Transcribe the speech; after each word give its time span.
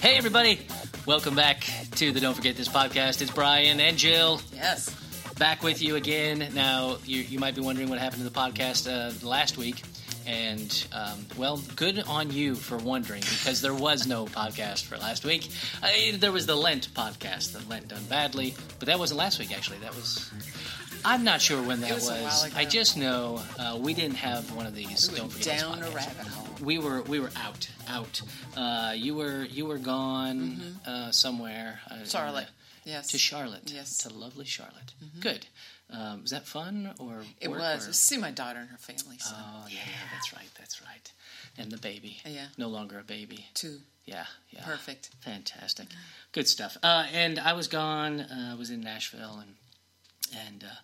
Hey, 0.00 0.16
everybody. 0.16 0.60
Welcome 1.06 1.34
back 1.34 1.60
to 1.96 2.12
the 2.12 2.20
Don't 2.20 2.34
Forget 2.34 2.56
This 2.56 2.68
podcast. 2.68 3.20
It's 3.20 3.30
Brian 3.30 3.80
and 3.80 3.96
Jill 3.98 4.40
Yes. 4.54 4.90
back 5.38 5.62
with 5.62 5.82
you 5.82 5.96
again. 5.96 6.48
Now, 6.54 6.96
you, 7.04 7.18
you 7.22 7.38
might 7.38 7.54
be 7.54 7.60
wondering 7.60 7.88
what 7.90 7.98
happened 7.98 8.22
to 8.22 8.28
the 8.28 8.34
podcast 8.38 8.88
uh, 8.90 9.12
last 9.26 9.58
week. 9.58 9.82
And, 10.26 10.86
um, 10.92 11.26
well, 11.36 11.60
good 11.76 12.02
on 12.06 12.30
you 12.30 12.54
for 12.54 12.76
wondering 12.76 13.20
because 13.22 13.60
there 13.62 13.74
was 13.74 14.06
no 14.06 14.26
podcast 14.26 14.84
for 14.84 14.96
last 14.98 15.24
week. 15.24 15.48
I, 15.82 16.14
there 16.18 16.32
was 16.32 16.46
the 16.46 16.56
Lent 16.56 16.92
podcast, 16.94 17.52
the 17.52 17.68
Lent 17.68 17.88
Done 17.88 18.04
Badly, 18.04 18.54
but 18.78 18.86
that 18.86 18.98
wasn't 18.98 19.18
last 19.18 19.38
week, 19.38 19.54
actually. 19.56 19.78
That 19.78 19.94
was. 19.94 20.30
I'm 21.04 21.24
not 21.24 21.40
sure 21.40 21.62
when 21.62 21.80
that 21.80 21.94
was 21.94 22.08
a 22.08 22.12
while 22.14 22.44
ago. 22.44 22.54
I 22.56 22.64
just 22.66 22.96
know 22.98 23.40
uh, 23.58 23.78
we 23.80 23.94
didn't 23.94 24.16
have 24.16 24.54
one 24.54 24.66
of 24.66 24.74
these. 24.74 25.10
We 25.10 25.16
Don't 25.16 25.24
went 25.28 25.32
forget 25.38 25.54
this 25.54 25.62
down 25.62 25.78
a 25.82 25.86
podcast. 25.86 25.94
rabbit 25.94 26.26
hole. 26.26 26.39
We 26.62 26.78
were 26.78 27.02
we 27.02 27.20
were 27.20 27.30
out 27.36 27.68
out. 27.88 28.22
Uh, 28.56 28.92
you 28.94 29.14
were 29.14 29.44
you 29.44 29.66
were 29.66 29.78
gone 29.78 30.78
uh, 30.86 31.10
somewhere. 31.10 31.80
Uh, 31.90 31.94
Mm-hmm. 31.94 32.04
Charlotte. 32.04 32.48
Yes. 32.84 33.08
to 33.08 33.18
Charlotte. 33.18 33.70
Yes. 33.72 33.98
To 33.98 34.08
lovely 34.12 34.44
Charlotte. 34.46 34.92
Good. 35.20 35.46
Um, 35.90 36.22
was 36.22 36.30
that 36.30 36.46
fun 36.46 36.94
or 36.98 37.22
It 37.40 37.48
was. 37.48 37.88
or- 37.88 37.92
See 37.92 38.16
my 38.16 38.30
daughter 38.30 38.60
and 38.60 38.68
her 38.70 38.78
family. 38.78 39.18
So. 39.18 39.34
Oh 39.36 39.66
yeah, 39.68 39.80
that's 40.12 40.32
right. 40.32 40.48
That's 40.58 40.80
right. 40.82 41.12
And 41.58 41.70
the 41.70 41.78
baby. 41.78 42.18
Yeah. 42.24 42.46
No 42.56 42.68
longer 42.68 42.98
a 42.98 43.02
baby. 43.04 43.46
Two. 43.54 43.78
Yeah. 44.06 44.24
Yeah. 44.50 44.64
Perfect. 44.64 45.10
Fantastic. 45.20 45.86
Good 46.32 46.48
stuff. 46.48 46.76
Uh, 46.82 47.06
and 47.12 47.38
I 47.38 47.52
was 47.54 47.68
gone. 47.68 48.20
Uh, 48.20 48.52
I 48.52 48.58
was 48.58 48.70
in 48.70 48.80
Nashville 48.80 49.40
and 49.42 49.54
and 50.46 50.64
uh, 50.64 50.76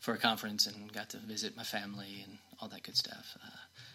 for 0.00 0.14
a 0.14 0.18
conference 0.18 0.66
and 0.66 0.92
got 0.92 1.08
to 1.10 1.16
visit 1.18 1.56
my 1.56 1.64
family 1.64 2.22
and 2.26 2.38
all 2.60 2.68
that 2.68 2.82
good 2.82 2.96
stuff. 2.96 3.36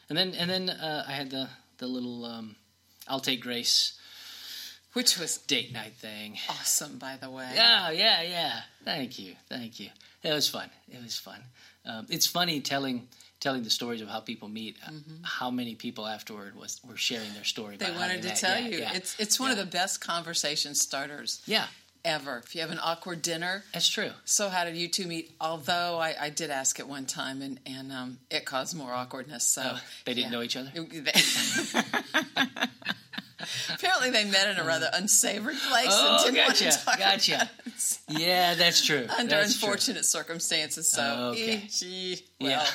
And 0.10 0.18
then 0.18 0.34
and 0.36 0.50
then 0.50 0.70
uh, 0.70 1.06
I 1.08 1.12
had 1.12 1.30
the 1.32 1.48
the 1.78 1.88
little 1.88 2.26
um, 2.26 2.56
I'll 3.08 3.20
take 3.20 3.42
Grace 3.42 3.94
Which 4.94 5.18
was 5.20 5.38
date 5.38 5.72
night 5.74 5.94
thing. 5.98 6.38
awesome, 6.50 6.98
by 6.98 7.18
the 7.22 7.30
way. 7.30 7.50
Yeah, 7.54 7.92
yeah, 7.92 8.22
yeah. 8.24 8.62
Thank 8.84 9.20
you, 9.20 9.36
thank 9.50 9.80
you. 9.80 9.90
It 10.24 10.34
was 10.34 10.50
fun. 10.50 10.70
It 10.90 11.02
was 11.04 11.18
fun. 11.18 11.40
Um, 11.86 12.06
it's 12.10 12.26
funny 12.28 12.62
telling 12.62 13.08
telling 13.40 13.64
the 13.64 13.70
stories 13.70 14.02
of 14.02 14.08
how 14.08 14.20
people 14.20 14.48
meet. 14.50 14.78
uh, 14.86 14.92
How 15.24 15.52
many 15.52 15.76
people 15.76 16.08
afterward 16.08 16.56
was 16.56 16.80
were 16.88 16.98
sharing 16.98 17.32
their 17.34 17.44
story? 17.44 17.78
Mm-hmm. 17.78 17.94
They 17.94 18.00
wanted 18.00 18.22
to 18.24 18.28
met. 18.30 18.38
tell 18.38 18.60
Yeah, 18.60 18.68
you. 18.68 18.78
yeah, 18.80 18.94
It's 18.96 19.20
it's 19.20 19.40
one 19.40 19.52
of 19.52 19.58
the 19.58 19.66
best 19.66 20.02
conversation 20.02 20.74
starters 20.74 21.42
yeah. 21.46 21.68
Ever. 22.06 22.42
If 22.46 22.56
you 22.56 22.62
have 22.62 22.72
an 22.72 22.80
awkward 22.82 23.22
dinner, 23.22 23.64
That's 23.74 23.88
true. 23.90 24.12
so 24.26 24.50
how 24.50 24.64
did 24.66 24.76
you 24.78 24.88
two 24.88 25.08
meet? 25.08 25.32
Although 25.42 25.98
I, 26.00 26.16
I 26.20 26.30
did 26.30 26.50
ask 26.52 26.80
it 26.80 26.88
one 26.88 27.06
time, 27.06 27.42
and 27.42 27.60
and 27.66 27.92
um, 27.92 28.18
it 28.30 28.46
caused 28.46 28.76
more 28.76 28.92
awkwardness. 28.94 29.44
So 29.44 29.62
Oh, 29.76 29.80
they 30.06 30.14
didn't 30.14 30.32
yeah. 30.32 30.38
know 30.38 30.44
each 30.44 30.56
other. 30.58 30.72
Apparently, 33.74 34.10
they 34.10 34.26
met 34.26 34.50
in 34.50 34.58
a 34.58 34.64
rather 34.66 34.90
unsavory 34.94 35.56
place 35.70 35.88
Oh, 35.92 36.26
and 36.26 36.36
didn't 36.36 36.48
gotcha, 36.48 36.64
want 36.66 36.74
to 36.76 36.86
talk 36.86 37.00
gotcha. 37.00 37.36
about 37.36 37.50
it. 37.66 38.00
Yeah, 38.10 38.56
that's 38.56 38.84
true. 38.84 39.06
under 39.18 39.30
That's 39.36 39.58
true. 39.60 39.68
unfortunate 39.70 40.06
circumstances. 40.06 40.90
So, 40.90 41.02
Oh, 41.04 41.30
okay. 41.32 41.70
well, 42.42 42.50
Yeah. 42.52 42.66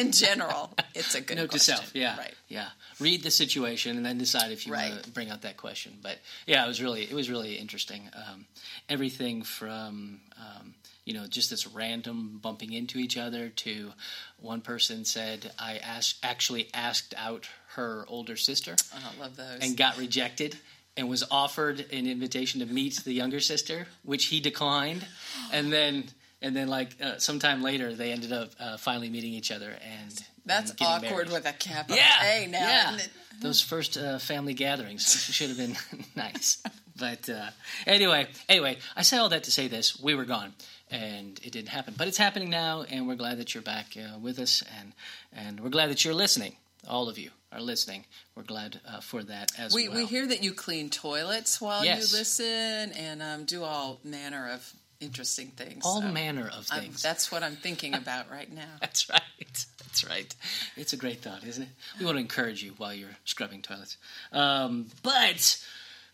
in 0.00 0.10
general, 0.12 0.72
it's 0.94 1.14
a 1.14 1.20
good 1.20 1.36
Note 1.38 1.42
to 1.44 1.48
question. 1.50 1.76
self, 1.76 1.94
yeah, 1.94 2.16
right. 2.16 2.34
yeah. 2.48 2.68
Read 3.00 3.22
the 3.22 3.30
situation 3.30 3.96
and 3.96 4.06
then 4.06 4.18
decide 4.18 4.52
if 4.52 4.66
you 4.66 4.72
want 4.72 5.02
to 5.02 5.10
bring 5.10 5.30
out 5.30 5.42
that 5.42 5.56
question. 5.56 5.94
But 6.02 6.18
yeah, 6.46 6.64
it 6.64 6.68
was 6.68 6.80
really, 6.82 7.02
it 7.02 7.12
was 7.12 7.28
really 7.28 7.54
interesting. 7.56 8.08
Um, 8.14 8.46
everything 8.88 9.42
from 9.42 10.20
um, 10.38 10.74
you 11.04 11.12
know 11.14 11.26
just 11.26 11.50
this 11.50 11.66
random 11.66 12.38
bumping 12.42 12.72
into 12.72 12.98
each 12.98 13.16
other 13.16 13.48
to 13.48 13.92
one 14.40 14.60
person 14.60 15.04
said 15.04 15.50
I 15.58 15.78
asked, 15.78 16.18
actually 16.22 16.68
asked 16.72 17.14
out 17.16 17.48
her 17.74 18.04
older 18.08 18.36
sister 18.36 18.76
Oh, 18.94 19.12
I 19.16 19.20
love 19.20 19.36
those. 19.36 19.58
and 19.60 19.76
got 19.76 19.98
rejected. 19.98 20.56
And 20.96 21.08
was 21.08 21.24
offered 21.28 21.80
an 21.92 22.06
invitation 22.06 22.60
to 22.60 22.66
meet 22.66 23.00
the 23.04 23.12
younger 23.12 23.40
sister, 23.40 23.88
which 24.04 24.26
he 24.26 24.38
declined, 24.38 25.04
and 25.52 25.72
then 25.72 26.04
and 26.40 26.54
then 26.54 26.68
like 26.68 26.90
uh, 27.02 27.18
sometime 27.18 27.62
later 27.62 27.92
they 27.96 28.12
ended 28.12 28.30
up 28.30 28.50
uh, 28.60 28.76
finally 28.76 29.10
meeting 29.10 29.32
each 29.32 29.50
other 29.50 29.70
and 29.82 30.24
That's 30.46 30.72
awkward 30.80 31.10
married. 31.10 31.30
with 31.32 31.46
a 31.46 31.52
capital 31.52 31.96
Yeah, 31.96 32.24
A 32.24 32.46
now. 32.46 32.58
yeah. 32.58 32.98
Those 33.40 33.60
first 33.60 33.96
uh, 33.96 34.18
family 34.18 34.54
gatherings 34.54 35.04
should 35.32 35.48
have 35.48 35.58
been 35.58 35.76
nice. 36.16 36.62
But 36.96 37.28
uh, 37.28 37.50
anyway, 37.86 38.28
anyway, 38.48 38.78
I 38.96 39.02
say 39.02 39.16
all 39.16 39.28
that 39.30 39.44
to 39.44 39.50
say 39.50 39.66
this: 39.68 39.98
we 40.00 40.14
were 40.14 40.24
gone, 40.24 40.52
and 40.90 41.40
it 41.42 41.50
didn't 41.50 41.70
happen. 41.70 41.94
But 41.98 42.06
it's 42.06 42.16
happening 42.18 42.50
now, 42.50 42.84
and 42.88 43.08
we're 43.08 43.16
glad 43.16 43.38
that 43.38 43.52
you're 43.52 43.62
back 43.64 43.96
uh, 43.96 44.18
with 44.18 44.38
us, 44.38 44.62
and 44.78 44.92
and 45.32 45.58
we're 45.60 45.70
glad 45.70 45.90
that 45.90 46.04
you're 46.04 46.14
listening. 46.14 46.54
All 46.86 47.08
of 47.08 47.18
you 47.18 47.30
are 47.50 47.60
listening. 47.60 48.04
We're 48.36 48.42
glad 48.44 48.78
uh, 48.86 49.00
for 49.00 49.22
that 49.24 49.50
as 49.58 49.74
We, 49.74 49.88
well. 49.88 49.96
we 49.98 50.06
hear 50.06 50.26
that 50.28 50.44
you 50.44 50.52
clean 50.52 50.90
toilets 50.90 51.60
while 51.60 51.84
Yes. 51.84 52.12
you 52.12 52.18
listen 52.18 52.92
and 52.92 53.22
um, 53.22 53.44
do 53.44 53.64
all 53.64 53.98
manner 54.04 54.50
of 54.50 54.72
interesting 55.04 55.48
things. 55.48 55.84
all 55.84 56.00
So 56.00 56.08
manner 56.08 56.48
of 56.48 56.66
I'm- 56.70 56.82
things. 56.82 57.02
that's 57.02 57.30
what 57.30 57.42
I'm 57.42 57.56
thinking 57.62 57.94
about 57.94 58.30
right 58.30 58.52
now. 58.52 58.70
That's 58.80 59.08
right. 59.08 59.20
That's 59.78 60.04
right. 60.08 60.34
It's 60.76 60.92
a 60.92 60.96
great 60.96 61.20
thought, 61.22 61.44
isn't 61.44 61.62
it? 61.62 61.68
We 62.00 62.04
want 62.06 62.16
to 62.16 62.20
encourage 62.20 62.62
you 62.64 62.72
while 62.78 62.92
you're 62.92 63.16
scrubbing 63.24 63.62
toilets. 63.62 63.96
Um, 64.32 64.86
but 65.04 65.62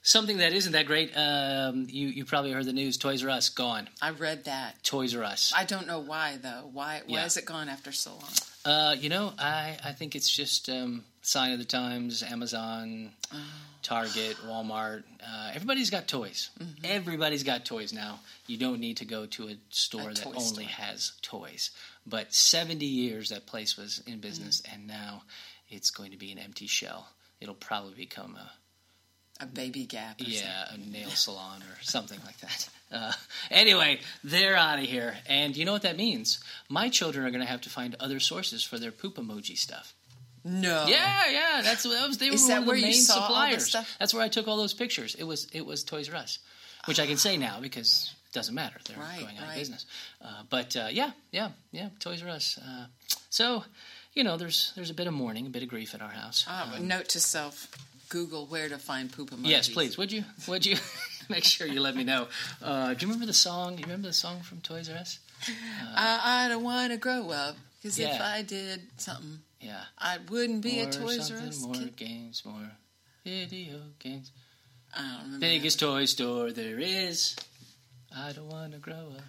something 0.02 0.38
that 0.38 0.52
isn't 0.52 0.72
that 0.72 0.84
great, 0.86 1.12
um, 1.16 1.86
you, 1.88 2.08
you 2.08 2.24
probably 2.26 2.52
heard 2.52 2.66
the 2.66 2.72
news 2.74 2.98
Toys 2.98 3.24
R 3.24 3.30
Us 3.30 3.48
gone. 3.48 3.88
I 4.02 4.10
read 4.10 4.44
that. 4.44 4.82
Toys 4.82 5.16
R 5.16 5.24
Us. 5.24 5.52
I 5.56 5.64
don't 5.64 5.86
know 5.86 6.00
why 6.00 6.38
though. 6.42 6.68
Why 6.72 7.00
why 7.06 7.18
Yeah. 7.20 7.24
is 7.26 7.36
it 7.38 7.46
gone 7.46 7.68
after 7.70 7.92
so 7.92 8.10
long? 8.10 8.30
Uh, 8.64 8.94
you 8.98 9.08
know, 9.08 9.32
I, 9.38 9.78
I 9.82 9.92
think 9.92 10.14
it's 10.14 10.28
just 10.28 10.68
um, 10.68 11.04
sign 11.22 11.52
of 11.52 11.58
the 11.58 11.64
times. 11.64 12.22
Amazon, 12.22 13.10
Oh. 13.32 13.38
Target, 13.82 14.36
Walmart. 14.46 15.04
Uh, 15.26 15.50
everybody's 15.54 15.88
got 15.90 16.06
toys. 16.06 16.50
Everybody's 16.84 17.42
got 17.44 17.64
toys 17.64 17.92
now. 17.92 18.20
You 18.46 18.58
don't 18.58 18.78
need 18.80 18.98
to 18.98 19.04
go 19.06 19.24
to 19.26 19.48
a 19.48 19.56
store 19.70 20.02
Mm-hmm. 20.02 20.10
A 20.10 20.14
that 20.14 20.26
only 20.26 20.42
store. 20.42 20.64
has 20.64 21.12
toys. 21.22 21.70
But 22.06 22.34
70 22.34 22.84
years 22.84 23.30
that 23.30 23.46
place 23.46 23.76
was 23.76 24.02
in 24.06 24.20
business, 24.20 24.60
Mm-hmm. 24.62 24.74
and 24.74 24.86
now 24.88 25.22
it's 25.70 25.90
going 25.90 26.10
to 26.10 26.18
be 26.18 26.30
an 26.32 26.38
empty 26.38 26.66
shell. 26.66 27.08
It'll 27.40 27.54
probably 27.54 27.94
become 27.94 28.36
a 28.36 28.50
A 29.42 29.46
baby 29.46 29.86
gap. 29.86 30.20
Or 30.20 30.24
yeah, 30.24 30.66
a 30.74 30.76
nail 30.76 31.08
salon 31.14 31.62
or 31.62 31.82
something 31.82 32.18
like 32.26 32.38
that. 32.40 32.68
Uh, 32.92 33.12
anyway, 33.50 34.00
they're 34.22 34.56
out 34.56 34.78
of 34.78 34.84
here, 34.84 35.14
and 35.26 35.56
you 35.56 35.64
know 35.64 35.72
what 35.72 35.82
that 35.82 35.96
means? 35.96 36.40
My 36.68 36.88
children 36.90 37.24
are 37.24 37.30
going 37.30 37.40
to 37.40 37.46
have 37.50 37.62
to 37.62 37.70
find 37.70 37.94
other 37.98 38.20
sources 38.20 38.62
for 38.62 38.78
their 38.78 38.90
poop 38.92 39.16
emoji 39.16 39.56
stuff. 39.56 39.94
No. 40.44 40.86
Yeah, 40.88 41.30
yeah, 41.30 41.60
that's 41.62 41.82
that 41.82 42.06
was 42.08 42.18
they 42.18 42.28
Is 42.28 42.42
were 42.42 42.48
one 42.48 42.58
of 42.60 42.66
the 42.66 42.72
main 42.82 42.92
saw 42.94 43.14
all 43.20 43.46
this 43.50 43.66
suppliers. 43.70 43.88
That's 43.98 44.14
where 44.14 44.22
I 44.22 44.28
took 44.28 44.48
all 44.48 44.56
those 44.56 44.72
pictures. 44.74 45.14
It 45.14 45.24
was 45.24 45.48
it 45.52 45.64
was 45.66 45.84
Toys 45.84 46.08
R 46.08 46.16
Us, 46.16 46.38
which 46.86 46.98
I 47.00 47.06
can 47.06 47.16
say 47.16 47.36
now 47.36 47.58
because 47.60 48.14
it 48.30 48.32
doesn't 48.34 48.54
matter. 48.54 48.78
They're 48.86 48.96
Right, 48.98 49.20
going 49.20 49.36
out 49.38 49.48
of 49.48 49.54
business. 49.54 49.84
Uh, 50.24 50.42
but 50.48 50.74
uh, 50.76 50.88
yeah, 50.90 51.10
yeah, 51.32 51.50
yeah, 51.72 51.88
Toys 51.98 52.22
R 52.22 52.28
Us. 52.30 52.58
Uh, 52.58 52.86
so 53.28 53.64
you 54.14 54.24
know, 54.24 54.36
there's 54.36 54.72
there's 54.76 54.90
a 54.90 54.94
bit 54.94 55.06
of 55.06 55.12
mourning, 55.14 55.46
a 55.46 55.50
bit 55.50 55.62
of 55.62 55.68
grief 55.68 55.94
at 55.94 56.00
our 56.02 56.10
house. 56.10 56.44
Ah, 56.48 56.74
Um, 56.76 56.88
note 56.88 57.08
to 57.10 57.20
self: 57.20 57.68
Google 58.08 58.46
where 58.46 58.68
to 58.68 58.78
find 58.78 59.12
poop 59.12 59.30
emojis. 59.30 59.46
Yes, 59.48 59.68
please. 59.68 59.98
Would 59.98 60.10
you? 60.12 60.24
Would 60.48 60.64
you? 60.66 60.76
Make 61.28 61.44
sure 61.44 61.66
you 61.66 61.80
let 61.80 61.94
me 61.94 62.02
know. 62.02 62.26
Uh, 62.60 62.94
do 62.94 63.06
you 63.06 63.12
remember 63.12 63.26
the 63.26 63.32
song? 63.32 63.78
You 63.78 63.84
remember 63.84 64.08
the 64.08 64.14
song 64.14 64.40
from 64.40 64.60
Toys 64.62 64.88
R 64.90 64.96
Us? 64.96 65.18
I, 65.94 66.44
I 66.44 66.48
don't 66.48 66.64
want 66.64 66.92
to 66.92 66.98
grow 66.98 67.30
up 67.30 67.56
because 67.82 67.98
if 67.98 68.20
I 68.20 68.42
did 68.42 68.82
something, 68.96 69.38
Yeah. 69.60 69.82
I 69.98 70.18
wouldn't 70.28 70.62
be 70.62 70.76
more 70.76 70.88
a 70.88 70.92
Toys 70.92 71.30
R 71.30 71.38
Us 71.38 71.62
more 71.62 71.74
kid. 71.74 71.96
games, 71.96 72.42
more 72.44 72.70
video 73.24 73.78
games. 73.98 74.32
I 74.96 75.02
don't 75.02 75.22
remember. 75.24 75.40
Biggest 75.46 75.80
toy 75.80 76.04
store 76.06 76.50
there 76.52 76.78
is. 76.78 77.36
I 78.16 78.32
don't 78.32 78.48
want 78.48 78.72
to 78.72 78.78
grow 78.78 78.94
up. 79.16 79.22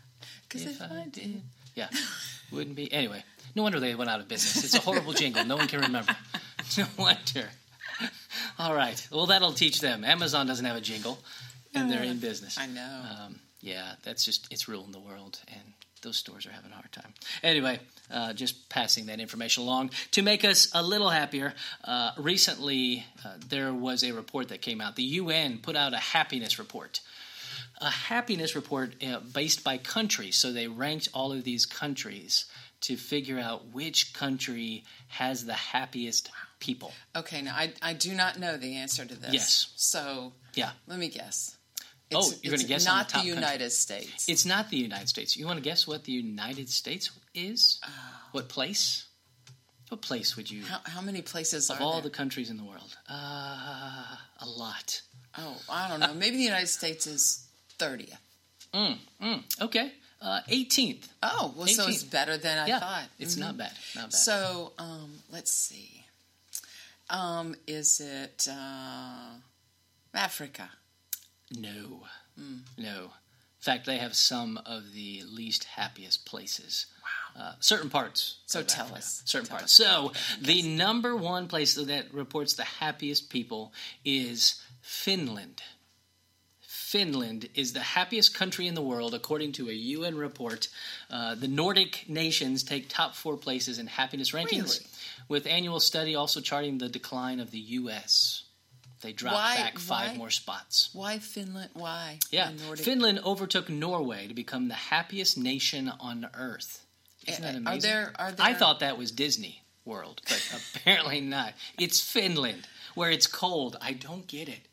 Because 0.47 0.65
if 0.65 0.81
if 0.81 0.91
I 0.91 1.01
I 1.01 1.05
did, 1.11 1.41
Yeah, 1.75 1.89
wouldn't 2.51 2.75
be. 2.75 2.91
Anyway, 2.91 3.23
no 3.55 3.63
wonder 3.63 3.79
they 3.79 3.93
went 3.95 4.09
out 4.09 4.19
of 4.21 4.27
business. 4.27 4.63
It's 4.63 4.73
a 4.75 4.81
horrible 4.81 5.13
jingle. 5.13 5.43
No 5.45 5.57
one 5.57 5.67
can 5.67 5.81
remember. 5.81 6.15
No 6.77 6.85
wonder. 6.97 7.49
All 8.57 8.73
right. 8.73 9.05
Well, 9.11 9.25
that'll 9.25 9.51
teach 9.51 9.81
them. 9.81 10.05
Amazon 10.05 10.47
doesn't 10.47 10.63
have 10.63 10.77
a 10.77 10.81
jingle, 10.81 11.19
and 11.75 11.91
they're 11.91 12.03
in 12.03 12.19
business. 12.19 12.57
I 12.57 12.65
know. 12.67 13.01
Um, 13.25 13.39
yeah, 13.59 13.93
that's 14.03 14.23
just 14.23 14.47
it's 14.51 14.69
ruling 14.69 14.91
the 14.93 14.99
world, 14.99 15.39
and 15.49 15.73
those 16.01 16.17
stores 16.17 16.45
are 16.45 16.51
having 16.51 16.71
a 16.71 16.75
hard 16.75 16.91
time. 16.91 17.13
Anyway, 17.43 17.79
uh, 18.11 18.33
just 18.33 18.69
passing 18.69 19.05
that 19.07 19.19
information 19.19 19.63
along 19.63 19.91
to 20.11 20.21
make 20.21 20.43
us 20.43 20.69
a 20.73 20.81
little 20.83 21.09
happier. 21.09 21.53
Uh, 21.83 22.11
recently, 22.17 23.05
uh, 23.23 23.33
there 23.47 23.73
was 23.73 24.03
a 24.03 24.11
report 24.11 24.49
that 24.49 24.61
came 24.61 24.81
out. 24.81 24.95
The 24.95 25.03
UN 25.03 25.59
put 25.59 25.75
out 25.75 25.93
a 25.93 25.97
happiness 25.97 26.57
report. 26.59 27.01
A 27.79 27.89
happiness 27.89 28.55
report 28.55 28.95
uh, 29.03 29.19
based 29.33 29.63
by 29.63 29.77
country. 29.77 30.31
So 30.31 30.51
they 30.51 30.67
ranked 30.67 31.09
all 31.13 31.31
of 31.31 31.43
these 31.43 31.65
countries 31.65 32.45
to 32.81 32.95
figure 32.97 33.39
out 33.39 33.67
which 33.73 34.13
country 34.13 34.83
has 35.07 35.45
the 35.45 35.53
happiest 35.53 36.31
people. 36.59 36.91
okay, 37.15 37.41
now 37.41 37.55
I, 37.55 37.73
I 37.81 37.93
do 37.93 38.13
not 38.13 38.39
know 38.39 38.55
the 38.57 38.75
answer 38.75 39.03
to 39.05 39.15
this. 39.15 39.33
Yes. 39.33 39.71
So 39.75 40.33
Yeah. 40.53 40.71
let 40.87 40.99
me 40.99 41.09
guess. 41.09 41.57
Oh, 42.13 42.29
you're 42.41 42.51
gonna 42.51 42.61
it's 42.61 42.63
guess 42.65 42.85
Not 42.85 43.07
the 43.07 43.13
top 43.13 43.23
the 43.23 43.29
country. 43.29 43.35
United 43.47 43.71
States. 43.71 44.29
It's 44.29 44.45
not 44.45 44.69
the 44.69 44.77
United 44.77 45.07
States. 45.09 45.37
You 45.37 45.45
want 45.45 45.57
to 45.57 45.63
guess 45.63 45.87
what 45.87 46.03
the 46.03 46.11
United 46.11 46.69
States 46.69 47.11
is? 47.33 47.79
Uh. 47.83 47.87
What 48.31 48.49
place? 48.49 49.05
What 49.89 50.01
place 50.01 50.35
would 50.37 50.49
you? 50.49 50.63
How, 50.63 50.79
how 50.85 51.01
many 51.01 51.21
places 51.21 51.69
of 51.69 51.81
all 51.81 51.93
there? 51.93 52.03
the 52.03 52.09
countries 52.09 52.49
in 52.49 52.57
the 52.57 52.63
world, 52.63 52.95
uh, 53.09 54.15
a 54.39 54.45
lot. 54.45 55.01
Oh, 55.37 55.57
I 55.69 55.89
don't 55.89 55.99
know. 55.99 56.13
Maybe 56.13 56.37
the 56.37 56.43
United 56.43 56.67
States 56.67 57.07
is 57.07 57.45
30th. 57.77 58.15
Mm, 58.73 58.97
mm, 59.21 59.61
okay, 59.61 59.91
uh, 60.21 60.39
18th. 60.49 61.09
Oh, 61.23 61.53
well, 61.57 61.67
so 61.67 61.87
it's 61.89 62.03
better 62.05 62.37
than 62.37 62.57
I 62.57 62.67
yeah, 62.67 62.79
thought. 62.79 63.03
it's 63.19 63.35
Mhm. 63.35 63.39
not 63.39 63.57
bad. 63.57 63.71
Not 63.95 64.03
bad. 64.05 64.13
So, 64.13 64.71
um, 64.79 65.11
let's 65.29 65.51
see. 65.51 66.05
Um, 67.09 67.55
is 67.67 67.99
it 67.99 68.47
uh, 68.49 69.31
Africa? 70.13 70.69
No, 71.57 72.03
Hmm. 72.37 72.59
no. 72.77 73.03
In 73.03 73.63
fact, 73.63 73.85
they 73.85 73.99
have 73.99 74.15
some 74.15 74.57
of 74.65 74.93
the 74.93 75.21
least 75.29 75.65
happiest 75.65 76.25
places. 76.25 76.87
Wow. 77.35 77.41
Uh, 77.43 77.53
certain 77.59 77.89
parts. 77.91 78.37
So 78.47 78.63
tell 78.63 78.85
Africa. 78.85 78.97
us. 78.99 79.21
Certain 79.25 79.47
Tell 79.47 79.57
parts. 79.57 79.73
So 79.73 80.13
the 80.41 80.63
number 80.63 81.15
one 81.15 81.47
place 81.47 81.75
that 81.75 82.11
reports 82.13 82.53
the 82.53 82.63
happiest 82.63 83.29
people 83.29 83.71
is 84.03 84.55
Finland. 84.81 85.61
Finland 86.61 87.49
is 87.55 87.73
the 87.73 87.79
happiest 87.81 88.33
country 88.33 88.67
in 88.67 88.73
the 88.75 88.81
world, 88.81 89.13
according 89.13 89.53
to 89.53 89.69
a 89.69 89.73
UN 89.73 90.15
report. 90.17 90.67
Uh, 91.09 91.35
the 91.35 91.47
Nordic 91.47 92.05
nations 92.09 92.63
take 92.63 92.89
top 92.89 93.15
four 93.15 93.37
places 93.37 93.79
in 93.79 93.87
happiness 93.87 94.31
rankings, 94.31 94.79
Really? 94.79 94.85
with 95.29 95.47
annual 95.47 95.79
study 95.79 96.15
also 96.15 96.41
charting 96.41 96.79
the 96.79 96.89
decline 96.89 97.39
of 97.39 97.51
the 97.51 97.59
U.S. 97.59 98.43
They 99.01 99.13
dropped 99.13 99.35
Why- 99.35 99.55
back 99.57 99.79
five 99.79 100.11
why? 100.11 100.17
more 100.17 100.29
spots. 100.29 100.89
Why 100.93 101.19
Finland? 101.19 101.71
Why? 101.73 102.19
Yeah, 102.31 102.51
Nordic- 102.51 102.85
Finland 102.85 103.19
overtook 103.25 103.67
Norway 103.69 104.27
to 104.27 104.33
become 104.33 104.67
the 104.67 104.75
happiest 104.75 105.37
nation 105.37 105.89
on 105.99 106.29
Earth. 106.35 106.85
Isn't 107.27 107.41
that 107.43 107.55
Uh, 107.55 107.57
amazing? 107.57 107.77
Are 107.77 107.81
there? 107.81 108.13
Are 108.17 108.33
I 108.39 108.53
thought 108.53 108.79
that 108.79 108.97
was 108.97 109.11
Disney 109.11 109.63
World, 109.85 110.21
but 110.27 110.41
apparently 110.75 111.21
not. 111.21 111.53
It's 111.77 111.99
Finland, 111.99 112.67
where 112.95 113.11
it's 113.11 113.27
cold. 113.27 113.77
I 113.81 113.93
don't 113.93 114.27
get 114.27 114.47
it. 114.49 114.67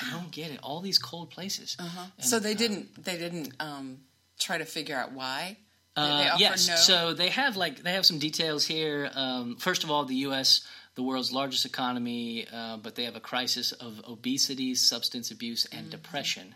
I 0.00 0.10
don't 0.10 0.30
get 0.32 0.50
it. 0.50 0.58
All 0.62 0.80
these 0.80 0.98
cold 0.98 1.30
places. 1.30 1.76
Uh-huh. 1.78 2.06
And, 2.18 2.26
So 2.26 2.38
they 2.40 2.52
uh, 2.54 2.56
didn't. 2.56 3.04
They 3.04 3.16
didn't 3.16 3.52
um, 3.60 3.98
try 4.38 4.58
to 4.58 4.64
figure 4.64 4.96
out 4.96 5.12
why. 5.12 5.56
Uh, 5.96 6.34
yes. 6.38 6.66
no. 6.68 6.74
So 6.74 7.14
they 7.14 7.28
have 7.28 7.56
like 7.56 7.82
they 7.84 7.92
have 7.92 8.04
some 8.04 8.18
details 8.18 8.64
here. 8.64 9.10
Um, 9.14 9.56
first 9.56 9.84
of 9.84 9.90
all, 9.92 10.04
the 10.04 10.16
U.S., 10.28 10.62
the 10.94 11.02
world's 11.02 11.32
largest 11.32 11.64
economy, 11.64 12.46
uh, 12.52 12.76
but 12.76 12.94
they 12.94 13.04
have 13.04 13.16
a 13.16 13.20
crisis 13.20 13.72
of 13.72 14.00
obesity, 14.08 14.74
substance 14.74 15.30
abuse, 15.30 15.64
and 15.66 15.82
Mm-hmm. 15.82 15.90
depression, 15.90 16.54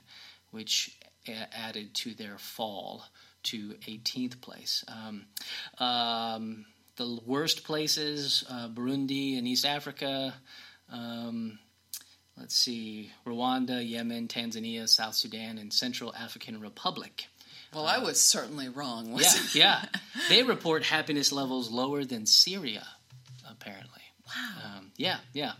which 0.52 0.96
a- 1.26 1.56
added 1.56 1.94
to 1.94 2.14
their 2.14 2.38
fall 2.38 3.04
to 3.44 3.74
18th 3.86 4.40
place. 4.40 4.84
Um, 4.88 5.26
um, 5.78 6.66
the 6.96 7.18
worst 7.26 7.64
places: 7.64 8.44
uh, 8.48 8.68
Burundi 8.68 9.38
and 9.38 9.46
East 9.46 9.64
Africa. 9.64 10.34
Um, 10.90 11.58
let's 12.36 12.54
see: 12.56 13.10
Rwanda, 13.26 13.86
Yemen, 13.88 14.28
Tanzania, 14.28 14.88
South 14.88 15.14
Sudan, 15.14 15.58
and 15.58 15.72
Central 15.72 16.14
African 16.14 16.60
Republic. 16.60 17.26
well, 17.74 17.86
I 17.86 17.98
was 17.98 18.20
certainly 18.20 18.68
wrong. 18.68 19.16
Yeah, 19.18 19.32
yeah. 19.54 19.84
They 20.28 20.42
report 20.42 20.84
happiness 20.84 21.32
levels 21.32 21.70
lower 21.70 22.04
than 22.04 22.26
Syria, 22.26 22.86
apparently. 23.48 24.02
Wow. 24.38 24.78
Um, 24.78 24.92
yeah, 24.96 25.18
yeah. 25.32 25.52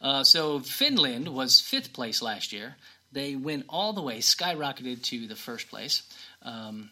Uh, 0.00 0.24
so 0.24 0.60
Finland 0.60 1.28
was 1.28 1.60
fifth 1.60 1.92
place 1.92 2.22
last 2.22 2.52
year. 2.52 2.76
They 3.12 3.36
went 3.36 3.66
all 3.68 3.92
the 3.92 4.02
way, 4.02 4.18
skyrocketed 4.18 5.02
to 5.04 5.26
the 5.26 5.36
first 5.36 5.68
place. 5.68 6.02
Um, 6.42 6.90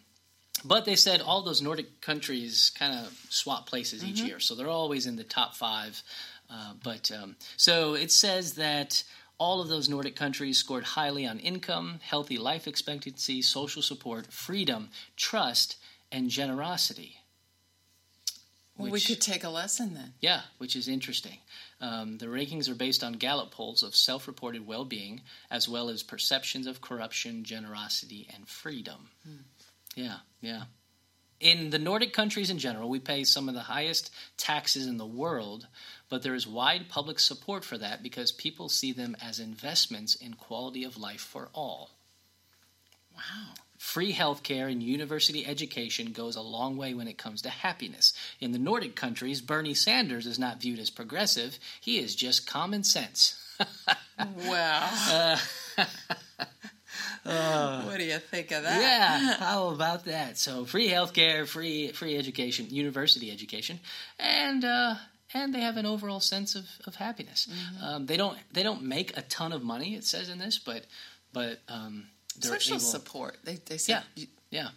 but 0.64 0.84
they 0.84 0.96
said 0.96 1.22
all 1.22 1.42
those 1.42 1.62
Nordic 1.62 2.00
countries 2.00 2.70
kind 2.78 2.94
of 2.94 3.18
swap 3.30 3.66
places 3.66 4.04
each 4.04 4.20
year, 4.20 4.40
so 4.40 4.54
they're 4.54 4.68
always 4.68 5.06
in 5.06 5.16
the 5.16 5.24
top 5.24 5.54
five. 5.54 6.02
Uh, 6.50 6.74
but 6.82 7.10
um, 7.10 7.36
so 7.56 7.94
it 7.94 8.12
says 8.12 8.54
that 8.54 9.02
all 9.38 9.62
of 9.62 9.68
those 9.68 9.88
Nordic 9.88 10.16
countries 10.16 10.58
scored 10.58 10.84
highly 10.84 11.26
on 11.26 11.38
income, 11.38 12.00
healthy 12.02 12.36
life 12.36 12.68
expectancy, 12.68 13.40
social 13.40 13.80
support, 13.80 14.30
freedom, 14.30 14.90
trust, 15.16 15.76
and 16.12 16.28
generosity. 16.28 17.19
Well, 18.82 18.90
we 18.90 19.00
could 19.00 19.20
take 19.20 19.44
a 19.44 19.48
lesson 19.48 19.94
then. 19.94 20.14
Yeah, 20.20 20.42
which 20.58 20.76
is 20.76 20.88
interesting. 20.88 21.38
Um, 21.80 22.18
the 22.18 22.26
rankings 22.26 22.68
are 22.68 22.74
based 22.74 23.02
on 23.02 23.14
Gallup 23.14 23.50
polls 23.50 23.82
of 23.82 23.94
self 23.94 24.26
reported 24.26 24.66
well 24.66 24.84
being, 24.84 25.22
as 25.50 25.68
well 25.68 25.88
as 25.88 26.02
perceptions 26.02 26.66
of 26.66 26.80
corruption, 26.80 27.44
generosity, 27.44 28.28
and 28.34 28.48
freedom. 28.48 29.08
Yeah, 29.94 30.18
yeah. 30.40 30.64
In 31.40 31.70
the 31.70 31.78
Nordic 31.78 32.12
countries 32.12 32.50
in 32.50 32.58
general, 32.58 32.90
we 32.90 32.98
pay 32.98 33.24
some 33.24 33.48
of 33.48 33.54
the 33.54 33.60
highest 33.60 34.10
taxes 34.36 34.86
in 34.86 34.98
the 34.98 35.06
world, 35.06 35.66
but 36.10 36.22
there 36.22 36.34
is 36.34 36.46
wide 36.46 36.90
public 36.90 37.18
support 37.18 37.64
for 37.64 37.78
that 37.78 38.02
because 38.02 38.30
people 38.30 38.68
see 38.68 38.92
them 38.92 39.16
as 39.22 39.40
investments 39.40 40.14
in 40.14 40.34
quality 40.34 40.84
of 40.84 40.98
life 40.98 41.22
for 41.22 41.48
all. 41.54 41.92
Wow. 43.14 43.54
Free 43.80 44.12
healthcare 44.12 44.70
and 44.70 44.82
university 44.82 45.46
education 45.46 46.12
goes 46.12 46.36
a 46.36 46.42
long 46.42 46.76
way 46.76 46.92
when 46.92 47.08
it 47.08 47.16
comes 47.16 47.40
to 47.42 47.48
happiness. 47.48 48.12
In 48.38 48.52
the 48.52 48.58
Nordic 48.58 48.94
countries, 48.94 49.40
Bernie 49.40 49.72
Sanders 49.72 50.26
is 50.26 50.38
not 50.38 50.60
viewed 50.60 50.78
as 50.78 50.90
progressive. 50.90 51.58
He 51.80 51.98
is 51.98 52.14
just 52.14 52.46
common 52.46 52.84
sense. 52.84 53.42
Wow. 54.44 55.36
Uh, 57.24 57.82
what 57.84 57.98
do 57.98 58.04
you 58.04 58.18
think 58.18 58.50
of 58.50 58.62
that? 58.64 58.80
yeah, 58.80 59.36
how 59.36 59.68
about 59.68 60.04
that? 60.04 60.36
So 60.36 60.64
free 60.64 60.88
healthcare, 60.88 61.46
free 61.46 61.92
free 61.92 62.16
education, 62.16 62.66
university 62.70 63.30
education, 63.30 63.78
and 64.18 64.64
uh, 64.64 64.94
and 65.32 65.54
they 65.54 65.60
have 65.60 65.76
an 65.76 65.86
overall 65.86 66.20
sense 66.20 66.54
of, 66.54 66.66
of 66.86 66.96
happiness. 66.96 67.46
Mm-hmm. 67.50 67.84
Um, 67.84 68.06
they 68.06 68.16
don't 68.16 68.38
they 68.52 68.62
don't 68.62 68.82
make 68.82 69.16
a 69.16 69.22
ton 69.22 69.52
of 69.52 69.62
money. 69.62 69.94
It 69.94 70.04
says 70.04 70.28
in 70.28 70.38
this, 70.38 70.58
but 70.58 70.86
but 71.32 71.60
um, 71.68 72.06
they're 72.38 72.52
Social 72.52 72.76
able, 72.76 72.80
support. 72.84 73.38
They 73.44 73.56
they 73.56 73.78
said 73.78 74.04
Yeah. 74.14 74.22
you- 74.22 74.28
Yeah. 74.50 74.68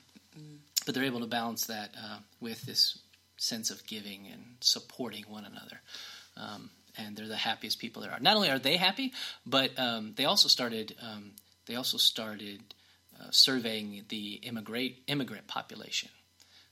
But 0.85 0.95
they're 0.95 1.05
able 1.05 1.21
to 1.21 1.27
balance 1.27 1.67
that 1.67 1.91
uh, 1.97 2.17
with 2.41 2.61
this 2.63 2.97
sense 3.37 3.69
of 3.71 3.85
giving 3.87 4.27
and 4.27 4.57
supporting 4.59 5.23
one 5.29 5.45
another. 5.45 5.79
Um, 6.35 6.71
and 6.97 7.15
they're 7.15 7.27
the 7.27 7.37
happiest 7.37 7.79
people 7.79 8.01
there 8.01 8.11
are. 8.11 8.19
Not 8.19 8.35
only 8.35 8.49
are 8.49 8.59
they 8.59 8.77
happy, 8.77 9.13
but 9.45 9.77
um, 9.79 10.13
they 10.15 10.25
also 10.25 10.47
started 10.49 10.95
um, 11.01 11.31
they 11.65 11.75
also 11.75 11.97
started 11.97 12.61
uh, 13.19 13.27
surveying 13.31 14.03
the 14.09 14.33
immigrant 14.43 14.95
immigrant 15.07 15.47
population. 15.47 16.09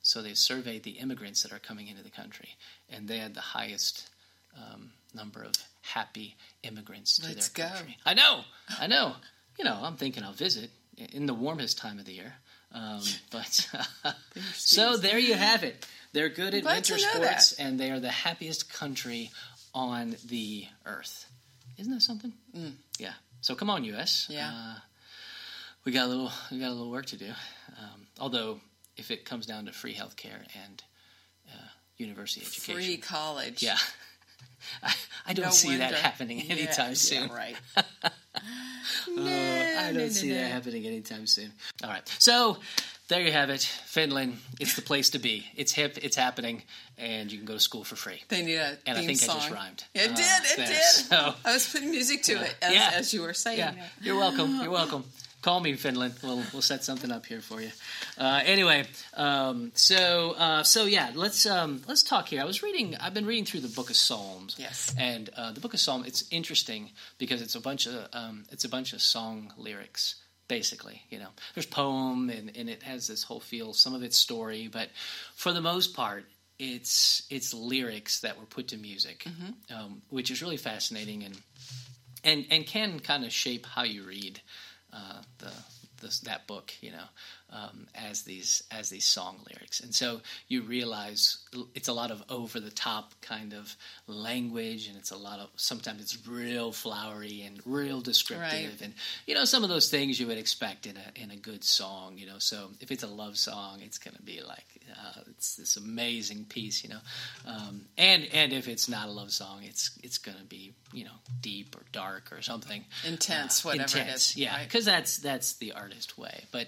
So 0.03 0.21
they 0.21 0.33
surveyed 0.33 0.83
the 0.83 0.91
immigrants 0.99 1.43
that 1.43 1.53
are 1.53 1.59
coming 1.59 1.87
into 1.87 2.03
the 2.03 2.09
country, 2.09 2.49
and 2.89 3.07
they 3.07 3.19
had 3.19 3.33
the 3.35 3.41
highest 3.41 4.09
um, 4.57 4.91
number 5.13 5.43
of 5.43 5.53
happy 5.81 6.35
immigrants 6.63 7.17
to 7.19 7.27
Let's 7.27 7.49
their 7.49 7.67
go. 7.69 7.73
country. 7.75 7.97
I 8.05 8.13
know, 8.15 8.41
I 8.79 8.87
know. 8.87 9.15
You 9.57 9.65
know, 9.65 9.77
I'm 9.81 9.95
thinking 9.95 10.23
I'll 10.23 10.33
visit 10.33 10.69
in 10.97 11.25
the 11.25 11.33
warmest 11.33 11.77
time 11.77 11.99
of 11.99 12.05
the 12.05 12.13
year. 12.13 12.33
Um, 12.73 13.01
but 13.31 13.67
so 14.53 14.97
there 14.97 15.19
you 15.19 15.33
have 15.35 15.63
it. 15.63 15.85
They're 16.13 16.29
good 16.29 16.53
at 16.53 16.63
winter 16.63 16.97
sports, 16.97 17.53
and 17.53 17.79
they 17.79 17.91
are 17.91 17.99
the 17.99 18.09
happiest 18.09 18.73
country 18.73 19.31
on 19.73 20.15
the 20.25 20.65
earth. 20.85 21.25
Isn't 21.77 21.93
that 21.93 22.01
something? 22.01 22.33
Mm. 22.55 22.73
Yeah. 22.99 23.13
So 23.41 23.55
come 23.55 23.69
on, 23.69 23.83
U.S. 23.85 24.27
Yeah. 24.29 24.51
Uh, 24.53 24.75
we 25.85 25.91
got 25.91 26.05
a 26.05 26.09
little 26.09 26.31
we 26.51 26.59
got 26.59 26.69
a 26.69 26.73
little 26.73 26.91
work 26.91 27.07
to 27.07 27.17
do. 27.17 27.29
Um, 27.79 28.07
although, 28.19 28.59
if 28.97 29.09
it 29.09 29.25
comes 29.25 29.45
down 29.45 29.65
to 29.65 29.71
free 29.71 29.93
healthcare 29.93 30.45
and 30.65 30.83
uh, 31.49 31.67
university 31.97 32.45
education, 32.45 32.75
free 32.75 32.97
college. 32.97 33.63
yeah, 33.63 33.77
I, 34.83 34.93
I 35.27 35.33
don't 35.33 35.45
No 35.45 35.51
see 35.51 35.77
that 35.77 35.93
happening 35.93 36.41
anytime 36.41 36.89
yeah, 36.89 36.93
soon. 36.93 37.29
right. 37.29 37.55
Uh, 39.07 39.21
I 39.21 39.91
don't 39.93 39.95
no, 39.95 40.07
see 40.09 40.29
no, 40.29 40.35
that 40.35 40.41
no. 40.41 40.47
happening 40.47 40.85
anytime 40.85 41.27
soon. 41.27 41.51
All 41.83 41.89
right, 41.89 42.07
so 42.19 42.57
there 43.07 43.21
you 43.21 43.31
have 43.31 43.49
it, 43.49 43.61
Finland. 43.85 44.37
It's 44.59 44.75
the 44.75 44.81
place 44.81 45.09
to 45.11 45.19
be. 45.19 45.45
It's 45.55 45.71
hip. 45.73 45.97
It's 46.01 46.15
happening, 46.15 46.63
and 46.97 47.31
you 47.31 47.37
can 47.37 47.45
go 47.45 47.53
to 47.53 47.59
school 47.59 47.83
for 47.83 47.95
free. 47.95 48.21
They 48.29 48.41
need 48.43 48.55
a 48.55 48.77
And 48.85 48.97
I 48.97 49.05
think 49.05 49.19
song. 49.19 49.35
I 49.37 49.39
just 49.39 49.51
rhymed. 49.51 49.83
It 49.93 50.11
uh, 50.11 50.15
did. 50.15 50.25
It 50.51 50.57
there. 50.57 50.67
did. 50.67 50.75
So, 51.11 51.33
I 51.45 51.53
was 51.53 51.67
putting 51.71 51.91
music 51.91 52.23
to 52.23 52.33
it 52.33 52.55
as, 52.61 52.73
Yeah. 52.73 52.91
as 52.95 53.13
you 53.13 53.21
were 53.21 53.33
saying. 53.33 53.59
yeah, 53.59 53.73
you're 54.01 54.17
welcome. 54.17 54.59
You're 54.61 54.71
welcome. 54.81 55.03
Call 55.41 55.59
me, 55.59 55.73
Finland. 55.73 56.13
We'll 56.21 56.43
we'll 56.53 56.61
set 56.61 56.83
something 56.83 57.11
up 57.11 57.25
here 57.25 57.41
for 57.41 57.61
you. 57.61 57.71
Uh, 58.15 58.41
anyway, 58.45 58.85
um, 59.15 59.71
so 59.73 60.35
uh, 60.37 60.61
so 60.61 60.85
yeah, 60.85 61.11
let's 61.15 61.47
um, 61.47 61.81
let's 61.87 62.03
talk 62.03 62.27
here. 62.27 62.41
I 62.41 62.45
was 62.45 62.61
reading. 62.61 62.95
I've 62.97 63.15
been 63.15 63.25
reading 63.25 63.45
through 63.45 63.61
the 63.61 63.67
Book 63.67 63.89
of 63.89 63.95
Psalms. 63.95 64.55
Yes. 64.59 64.93
And 64.99 65.29
uh, 65.35 65.51
the 65.51 65.59
Book 65.59 65.73
of 65.73 65.79
Psalm. 65.79 66.03
It's 66.05 66.25
interesting 66.29 66.91
because 67.17 67.41
it's 67.41 67.55
a 67.55 67.59
bunch 67.59 67.87
of 67.87 68.07
um, 68.13 68.43
it's 68.51 68.65
a 68.65 68.69
bunch 68.69 68.93
of 68.93 69.01
song 69.01 69.51
lyrics. 69.57 70.15
Basically, 70.47 71.01
you 71.09 71.17
know, 71.17 71.29
there's 71.55 71.65
poem 71.65 72.29
and, 72.29 72.55
and 72.55 72.69
it 72.69 72.83
has 72.83 73.07
this 73.07 73.23
whole 73.23 73.39
feel. 73.39 73.73
Some 73.73 73.95
of 73.95 74.03
it's 74.03 74.17
story, 74.17 74.69
but 74.71 74.89
for 75.33 75.53
the 75.53 75.61
most 75.61 75.95
part, 75.95 76.25
it's 76.59 77.25
it's 77.31 77.53
lyrics 77.53 78.19
that 78.19 78.37
were 78.37 78.45
put 78.45 78.67
to 78.67 78.77
music, 78.77 79.25
um, 79.73 80.01
which 80.09 80.29
is 80.29 80.41
really 80.41 80.57
fascinating 80.57 81.23
and 81.23 81.37
and 82.23 82.45
and 82.51 82.67
can 82.67 82.99
kind 82.99 83.23
of 83.23 83.31
shape 83.31 83.65
how 83.65 83.83
you 83.83 84.03
read 84.03 84.41
uh, 84.93 85.21
the 85.39 85.51
that 86.25 86.47
book. 86.47 86.73
You 86.81 86.91
know, 86.91 87.05
um, 87.51 87.87
as 87.95 88.23
these 88.23 88.63
as 88.71 88.89
these 88.89 89.05
song 89.05 89.37
lyrics, 89.49 89.79
and 89.81 89.93
so 89.93 90.21
you 90.47 90.61
realize 90.63 91.37
it's 91.75 91.87
a 91.89 91.93
lot 91.93 92.11
of 92.11 92.23
over 92.29 92.59
the 92.59 92.71
top 92.71 93.13
kind 93.21 93.53
of 93.53 93.75
language, 94.07 94.87
and 94.87 94.97
it's 94.97 95.11
a 95.11 95.17
lot 95.17 95.39
of 95.39 95.49
sometimes 95.55 96.01
it's 96.01 96.27
real 96.27 96.71
flowery 96.71 97.41
and 97.45 97.59
real 97.65 98.01
descriptive, 98.01 98.71
Right. 98.71 98.81
and 98.81 98.93
you 99.25 99.35
know 99.35 99.45
some 99.45 99.63
of 99.63 99.69
those 99.69 99.89
things 99.89 100.19
you 100.19 100.27
would 100.27 100.37
expect 100.37 100.85
in 100.85 100.95
a 100.97 101.21
in 101.23 101.31
a 101.31 101.35
good 101.37 101.63
song, 101.63 102.17
you 102.17 102.25
know. 102.27 102.39
So 102.39 102.69
if 102.79 102.91
it's 102.91 103.03
a 103.03 103.07
love 103.07 103.37
song, 103.37 103.81
it's 103.81 103.97
going 103.97 104.15
to 104.15 104.21
be 104.23 104.41
like 104.41 104.65
uh, 104.91 105.21
it's 105.31 105.55
this 105.55 105.77
amazing 105.77 106.45
piece, 106.45 106.83
you 106.83 106.89
know, 106.89 106.99
um, 107.47 107.85
and 107.97 108.27
and 108.33 108.53
if 108.53 108.67
it's 108.67 108.87
not 108.89 109.07
a 109.07 109.11
love 109.11 109.31
song, 109.31 109.61
it's 109.63 109.91
it's 110.03 110.17
going 110.17 110.37
to 110.37 110.43
be 110.45 110.73
you 110.93 111.05
know 111.05 111.11
deep 111.41 111.75
or 111.75 111.83
dark 111.91 112.31
or 112.31 112.41
something 112.41 112.83
Intense, 113.07 113.65
uh, 113.65 113.69
whatever 113.69 113.97
it 113.97 114.01
intense, 114.01 114.31
is, 114.31 114.37
yeah, 114.37 114.55
right? 114.57 114.67
because 114.67 114.85
that's 114.85 115.17
that's 115.17 115.53
the 115.57 115.73
artist 115.73 116.17
way. 116.17 116.45
But 116.51 116.67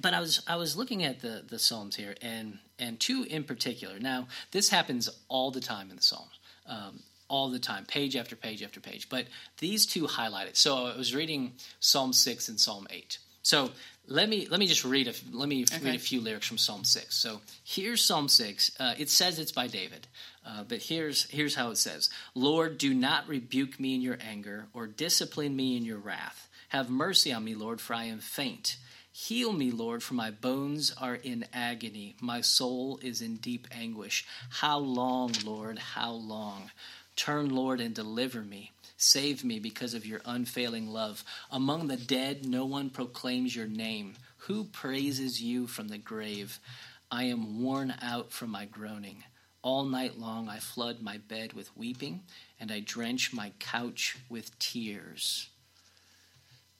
but 0.00 0.14
I 0.14 0.20
was 0.20 0.42
I 0.46 0.56
was 0.56 0.76
looking 0.76 1.02
at 1.04 1.20
the 1.20 1.44
the 1.48 1.58
psalms 1.58 1.96
here, 1.96 2.14
and 2.22 2.58
and 2.78 2.98
two 2.98 3.24
in 3.28 3.44
particular. 3.44 3.98
Now 3.98 4.28
this 4.50 4.68
happens 4.68 5.08
all 5.28 5.50
the 5.50 5.60
time 5.60 5.90
in 5.90 5.96
the 5.96 6.02
psalms. 6.02 6.38
Um, 6.66 7.00
all 7.28 7.48
the 7.48 7.60
time, 7.60 7.84
page 7.86 8.16
after 8.16 8.34
page 8.34 8.60
after 8.60 8.80
page. 8.80 9.08
But 9.08 9.26
these 9.58 9.86
two 9.86 10.08
highlight 10.08 10.48
it. 10.48 10.56
So 10.56 10.86
I 10.86 10.96
was 10.96 11.14
reading 11.14 11.52
Psalm 11.78 12.12
six 12.12 12.48
and 12.48 12.58
Psalm 12.58 12.88
eight. 12.90 13.18
So 13.42 13.70
let 14.06 14.28
me 14.28 14.46
let 14.50 14.58
me 14.58 14.66
just 14.66 14.84
read 14.84 15.06
a 15.08 15.14
let 15.32 15.48
me 15.48 15.64
Okay. 15.64 15.84
read 15.84 15.94
a 15.94 15.98
few 16.00 16.20
lyrics 16.20 16.46
from 16.46 16.58
Psalm 16.58 16.84
six. 16.84 17.14
So 17.16 17.40
here's 17.64 18.02
Psalm 18.04 18.28
six. 18.28 18.72
Uh, 18.80 18.94
it 18.98 19.10
says 19.10 19.38
it's 19.38 19.52
by 19.52 19.68
David, 19.68 20.08
uh, 20.44 20.64
but 20.64 20.78
here's 20.82 21.30
here's 21.30 21.54
how 21.54 21.70
it 21.70 21.76
says: 21.78 22.10
Lord, 22.34 22.78
do 22.78 22.92
not 22.92 23.28
rebuke 23.28 23.78
me 23.78 23.94
in 23.94 24.00
your 24.02 24.18
anger, 24.20 24.66
or 24.74 24.86
discipline 24.88 25.54
me 25.54 25.76
in 25.76 25.84
your 25.84 25.98
wrath. 25.98 26.48
Have 26.70 26.90
mercy 26.90 27.32
on 27.32 27.44
me, 27.44 27.54
Lord, 27.54 27.80
for 27.80 27.94
I 27.94 28.04
am 28.04 28.18
faint. 28.18 28.76
Heal 29.26 29.52
me, 29.52 29.70
Lord, 29.70 30.02
for 30.02 30.14
my 30.14 30.30
bones 30.30 30.94
are 30.98 31.14
in 31.14 31.44
agony. 31.52 32.16
My 32.22 32.40
soul 32.40 32.98
is 33.02 33.20
in 33.20 33.36
deep 33.36 33.68
anguish. 33.70 34.26
How 34.48 34.78
long, 34.78 35.32
Lord? 35.44 35.78
How 35.78 36.12
long? 36.12 36.70
Turn, 37.16 37.50
Lord, 37.50 37.82
and 37.82 37.94
deliver 37.94 38.40
me. 38.40 38.72
Save 38.96 39.44
me 39.44 39.58
because 39.58 39.92
of 39.92 40.06
your 40.06 40.22
unfailing 40.24 40.88
love. 40.88 41.22
Among 41.50 41.86
the 41.86 41.98
dead, 41.98 42.46
no 42.46 42.64
one 42.64 42.88
proclaims 42.88 43.54
your 43.54 43.66
name. 43.68 44.14
Who 44.38 44.64
praises 44.64 45.40
you 45.40 45.66
from 45.66 45.88
the 45.88 45.98
grave? 45.98 46.58
I 47.10 47.24
am 47.24 47.62
worn 47.62 47.94
out 48.00 48.32
from 48.32 48.48
my 48.48 48.64
groaning. 48.64 49.22
All 49.60 49.84
night 49.84 50.18
long 50.18 50.48
I 50.48 50.60
flood 50.60 51.02
my 51.02 51.18
bed 51.18 51.52
with 51.52 51.76
weeping, 51.76 52.22
and 52.58 52.72
I 52.72 52.80
drench 52.80 53.34
my 53.34 53.52
couch 53.58 54.16
with 54.30 54.58
tears. 54.58 55.50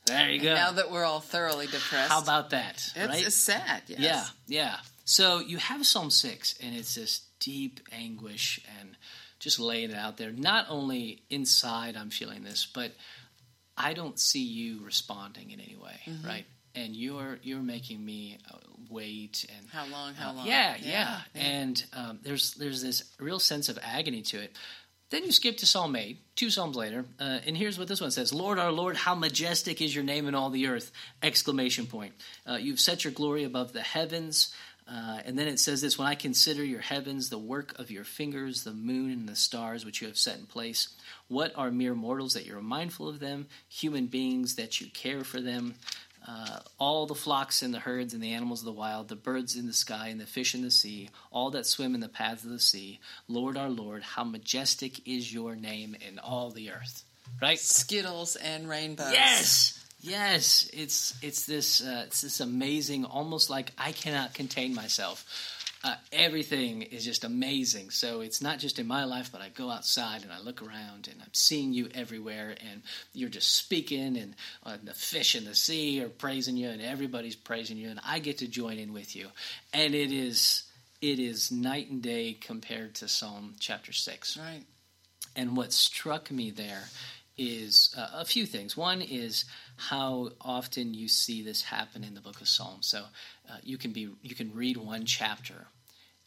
There 0.07 0.31
you 0.31 0.41
go. 0.41 0.55
Now 0.55 0.73
that 0.73 0.91
we're 0.91 1.05
all 1.05 1.21
thoroughly 1.21 1.67
depressed, 1.67 2.11
How 2.11 2.21
about 2.23 2.51
that? 2.51 2.75
it's, 2.95 2.97
right? 2.97 3.27
it's 3.27 3.35
sad. 3.37 3.83
Yes. 3.87 4.01
Yeah, 4.01 4.25
yeah. 4.63 4.77
So 5.05 5.39
you 5.41 5.59
have 5.59 5.85
Psalm 5.87 6.11
6, 6.11 6.57
and 6.63 6.75
it's 6.75 6.95
this 6.95 7.23
deep 7.41 7.81
anguish 7.93 8.61
and 8.81 8.97
just 9.39 9.59
laying 9.59 9.91
it 9.91 9.97
out 9.97 10.17
there. 10.17 10.31
Not 10.33 10.67
only 10.69 11.23
inside 11.31 11.97
I'm 11.97 12.11
feeling 12.11 12.45
this, 12.45 12.67
but 12.73 12.93
I 13.77 13.95
don't 13.95 14.19
see 14.19 14.43
you 14.45 14.85
responding 14.85 15.51
in 15.51 15.61
any 15.61 15.77
way, 15.77 16.01
Mm-hmm. 16.07 16.27
right? 16.27 16.45
And 16.75 16.95
you're 16.95 17.41
you're 17.43 17.59
making 17.63 18.05
me 18.05 18.39
uh, 18.49 18.57
wait 18.89 19.45
and 19.59 19.69
How 19.71 19.87
long? 19.89 20.15
How 20.15 20.31
uh, 20.31 20.35
long? 20.35 20.47
Yeah, 20.47 20.77
yeah. 20.81 20.89
Yeah, 20.91 21.21
yeah. 21.35 21.43
And 21.43 21.85
um, 21.93 22.19
there's 22.23 22.55
there's 22.55 22.81
this 22.81 23.03
real 23.19 23.41
sense 23.41 23.69
of 23.69 23.77
agony 23.83 24.23
to 24.23 24.41
it. 24.41 24.53
Then 25.11 25.25
you 25.25 25.33
skip 25.33 25.57
to 25.59 25.67
Psalm 25.67 25.97
8, 25.97 26.19
two 26.37 26.51
Psalms 26.51 26.77
later, 26.77 27.05
uh, 27.19 27.41
and 27.45 27.57
here's 27.57 27.79
what 27.79 27.89
this 27.89 28.01
one 28.01 28.13
says 28.13 28.33
Lord, 28.33 28.61
our 28.61 28.71
Lord, 28.71 28.97
how 28.97 29.17
majestic 29.17 29.83
is 29.83 29.95
your 29.95 30.05
name 30.05 30.29
in 30.29 30.37
all 30.37 30.51
the 30.51 30.69
earth! 30.69 30.93
Exclamation 31.21 31.87
point. 31.87 32.15
Uh, 32.49 32.59
you've 32.61 32.79
set 32.79 33.05
your 33.05 33.13
glory 33.13 33.45
above 33.45 33.73
the 33.73 33.83
heavens. 33.83 34.55
Uh, 34.89 35.21
and 35.25 35.39
then 35.39 35.47
it 35.47 35.61
says 35.61 35.81
this 35.81 35.99
When 35.99 36.09
I 36.09 36.15
consider 36.15 36.65
your 36.65 36.81
heavens, 36.81 37.29
the 37.29 37.39
work 37.39 37.79
of 37.79 37.91
your 37.91 38.05
fingers, 38.05 38.65
the 38.65 38.73
moon 38.73 39.11
and 39.11 39.29
the 39.29 39.37
stars 39.37 39.85
which 39.85 40.01
you 40.01 40.09
have 40.09 40.19
set 40.19 40.39
in 40.39 40.47
place, 40.47 40.89
what 41.29 41.53
are 41.57 41.71
mere 41.71 41.95
mortals 41.95 42.35
that 42.35 42.47
you're 42.47 42.61
mindful 42.61 43.09
of 43.09 43.21
them, 43.21 43.47
human 43.69 44.07
beings 44.07 44.57
that 44.57 44.81
you 44.81 44.89
care 44.89 45.23
for 45.23 45.41
them? 45.41 45.75
Uh, 46.31 46.61
all 46.79 47.07
the 47.07 47.15
flocks 47.15 47.61
and 47.61 47.75
the 47.75 47.81
herds 47.81 48.15
and 48.15 48.23
the 48.23 48.33
animals 48.33 48.61
of 48.61 48.67
the 48.67 48.73
wild, 48.73 49.09
the 49.09 49.17
birds 49.17 49.57
in 49.57 49.67
the 49.67 49.73
sky 49.73 50.09
and 50.09 50.21
the 50.21 50.27
fish 50.27 50.55
in 50.55 50.63
the 50.63 50.71
sea, 50.71 51.11
all 51.33 51.51
that 51.51 51.67
swim 51.67 51.93
in 51.93 52.01
the 52.01 52.09
paths 52.09 52.45
of 52.45 52.51
the 52.51 52.61
sea. 52.61 53.01
Lord 53.27 53.57
our 53.57 53.69
Lord, 53.69 54.05
how 54.05 54.23
majestic 54.23 55.09
is 55.09 55.33
your 55.33 55.57
name 55.57 55.97
in 56.09 56.21
all 56.21 56.51
the 56.51 56.71
earth. 56.71 57.03
Right? 57.43 57.59
Skittles 57.59 58.37
and 58.37 58.69
rainbows. 58.69 59.13
Yes, 59.13 59.85
yes. 60.01 60.71
It's 60.73 61.15
it's 61.21 61.47
this 61.47 61.81
uh, 61.81 62.05
it's 62.07 62.21
this 62.21 62.39
amazing, 62.39 63.07
almost 63.07 63.51
like 63.51 63.73
I 63.77 63.91
cannot 63.91 64.33
contain 64.33 64.73
myself. 64.73 65.27
Uh, 65.83 65.95
everything 66.13 66.83
is 66.83 67.05
just 67.05 67.25
amazing. 67.25 67.89
So 67.89 68.21
it's 68.21 68.43
not 68.43 68.59
just 68.59 68.79
in 68.79 68.87
my 68.87 69.05
life, 69.05 69.31
but 69.33 69.41
I 69.41 69.49
go 69.49 69.71
outside 69.71 70.23
and 70.23 70.31
I 70.31 70.39
look 70.39 70.61
around 70.61 71.09
and 71.11 71.23
I'm 71.23 71.33
seeing 71.33 71.73
you 71.73 71.89
everywhere, 71.95 72.55
and 72.71 72.83
you're 73.15 73.31
just 73.31 73.57
speaking, 73.57 74.19
and 74.19 74.35
uh, 74.67 74.77
the 74.85 74.93
fish 74.93 75.35
in 75.35 75.47
the 75.47 75.55
sea 75.55 76.03
are 76.03 76.11
praising 76.11 76.59
you, 76.59 76.69
and 76.69 76.83
everybody's 76.83 77.35
praising 77.35 77.79
you, 77.79 77.89
and 77.89 78.01
I 78.05 78.19
get 78.19 78.39
to 78.39 78.47
join 78.47 78.77
in 78.79 78.93
with 78.93 79.17
you, 79.17 79.29
and 79.73 79.95
it 79.95 80.13
is 80.13 80.65
it 81.01 81.19
is 81.19 81.51
night 81.51 81.89
and 81.91 82.03
day 82.03 82.37
compared 82.39 82.97
to 82.97 83.09
Psalm 83.09 83.55
chapter 83.59 83.93
six. 83.93 84.37
Right. 84.37 84.65
And 85.35 85.57
what 85.57 85.73
struck 85.73 86.31
me 86.31 86.51
there 86.51 86.83
is 87.39 87.95
uh, 87.97 88.09
a 88.17 88.25
few 88.27 88.45
things. 88.45 88.77
One 88.77 89.01
is 89.01 89.47
how 89.81 90.31
often 90.43 90.93
you 90.93 91.09
see 91.09 91.43
this 91.43 91.63
happen 91.63 92.05
in 92.05 92.13
the 92.15 92.21
book 92.21 92.43
of 92.43 92.49
Psalms. 92.49 92.87
So 92.87 93.05
uh, 93.49 93.57
you 93.63 93.79
can 93.79 93.93
be 93.93 94.11
you 94.23 94.35
can 94.35 94.55
read 94.55 94.77
one 94.77 95.07
chapter, 95.07 95.69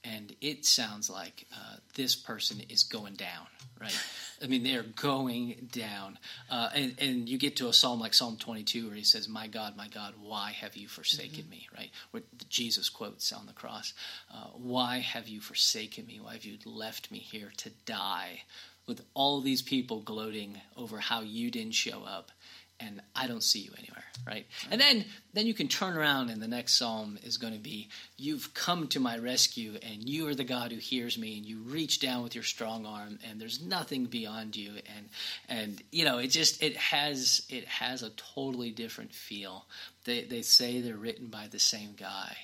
and 0.03 0.35
it 0.41 0.65
sounds 0.65 1.07
like 1.07 1.45
uh, 1.53 1.75
this 1.93 2.15
person 2.15 2.61
is 2.67 2.83
going 2.83 3.13
down, 3.13 3.45
right? 3.79 3.95
I 4.43 4.47
mean, 4.47 4.63
they're 4.63 4.81
going 4.81 5.69
down, 5.71 6.17
uh, 6.49 6.69
and 6.73 6.95
and 6.99 7.29
you 7.29 7.37
get 7.37 7.57
to 7.57 7.67
a 7.67 7.73
psalm 7.73 7.99
like 7.99 8.15
Psalm 8.15 8.37
22 8.37 8.87
where 8.87 8.95
he 8.95 9.03
says, 9.03 9.29
"My 9.29 9.45
God, 9.45 9.77
my 9.77 9.87
God, 9.87 10.15
why 10.19 10.51
have 10.59 10.75
you 10.75 10.87
forsaken 10.87 11.47
me?" 11.47 11.67
Right, 11.77 11.91
where 12.09 12.23
Jesus 12.49 12.89
quotes 12.89 13.31
on 13.31 13.45
the 13.45 13.53
cross, 13.53 13.93
uh, 14.33 14.47
"Why 14.55 14.97
have 14.97 15.27
you 15.27 15.41
forsaken 15.41 16.07
me? 16.07 16.19
Why 16.19 16.33
have 16.33 16.45
you 16.45 16.57
left 16.65 17.11
me 17.11 17.19
here 17.19 17.51
to 17.57 17.69
die?" 17.85 18.41
With 18.85 19.05
all 19.13 19.39
these 19.39 19.61
people 19.61 20.01
gloating 20.01 20.59
over 20.75 20.99
how 20.99 21.21
you 21.21 21.49
didn't 21.51 21.75
show 21.75 22.03
up, 22.03 22.33
and 22.85 23.01
I 23.15 23.27
don't 23.27 23.43
see 23.43 23.59
you 23.59 23.71
anywhere, 23.77 24.03
right? 24.25 24.45
And 24.71 24.79
then 24.79 25.05
then 25.33 25.47
you 25.47 25.53
can 25.53 25.67
turn 25.67 25.97
around 25.97 26.29
and 26.29 26.41
the 26.41 26.47
next 26.47 26.75
psalm 26.75 27.17
is 27.23 27.37
going 27.37 27.53
to 27.53 27.59
be 27.59 27.89
you've 28.17 28.53
come 28.53 28.87
to 28.89 28.99
my 28.99 29.17
rescue 29.17 29.77
and 29.81 30.07
you 30.07 30.27
are 30.27 30.35
the 30.35 30.43
God 30.43 30.71
who 30.71 30.77
hears 30.77 31.17
me 31.17 31.37
and 31.37 31.45
you 31.45 31.59
reach 31.59 31.99
down 31.99 32.23
with 32.23 32.35
your 32.35 32.43
strong 32.43 32.85
arm 32.85 33.19
and 33.27 33.39
there's 33.39 33.61
nothing 33.61 34.05
beyond 34.05 34.55
you 34.55 34.73
and 34.95 35.09
and 35.49 35.83
you 35.91 36.05
know 36.05 36.17
it 36.19 36.27
just 36.27 36.61
it 36.61 36.77
has 36.77 37.43
it 37.49 37.65
has 37.65 38.03
a 38.03 38.11
totally 38.11 38.71
different 38.71 39.13
feel. 39.13 39.65
They 40.05 40.23
they 40.23 40.41
say 40.41 40.81
they're 40.81 40.95
written 40.95 41.27
by 41.27 41.47
the 41.47 41.59
same 41.59 41.93
guy. 41.97 42.37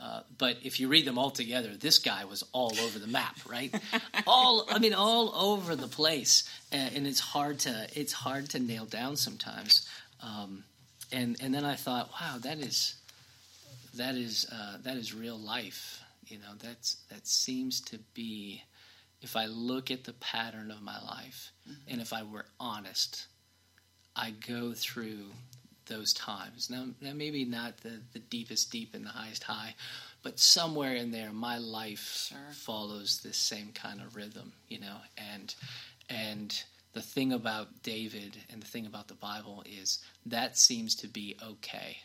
Uh, 0.00 0.20
but 0.36 0.58
if 0.62 0.78
you 0.78 0.88
read 0.88 1.06
them 1.06 1.18
all 1.18 1.30
together, 1.30 1.70
this 1.74 1.98
guy 1.98 2.26
was 2.26 2.44
all 2.52 2.72
over 2.80 2.98
the 2.98 3.06
map, 3.06 3.36
right? 3.48 3.74
all, 4.26 4.66
I 4.68 4.78
mean, 4.78 4.92
all 4.92 5.34
over 5.34 5.74
the 5.74 5.88
place, 5.88 6.48
and, 6.70 6.94
and 6.94 7.06
it's 7.06 7.20
hard 7.20 7.60
to 7.60 7.88
it's 7.94 8.12
hard 8.12 8.50
to 8.50 8.58
nail 8.58 8.84
down 8.84 9.16
sometimes. 9.16 9.88
Um, 10.22 10.64
and 11.12 11.36
and 11.40 11.54
then 11.54 11.64
I 11.64 11.76
thought, 11.76 12.10
wow, 12.20 12.36
that 12.42 12.58
is 12.58 12.96
that 13.94 14.16
is 14.16 14.46
uh, 14.52 14.78
that 14.82 14.96
is 14.96 15.14
real 15.14 15.38
life. 15.38 16.02
You 16.26 16.38
know, 16.38 16.54
that's 16.62 16.96
that 17.10 17.26
seems 17.26 17.80
to 17.82 17.98
be. 18.14 18.62
If 19.22 19.34
I 19.34 19.46
look 19.46 19.90
at 19.90 20.04
the 20.04 20.12
pattern 20.12 20.70
of 20.70 20.82
my 20.82 21.00
life, 21.02 21.50
and 21.88 22.02
if 22.02 22.12
I 22.12 22.22
were 22.22 22.44
honest, 22.60 23.26
I 24.14 24.30
go 24.46 24.72
through 24.72 25.30
those 25.86 26.12
times. 26.12 26.70
Now, 26.70 26.86
now 27.00 27.12
maybe 27.14 27.44
not 27.44 27.78
the, 27.78 28.00
the 28.12 28.18
deepest 28.18 28.70
deep 28.70 28.94
and 28.94 29.04
the 29.04 29.10
highest 29.10 29.44
high, 29.44 29.74
but 30.22 30.38
somewhere 30.38 30.94
in 30.94 31.10
there, 31.12 31.32
my 31.32 31.58
life 31.58 32.26
Sure. 32.28 32.38
follows 32.52 33.20
this 33.22 33.36
same 33.38 33.70
kind 33.72 34.00
of 34.00 34.16
rhythm, 34.16 34.52
you 34.68 34.80
know. 34.80 34.96
And 35.32 35.54
and 36.08 36.62
the 36.92 37.02
thing 37.02 37.32
about 37.32 37.82
David 37.82 38.36
and 38.50 38.62
the 38.62 38.66
thing 38.66 38.86
about 38.86 39.08
the 39.08 39.14
Bible 39.14 39.62
is 39.66 39.98
that 40.24 40.56
seems 40.58 40.94
to 40.96 41.08
be 41.08 41.36
okay, 41.42 41.98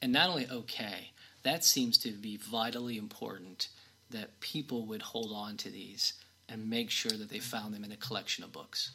and 0.00 0.12
not 0.12 0.28
only 0.30 0.46
okay, 0.50 1.10
that 1.42 1.64
seems 1.64 1.98
to 1.98 2.10
be 2.12 2.36
vitally 2.36 2.96
important 2.98 3.68
that 4.10 4.40
people 4.40 4.86
would 4.86 5.02
hold 5.02 5.32
on 5.32 5.56
to 5.58 5.70
these 5.70 6.14
and 6.48 6.68
make 6.68 6.90
sure 6.90 7.12
that 7.12 7.30
they 7.30 7.38
found 7.38 7.72
them 7.74 7.82
in 7.84 7.92
a 7.92 7.96
collection 7.96 8.44
of 8.44 8.52
books 8.52 8.92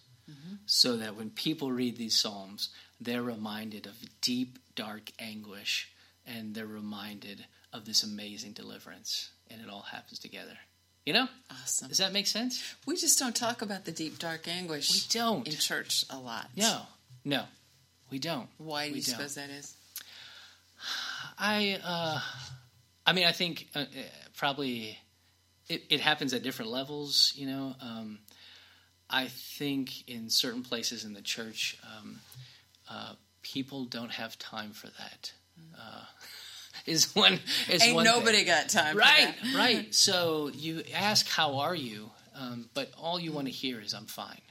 so 0.66 0.98
that 0.98 1.16
when 1.16 1.30
people 1.30 1.72
read 1.72 1.98
these 1.98 2.18
psalms, 2.18 2.70
they're 3.00 3.24
reminded 3.24 3.86
of 3.86 3.96
deep, 4.22 4.60
dark 4.76 5.12
anguish, 5.20 5.90
and 6.26 6.54
they're 6.54 6.66
reminded 6.66 7.46
of 7.74 7.86
this 7.86 8.04
amazing 8.04 8.52
deliverance, 8.54 9.30
and 9.50 9.62
it 9.62 9.70
all 9.70 9.82
happens 9.84 10.20
together. 10.20 10.58
You 11.06 11.14
know, 11.14 11.28
Awesome. 11.50 11.88
does 11.88 12.00
that 12.00 12.12
make 12.12 12.28
sense? 12.28 12.62
We 12.86 12.98
just 12.98 13.18
don't 13.18 13.36
talk 13.36 13.62
about 13.62 13.86
the 13.86 13.94
deep, 13.94 14.20
dark 14.20 14.48
anguish 14.48 14.92
We 14.92 15.20
don't. 15.20 15.48
in 15.48 15.54
church 15.54 16.04
a 16.10 16.18
lot. 16.18 16.50
No, 16.58 16.82
no, 17.24 17.46
we 18.12 18.20
don't. 18.20 18.50
Why 18.58 18.88
do 18.88 18.94
We 18.94 19.00
you 19.00 19.06
don't. 19.06 19.14
suppose 19.16 19.36
that 19.36 19.50
is? 19.50 19.74
I, 21.40 21.80
uh, 21.84 22.20
I 23.06 23.14
mean, 23.14 23.26
I 23.26 23.32
think 23.32 23.68
uh, 23.76 23.80
uh, 23.80 23.86
probably 24.36 24.98
it, 25.70 25.84
it, 25.90 26.02
happens 26.02 26.34
at 26.34 26.44
different 26.44 26.72
levels. 26.72 27.32
You 27.36 27.48
know, 27.48 27.76
um, 27.82 28.20
I 29.10 29.28
think 29.28 30.08
in 30.10 30.30
certain 30.30 30.64
places 30.64 31.06
in 31.06 31.14
the 31.14 31.22
church, 31.22 31.78
um, 31.84 32.20
uh, 32.90 33.14
people 33.42 33.86
don't 33.86 34.12
have 34.12 34.38
time 34.38 34.72
for 34.72 34.88
that. 34.88 35.32
Uh, 35.78 36.04
is 36.86 37.16
one 37.16 37.40
is 37.70 37.84
Ain't 37.84 37.96
one 37.96 38.06
nobody 38.06 38.38
thing. 38.40 38.48
got 38.48 38.70
time. 38.70 38.98
Right, 38.98 39.34
right. 39.56 39.88
So 39.94 40.50
you 40.54 40.84
ask, 40.94 41.28
"How 41.28 41.58
are 41.60 41.76
you?" 41.76 42.12
Um, 42.36 42.70
but 42.74 42.92
all 42.98 43.20
you 43.20 43.32
want 43.32 43.48
to 43.48 43.52
hear 43.54 43.82
is, 43.82 43.94
"I'm 43.94 44.06
fine," 44.06 44.42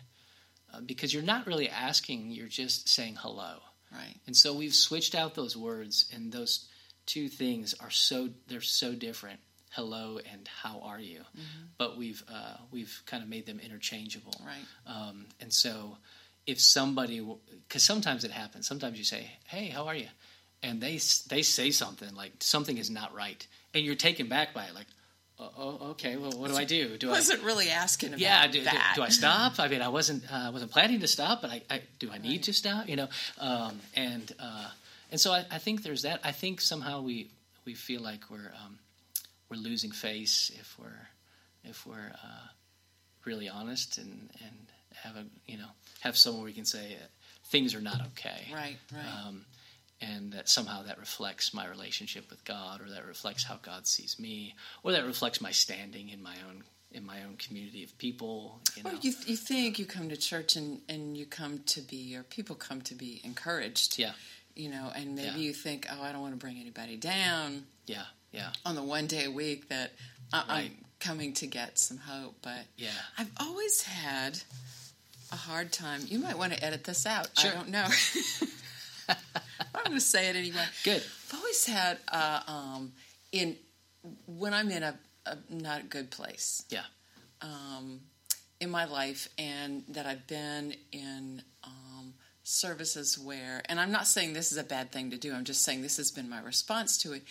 uh, 0.72 0.80
because 0.80 1.12
you're 1.14 1.22
not 1.22 1.46
really 1.46 1.68
asking; 1.68 2.30
you're 2.30 2.48
just 2.48 2.88
saying 2.88 3.16
hello. 3.20 3.58
Right. 3.92 4.16
And 4.26 4.36
so 4.36 4.52
we've 4.52 4.74
switched 4.74 5.14
out 5.14 5.34
those 5.34 5.56
words, 5.56 6.06
and 6.12 6.32
those 6.32 6.68
two 7.06 7.28
things 7.28 7.74
are 7.80 7.90
so 7.90 8.30
they're 8.48 8.60
so 8.60 8.94
different. 8.94 9.40
Hello 9.70 10.18
and 10.32 10.48
how 10.62 10.80
are 10.80 11.00
you? 11.00 11.18
Mm-hmm. 11.18 11.64
But 11.78 11.96
we've 11.98 12.22
uh, 12.32 12.56
we've 12.70 13.02
kind 13.06 13.22
of 13.22 13.28
made 13.28 13.46
them 13.46 13.60
interchangeable. 13.60 14.34
Right. 14.44 14.64
Um, 14.86 15.26
and 15.40 15.52
so 15.52 15.98
if 16.46 16.60
somebody, 16.60 17.26
because 17.68 17.82
sometimes 17.82 18.24
it 18.24 18.30
happens. 18.30 18.66
Sometimes 18.66 18.98
you 18.98 19.04
say, 19.04 19.30
"Hey, 19.46 19.68
how 19.68 19.86
are 19.86 19.94
you?" 19.94 20.08
and 20.62 20.80
they 20.80 20.98
they 21.28 21.42
say 21.42 21.70
something 21.70 22.14
like 22.14 22.32
something 22.40 22.78
is 22.78 22.90
not 22.90 23.14
right, 23.14 23.46
and 23.74 23.84
you're 23.84 23.94
taken 23.94 24.28
back 24.28 24.54
by 24.54 24.64
it, 24.64 24.74
like, 24.74 24.86
oh, 25.38 25.50
oh 25.56 25.78
okay, 25.90 26.16
well, 26.16 26.32
what 26.32 26.50
do 26.50 26.56
I 26.56 26.64
do? 26.64 26.96
Do 26.96 27.08
I 27.08 27.12
wasn't 27.12 27.42
really 27.42 27.70
asking 27.70 28.10
about 28.10 28.20
yeah, 28.20 28.46
do, 28.46 28.62
that. 28.64 28.92
Do, 28.94 29.00
do, 29.00 29.04
I 29.04 29.08
stop? 29.20 29.60
I 29.60 29.68
mean, 29.68 29.82
I 29.82 29.88
wasn't 29.88 30.24
uh, 30.30 30.50
wasn't 30.52 30.72
planning 30.72 31.00
to 31.00 31.08
stop, 31.08 31.42
but 31.42 31.50
I, 31.50 31.62
I 31.70 31.82
do 31.98 32.10
I 32.10 32.18
need 32.18 32.28
right. 32.28 32.42
to 32.44 32.52
stop? 32.52 32.88
You 32.88 32.96
know, 32.96 33.08
um, 33.38 33.80
and 33.94 34.32
uh, 34.38 34.68
and 35.10 35.20
so 35.20 35.32
I, 35.32 35.44
I, 35.50 35.58
think 35.58 35.82
there's 35.82 36.02
that. 36.02 36.20
I 36.24 36.32
think 36.32 36.60
somehow 36.60 37.02
we 37.02 37.30
we 37.64 37.74
feel 37.74 38.02
like 38.02 38.30
we're 38.30 38.52
um, 38.64 38.78
we're 39.50 39.56
losing 39.56 39.90
face 39.90 40.50
if 40.58 40.76
we're 40.78 41.08
if 41.64 41.86
we're 41.86 42.12
uh, 42.12 42.46
really 43.24 43.48
honest 43.48 43.98
and 43.98 44.30
and 44.42 44.56
have 44.94 45.16
a 45.16 45.24
you 45.46 45.58
know 45.58 45.68
have 46.00 46.16
someone 46.16 46.44
we 46.44 46.52
can 46.52 46.64
say 46.64 46.94
uh, 46.94 47.06
things 47.46 47.74
are 47.74 47.80
not 47.80 48.00
okay. 48.12 48.48
Right, 48.52 48.76
right. 48.92 49.26
Um, 49.26 49.44
and 50.00 50.32
that 50.32 50.48
somehow 50.48 50.82
that 50.82 50.98
reflects 50.98 51.54
my 51.54 51.66
relationship 51.66 52.28
with 52.28 52.44
God, 52.44 52.82
or 52.82 52.90
that 52.90 53.06
reflects 53.06 53.44
how 53.44 53.58
God 53.62 53.86
sees 53.86 54.18
me, 54.18 54.54
or 54.82 54.92
that 54.92 55.06
reflects 55.06 55.40
my 55.40 55.52
standing 55.52 56.10
in 56.10 56.22
my 56.22 56.36
own 56.48 56.64
in 56.92 57.04
my 57.04 57.22
own 57.24 57.36
community 57.36 57.82
of 57.82 57.96
people. 57.98 58.60
You 58.76 58.82
know. 58.82 58.90
Well, 58.90 58.98
you, 59.00 59.12
you 59.26 59.36
think 59.36 59.78
you 59.78 59.86
come 59.86 60.08
to 60.08 60.16
church 60.16 60.56
and, 60.56 60.80
and 60.88 61.16
you 61.16 61.26
come 61.26 61.60
to 61.66 61.80
be, 61.80 62.16
or 62.16 62.22
people 62.22 62.56
come 62.56 62.80
to 62.82 62.94
be 62.94 63.20
encouraged. 63.24 63.98
Yeah. 63.98 64.12
You 64.54 64.70
know, 64.70 64.90
and 64.94 65.14
maybe 65.14 65.28
yeah. 65.28 65.36
you 65.36 65.52
think, 65.52 65.86
oh, 65.90 66.02
I 66.02 66.12
don't 66.12 66.22
want 66.22 66.32
to 66.32 66.38
bring 66.38 66.58
anybody 66.58 66.96
down. 66.96 67.64
Yeah, 67.86 68.04
yeah. 68.36 68.50
On 68.64 68.74
the 68.74 68.82
one 68.82 69.06
day 69.06 69.24
a 69.24 69.30
week 69.30 69.68
that 69.70 69.92
I, 70.32 70.36
right. 70.36 70.46
I'm 70.48 70.84
coming 71.00 71.32
to 71.34 71.46
get 71.46 71.78
some 71.78 71.98
hope, 71.98 72.36
but 72.42 72.66
yeah, 72.76 72.90
I've 73.18 73.30
always 73.40 73.82
had 73.82 74.38
a 75.32 75.36
hard 75.36 75.72
time. 75.72 76.02
You 76.06 76.18
might 76.18 76.38
want 76.38 76.52
to 76.52 76.62
edit 76.64 76.84
this 76.84 77.06
out. 77.06 77.30
Sure. 77.38 77.50
I 77.50 77.54
don't 77.54 77.68
know. 77.70 77.86
I'm 79.08 79.84
going 79.84 79.94
to 79.94 80.00
say 80.00 80.28
it 80.28 80.36
anyway. 80.36 80.64
Good. 80.84 81.02
I've 81.02 81.38
always 81.38 81.66
had 81.66 81.98
uh, 82.12 82.40
um, 82.46 82.92
in 83.32 83.56
when 84.26 84.54
I'm 84.54 84.70
in 84.70 84.82
a, 84.82 84.98
a, 85.26 85.36
not 85.50 85.80
a 85.80 85.84
good 85.84 86.10
place. 86.10 86.62
Yeah. 86.70 86.84
Um, 87.40 88.00
in 88.60 88.70
my 88.70 88.86
life, 88.86 89.28
and 89.38 89.82
that 89.88 90.06
I've 90.06 90.26
been 90.26 90.74
in 90.90 91.42
um, 91.62 92.14
services 92.42 93.18
where, 93.18 93.60
and 93.68 93.78
I'm 93.78 93.92
not 93.92 94.06
saying 94.06 94.32
this 94.32 94.50
is 94.50 94.56
a 94.56 94.64
bad 94.64 94.92
thing 94.92 95.10
to 95.10 95.18
do. 95.18 95.34
I'm 95.34 95.44
just 95.44 95.62
saying 95.62 95.82
this 95.82 95.98
has 95.98 96.10
been 96.10 96.30
my 96.30 96.40
response 96.40 96.96
to 96.98 97.12
it. 97.12 97.22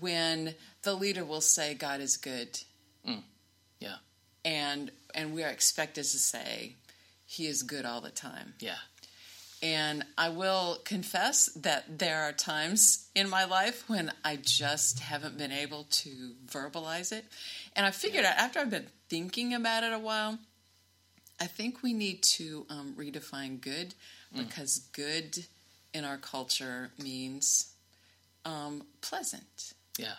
When 0.00 0.54
the 0.82 0.94
leader 0.94 1.24
will 1.24 1.40
say, 1.40 1.74
"God 1.74 2.00
is 2.00 2.16
good," 2.16 2.60
mm. 3.06 3.22
yeah, 3.80 3.96
and 4.44 4.90
and 5.14 5.34
we 5.34 5.44
are 5.44 5.50
expected 5.50 6.04
to 6.04 6.18
say, 6.18 6.74
"He 7.26 7.46
is 7.46 7.62
good 7.62 7.84
all 7.84 8.00
the 8.00 8.10
time." 8.10 8.54
Yeah. 8.60 8.78
And 9.62 10.04
I 10.18 10.28
will 10.28 10.76
confess 10.84 11.46
that 11.56 11.98
there 11.98 12.24
are 12.24 12.32
times 12.32 13.08
in 13.14 13.30
my 13.30 13.46
life 13.46 13.88
when 13.88 14.12
I 14.22 14.36
just 14.36 15.00
haven't 15.00 15.38
been 15.38 15.52
able 15.52 15.86
to 15.90 16.32
verbalize 16.46 17.12
it. 17.12 17.24
And 17.74 17.86
I 17.86 17.90
figured 17.90 18.26
out 18.26 18.36
after 18.36 18.58
I've 18.58 18.68
been 18.68 18.88
thinking 19.08 19.54
about 19.54 19.82
it 19.82 19.94
a 19.94 19.98
while, 19.98 20.38
I 21.40 21.46
think 21.46 21.82
we 21.82 21.94
need 21.94 22.22
to 22.22 22.66
um, 22.68 22.94
redefine 22.98 23.58
good 23.58 23.94
mm. 24.34 24.46
because 24.46 24.80
good 24.92 25.46
in 25.94 26.04
our 26.04 26.18
culture 26.18 26.90
means 27.02 27.73
um, 28.44 28.82
pleasant. 29.00 29.74
Yeah. 29.98 30.14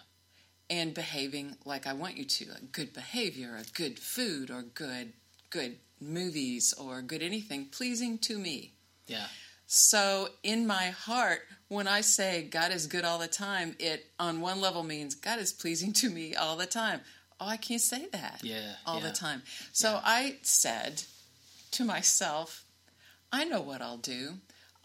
And 0.69 0.93
behaving 0.93 1.57
like 1.65 1.85
I 1.85 1.93
want 1.93 2.17
you 2.17 2.25
to, 2.25 2.49
like 2.51 2.71
good 2.71 2.93
behavior, 2.93 3.55
or 3.55 3.63
good 3.73 3.99
food, 3.99 4.49
or 4.49 4.63
good 4.63 5.13
good 5.49 5.77
movies, 6.01 6.73
or 6.73 7.01
good 7.01 7.21
anything 7.21 7.65
pleasing 7.65 8.17
to 8.19 8.38
me. 8.38 8.73
Yeah. 9.07 9.27
So 9.67 10.29
in 10.43 10.67
my 10.67 10.89
heart, 10.89 11.41
when 11.67 11.88
I 11.88 12.01
say 12.01 12.43
God 12.43 12.71
is 12.71 12.88
good 12.88 13.03
all 13.03 13.19
the 13.19 13.27
time, 13.27 13.75
it 13.79 14.05
on 14.19 14.41
one 14.41 14.61
level 14.61 14.83
means 14.83 15.15
God 15.15 15.39
is 15.39 15.53
pleasing 15.53 15.93
to 15.93 16.09
me 16.09 16.35
all 16.35 16.55
the 16.55 16.65
time. 16.65 17.01
Oh, 17.39 17.47
I 17.47 17.57
can't 17.57 17.81
say 17.81 18.07
that. 18.11 18.41
Yeah. 18.43 18.75
All 18.85 19.01
yeah. 19.01 19.07
the 19.07 19.13
time. 19.13 19.43
So 19.71 19.91
yeah. 19.91 20.01
I 20.03 20.38
said 20.41 21.03
to 21.71 21.83
myself, 21.83 22.63
I 23.31 23.43
know 23.43 23.61
what 23.61 23.81
I'll 23.81 23.97
do. 23.97 24.35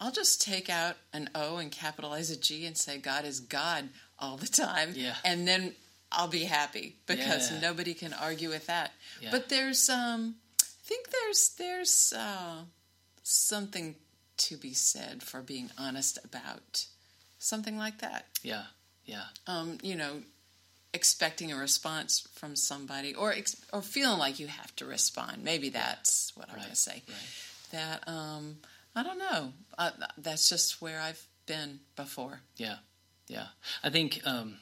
I'll 0.01 0.11
just 0.11 0.41
take 0.41 0.67
out 0.67 0.97
an 1.13 1.29
O 1.35 1.57
and 1.57 1.71
capitalize 1.71 2.31
a 2.31 2.35
G 2.37 2.65
and 2.65 2.75
say 2.75 2.97
God 2.97 3.23
is 3.23 3.39
God 3.39 3.87
all 4.17 4.35
the 4.35 4.47
time. 4.47 4.93
Yeah. 4.95 5.15
And 5.23 5.47
then 5.47 5.75
I'll 6.11 6.27
be 6.27 6.43
happy 6.43 6.95
because 7.05 7.51
yeah. 7.51 7.59
nobody 7.59 7.93
can 7.93 8.11
argue 8.11 8.49
with 8.49 8.65
that. 8.65 8.91
But 9.29 9.49
there's 9.49 9.89
um 9.89 10.35
I 10.59 10.65
think 10.83 11.09
there's 11.11 11.49
there's 11.57 12.13
uh 12.17 12.63
something 13.21 13.95
to 14.37 14.57
be 14.57 14.73
said 14.73 15.21
for 15.21 15.41
being 15.41 15.69
honest 15.77 16.17
about 16.25 16.85
something 17.37 17.77
like 17.77 17.99
that. 17.99 18.25
Yeah, 18.41 18.63
yeah. 19.05 19.25
Um, 19.45 19.77
you 19.83 19.95
know, 19.95 20.23
expecting 20.93 21.51
a 21.51 21.55
response 21.55 22.27
from 22.33 22.55
somebody, 22.55 23.13
or 23.13 23.31
ex- 23.31 23.63
or 23.71 23.83
feeling 23.83 24.17
like 24.17 24.39
you 24.39 24.47
have 24.47 24.75
to 24.77 24.85
respond. 24.85 25.43
Maybe 25.43 25.69
that's 25.69 26.31
what 26.35 26.49
I'm 26.49 26.55
right. 26.55 26.63
going 26.63 26.71
to 26.71 26.75
say. 26.75 27.03
Right. 27.07 27.71
That 27.71 28.07
um, 28.07 28.57
I 28.95 29.03
don't 29.03 29.19
know. 29.19 29.53
Uh, 29.77 29.91
that's 30.17 30.49
just 30.49 30.81
where 30.81 30.99
I've 30.99 31.23
been 31.45 31.79
before. 31.95 32.41
Yeah, 32.57 32.77
yeah. 33.27 33.47
I 33.83 33.89
think 33.89 34.21
um, 34.25 34.57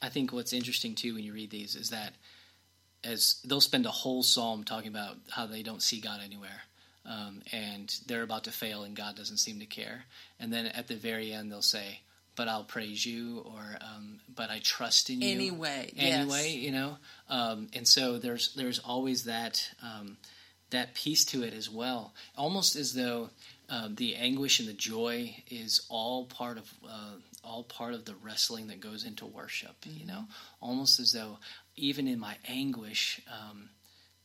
I 0.00 0.08
think 0.08 0.32
what's 0.32 0.52
interesting 0.52 0.94
too 0.94 1.14
when 1.14 1.24
you 1.24 1.32
read 1.32 1.50
these 1.50 1.74
is 1.74 1.90
that 1.90 2.14
as 3.04 3.40
they'll 3.44 3.60
spend 3.60 3.86
a 3.86 3.90
whole 3.90 4.22
psalm 4.22 4.64
talking 4.64 4.88
about 4.88 5.16
how 5.30 5.46
they 5.46 5.62
don't 5.62 5.82
see 5.82 6.00
God 6.00 6.20
anywhere 6.24 6.62
um, 7.04 7.42
and 7.52 7.94
they're 8.06 8.22
about 8.22 8.44
to 8.44 8.50
fail, 8.52 8.84
and 8.84 8.94
God 8.94 9.16
doesn't 9.16 9.38
seem 9.38 9.58
to 9.60 9.66
care. 9.66 10.04
And 10.38 10.52
then 10.52 10.66
at 10.66 10.88
the 10.88 10.94
very 10.94 11.32
end, 11.32 11.50
they'll 11.50 11.62
say, 11.62 12.00
"But 12.36 12.48
I'll 12.48 12.64
praise 12.64 13.04
you," 13.04 13.40
or 13.40 13.76
um, 13.80 14.20
"But 14.32 14.50
I 14.50 14.60
trust 14.60 15.10
in 15.10 15.20
you." 15.20 15.30
Anyway, 15.30 15.92
anyway, 15.96 16.50
yes. 16.50 16.54
you 16.54 16.70
know. 16.70 16.98
Um, 17.28 17.68
and 17.74 17.86
so 17.86 18.18
there's 18.18 18.54
there's 18.54 18.78
always 18.78 19.24
that 19.24 19.68
um, 19.82 20.16
that 20.70 20.94
piece 20.94 21.24
to 21.26 21.42
it 21.42 21.54
as 21.54 21.68
well, 21.68 22.14
almost 22.36 22.76
as 22.76 22.94
though 22.94 23.30
um, 23.72 23.94
the 23.94 24.16
anguish 24.16 24.60
and 24.60 24.68
the 24.68 24.74
joy 24.74 25.34
is 25.48 25.86
all 25.88 26.26
part 26.26 26.58
of 26.58 26.70
uh, 26.86 27.14
all 27.42 27.64
part 27.64 27.94
of 27.94 28.04
the 28.04 28.14
wrestling 28.22 28.66
that 28.68 28.80
goes 28.80 29.04
into 29.04 29.24
worship. 29.24 29.80
Mm-hmm. 29.80 30.00
You 30.00 30.06
know, 30.06 30.24
almost 30.60 31.00
as 31.00 31.12
though 31.12 31.38
even 31.76 32.06
in 32.06 32.20
my 32.20 32.36
anguish. 32.46 33.20
Um, 33.28 33.70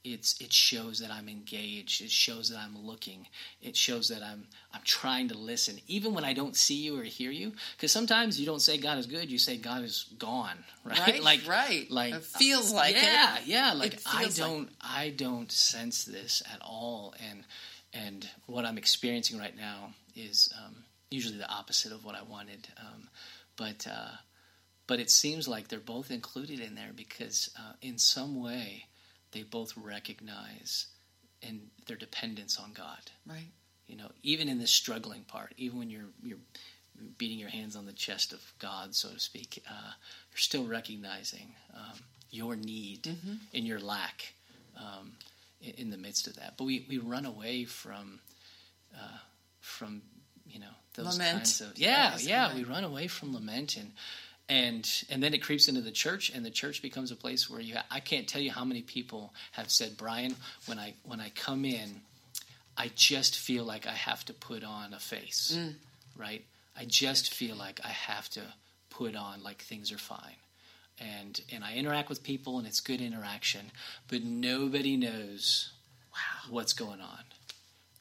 it's 0.03 0.39
it 0.39 0.53
shows 0.53 0.99
that 0.99 1.11
I'm 1.11 1.27
engaged. 1.27 2.01
It 2.01 2.11
shows 2.11 2.49
that 2.49 2.59
I'm 2.59 2.77
looking. 2.77 3.27
It 3.61 3.75
shows 3.75 4.07
that 4.07 4.23
I'm 4.23 4.47
I'm 4.73 4.81
trying 4.85 5.27
to 5.29 5.37
listen, 5.37 5.79
even 5.87 6.13
when 6.13 6.23
I 6.23 6.31
don't 6.31 6.55
see 6.55 6.75
you 6.75 6.97
or 6.97 7.03
hear 7.03 7.31
you. 7.31 7.51
Because 7.75 7.91
sometimes 7.91 8.39
you 8.39 8.45
don't 8.45 8.61
say 8.61 8.77
God 8.77 8.99
is 8.99 9.05
good. 9.05 9.29
You 9.29 9.37
say 9.37 9.57
God 9.57 9.83
is 9.83 10.05
gone. 10.17 10.57
Right? 10.87 10.99
right 10.99 11.23
like 11.23 11.41
right. 11.45 11.91
Like 11.91 12.13
it 12.13 12.23
feels 12.23 12.71
like 12.71 12.95
yeah, 12.95 13.39
it. 13.39 13.47
yeah. 13.47 13.73
Like 13.73 13.99
I 14.05 14.29
don't 14.29 14.59
like... 14.59 14.69
I 14.81 15.09
don't 15.09 15.51
sense 15.51 16.05
this 16.05 16.41
at 16.53 16.61
all. 16.61 17.13
And 17.29 17.43
and 17.93 18.27
what 18.45 18.65
I'm 18.65 18.77
experiencing 18.77 19.39
right 19.39 19.55
now 19.55 19.93
is 20.15 20.49
um, 20.63 20.83
usually 21.09 21.37
the 21.37 21.49
opposite 21.49 21.91
of 21.91 22.03
what 22.03 22.15
I 22.15 22.23
wanted. 22.23 22.67
Um, 22.79 23.09
but 23.55 23.87
uh, 23.89 24.11
but 24.87 24.99
it 24.99 25.11
seems 25.11 25.47
like 25.47 25.67
they're 25.67 25.79
both 25.79 26.11
included 26.11 26.59
in 26.59 26.75
there 26.75 26.91
because 26.95 27.49
uh, 27.57 27.73
in 27.81 27.97
some 27.97 28.41
way 28.41 28.85
they 29.31 29.43
both 29.43 29.75
recognize 29.75 30.87
in 31.41 31.61
their 31.85 31.97
dependence 31.97 32.59
on 32.59 32.73
God. 32.73 33.11
Right. 33.25 33.51
You 33.87 33.97
know, 33.97 34.11
even 34.23 34.49
in 34.49 34.59
the 34.59 34.67
struggling 34.67 35.23
part, 35.23 35.53
even 35.57 35.79
when 35.79 35.89
you're 35.89 36.09
you're 36.23 36.39
beating 37.17 37.39
your 37.39 37.49
hands 37.49 37.75
on 37.75 37.85
the 37.85 37.93
chest 37.93 38.33
of 38.33 38.41
God, 38.59 38.95
so 38.95 39.09
to 39.09 39.19
speak, 39.19 39.63
uh, 39.69 39.91
you're 40.31 40.37
still 40.37 40.65
recognizing 40.65 41.53
um, 41.75 41.99
your 42.31 42.55
need 42.55 43.03
mm-hmm. 43.03 43.35
and 43.53 43.67
your 43.67 43.79
lack 43.79 44.33
um, 44.75 45.13
in, 45.61 45.89
the 45.89 45.97
midst 45.97 46.27
of 46.27 46.35
that. 46.35 46.55
But 46.57 46.65
we, 46.65 46.85
we 46.89 46.97
run 46.97 47.25
away 47.25 47.65
from 47.65 48.19
uh, 48.93 49.17
from 49.59 50.01
you 50.47 50.59
know 50.59 50.65
those 50.95 51.17
lament. 51.17 51.37
kinds 51.37 51.61
of 51.61 51.77
yeah 51.77 52.17
yeah 52.19 52.53
we 52.55 52.63
run 52.63 52.83
away 52.83 53.07
from 53.07 53.33
lament 53.33 53.77
and 53.77 53.91
and 54.49 55.03
and 55.09 55.21
then 55.21 55.33
it 55.33 55.39
creeps 55.39 55.67
into 55.67 55.81
the 55.81 55.91
church 55.91 56.31
and 56.33 56.45
the 56.45 56.49
church 56.49 56.81
becomes 56.81 57.11
a 57.11 57.15
place 57.15 57.49
where 57.49 57.59
you 57.59 57.75
ha- 57.75 57.85
I 57.91 57.99
can't 57.99 58.27
tell 58.27 58.41
you 58.41 58.51
how 58.51 58.63
many 58.63 58.81
people 58.81 59.33
have 59.51 59.69
said 59.69 59.97
Brian 59.97 60.35
when 60.65 60.79
I 60.79 60.93
when 61.03 61.19
I 61.19 61.29
come 61.29 61.65
in 61.65 62.01
I 62.77 62.91
just 62.95 63.37
feel 63.37 63.65
like 63.65 63.85
I 63.87 63.93
have 63.93 64.23
to 64.25 64.33
put 64.33 64.63
on 64.63 64.93
a 64.93 64.99
face 64.99 65.57
right 66.15 66.45
I 66.79 66.85
just 66.85 67.33
feel 67.33 67.55
like 67.55 67.81
I 67.83 67.89
have 67.89 68.29
to 68.29 68.41
put 68.89 69.15
on 69.15 69.43
like 69.43 69.61
things 69.61 69.91
are 69.91 69.97
fine 69.97 70.37
and 70.99 71.39
and 71.51 71.63
I 71.63 71.75
interact 71.75 72.09
with 72.09 72.23
people 72.23 72.57
and 72.57 72.67
it's 72.67 72.79
good 72.79 73.01
interaction 73.01 73.71
but 74.07 74.23
nobody 74.23 74.97
knows 74.97 75.71
Wow. 76.13 76.49
what's 76.49 76.73
going 76.73 76.99
on 77.01 77.19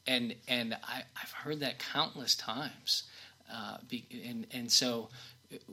and 0.07 0.33
and 0.47 0.73
I, 0.83 1.03
I've 1.21 1.31
heard 1.31 1.59
that 1.59 1.79
countless 1.79 2.35
times 2.35 3.03
uh, 3.53 3.77
be, 3.87 4.05
and 4.25 4.47
and 4.51 4.71
so 4.71 5.09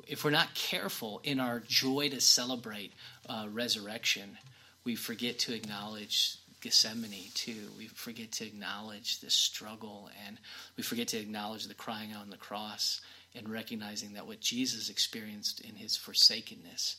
if 0.06 0.24
we're 0.24 0.30
not 0.30 0.54
careful 0.54 1.20
in 1.24 1.40
our 1.40 1.60
joy 1.60 2.08
to 2.10 2.20
celebrate 2.20 2.92
uh, 3.28 3.46
resurrection, 3.50 4.38
we 4.84 4.94
forget 4.94 5.38
to 5.40 5.54
acknowledge 5.54 6.36
Gethsemane 6.60 7.30
too. 7.34 7.70
We 7.76 7.86
forget 7.88 8.32
to 8.32 8.46
acknowledge 8.46 9.20
the 9.20 9.30
struggle, 9.30 10.10
and 10.26 10.38
we 10.76 10.82
forget 10.82 11.08
to 11.08 11.18
acknowledge 11.18 11.66
the 11.66 11.74
crying 11.74 12.14
on 12.14 12.30
the 12.30 12.36
cross, 12.36 13.00
and 13.34 13.48
recognizing 13.48 14.14
that 14.14 14.26
what 14.26 14.40
Jesus 14.40 14.88
experienced 14.90 15.60
in 15.60 15.74
his 15.74 15.96
forsakenness 15.96 16.96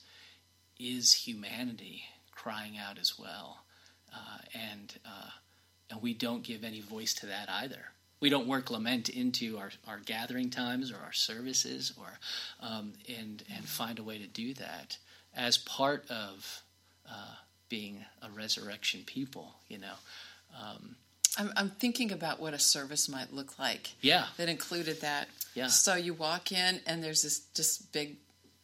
is 0.79 1.13
humanity 1.13 2.03
crying 2.31 2.77
out 2.77 2.97
as 2.99 3.17
well, 3.17 3.63
uh, 4.13 4.37
and 4.53 4.93
uh, 5.05 5.29
and 5.89 6.01
we 6.01 6.13
don't 6.13 6.43
give 6.43 6.63
any 6.63 6.81
voice 6.81 7.13
to 7.15 7.27
that 7.27 7.49
either. 7.49 7.91
We 8.21 8.29
don't 8.29 8.47
work 8.47 8.71
lament 8.71 9.09
into 9.09 9.57
our, 9.57 9.71
our 9.87 9.99
gathering 9.99 10.49
times 10.49 10.91
or 10.91 10.97
our 10.97 11.13
services, 11.13 11.93
or 11.99 12.19
um, 12.61 12.93
and 13.07 13.43
and 13.53 13.65
find 13.65 13.99
a 13.99 14.03
way 14.03 14.17
to 14.17 14.27
do 14.27 14.53
that 14.55 14.97
as 15.35 15.57
part 15.57 16.09
of 16.09 16.61
uh, 17.09 17.35
being 17.69 18.03
a 18.21 18.29
resurrection 18.29 19.03
people. 19.05 19.55
You 19.67 19.79
know, 19.79 19.93
um, 20.59 20.95
I'm, 21.37 21.51
I'm 21.55 21.69
thinking 21.69 22.11
about 22.11 22.39
what 22.39 22.53
a 22.53 22.59
service 22.59 23.09
might 23.09 23.33
look 23.33 23.59
like. 23.59 23.91
Yeah. 24.01 24.25
That 24.37 24.49
included 24.49 25.01
that. 25.01 25.27
Yeah. 25.53 25.67
So 25.67 25.95
you 25.95 26.13
walk 26.13 26.51
in 26.51 26.79
and 26.85 27.03
there's 27.03 27.23
this 27.23 27.39
just 27.53 27.91
big 27.91 28.17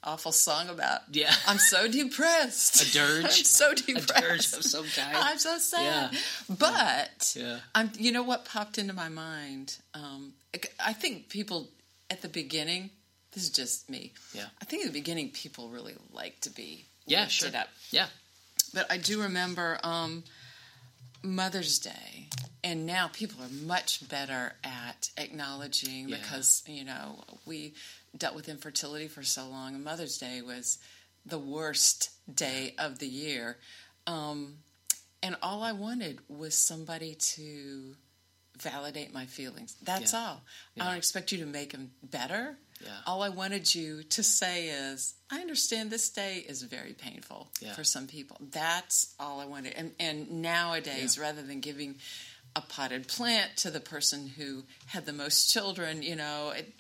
awful 0.04 0.32
song 0.32 0.70
about 0.70 1.02
Yeah. 1.12 1.34
I'm 1.48 1.58
so 1.60 1.88
depressed. 1.88 2.82
A 2.82 2.92
dirge. 2.94 3.24
I'm 3.26 3.30
so 3.32 3.74
depressed. 3.74 4.12
a 4.18 4.22
dirge 4.22 4.54
of 4.54 4.64
some 4.64 4.86
kind. 4.96 5.16
I'm 5.16 5.38
so 5.40 5.58
sad. 5.58 6.10
Yeah. 6.14 6.20
But 6.50 7.34
Yeah. 7.38 7.60
I'm 7.76 7.92
you 7.98 8.12
know 8.12 8.24
what 8.24 8.46
popped 8.46 8.78
into 8.78 8.94
my 8.94 9.10
mind? 9.10 9.78
Um, 9.94 10.34
I 10.80 10.94
think 10.94 11.30
people 11.30 11.70
at 12.10 12.22
the 12.22 12.30
beginning 12.30 12.90
this 13.34 13.44
is 13.44 13.50
just 13.52 13.90
me. 13.90 14.12
Yeah. 14.34 14.46
I 14.62 14.66
think 14.66 14.84
at 14.86 14.92
the 14.92 15.00
beginning 15.00 15.30
people 15.30 15.70
really 15.70 15.94
like 16.12 16.42
to 16.42 16.50
be 16.50 16.86
yeah, 17.06 17.22
lifted 17.22 17.52
sure. 17.54 17.62
up. 17.62 17.70
Yeah, 17.90 18.08
But 18.74 18.92
I 18.92 18.98
do 18.98 19.22
remember 19.22 19.80
um, 19.84 20.24
Mother's 21.24 21.80
Day, 21.80 22.28
and 22.64 22.86
now 22.86 23.10
people 23.14 23.42
are 23.44 23.66
much 23.66 24.08
better 24.10 24.54
at 24.64 25.10
acknowledging 25.18 26.10
Yeah. 26.10 26.18
because 26.18 26.64
you 26.68 26.84
know 26.84 27.24
we 27.46 27.74
dealt 28.18 28.36
with 28.36 28.50
infertility 28.50 29.08
for 29.08 29.24
so 29.24 29.48
long, 29.48 29.76
and 29.76 29.84
Mother's 29.84 30.18
Day 30.18 30.42
was 30.42 30.78
the 31.26 31.40
worst 31.40 32.10
day 32.34 32.76
of 32.78 33.00
the 33.00 33.08
year. 33.08 33.58
Um, 34.08 34.58
and 35.24 35.36
all 35.42 35.62
I 35.62 35.72
wanted 35.72 36.20
was 36.28 36.56
somebody 36.56 37.16
to 37.16 37.96
validate 38.58 39.14
my 39.14 39.26
feelings. 39.26 39.76
That's 39.82 40.14
Yeah. 40.14 40.20
all. 40.20 40.42
Yeah. 40.76 40.84
I 40.84 40.88
don't 40.90 40.98
expect 40.98 41.32
you 41.32 41.38
to 41.40 41.46
make 41.46 41.72
them 41.72 41.92
better. 42.04 42.58
Yeah. 42.84 42.90
All 43.06 43.22
I 43.22 43.30
wanted 43.30 43.74
you 43.74 44.04
to 44.04 44.24
say 44.24 44.70
is, 44.70 45.14
I 45.30 45.40
understand 45.42 45.92
this 45.92 46.10
day 46.10 46.40
is 46.40 46.64
very 46.64 46.94
painful 46.94 47.52
for 47.76 47.84
some 47.84 48.08
people. 48.08 48.38
That's 48.50 49.14
all 49.20 49.40
I 49.40 49.46
wanted. 49.46 49.74
And, 49.74 49.94
and 50.00 50.42
nowadays, 50.42 51.18
rather 51.20 51.44
than 51.44 51.60
giving 51.60 52.00
a 52.56 52.62
potted 52.62 53.08
plant 53.08 53.56
to 53.58 53.70
the 53.72 53.80
person 53.80 54.28
who 54.28 54.64
had 54.88 55.06
the 55.06 55.14
most 55.14 55.54
children, 55.54 56.02
you 56.02 56.16
know, 56.16 56.50
it, 56.50 56.74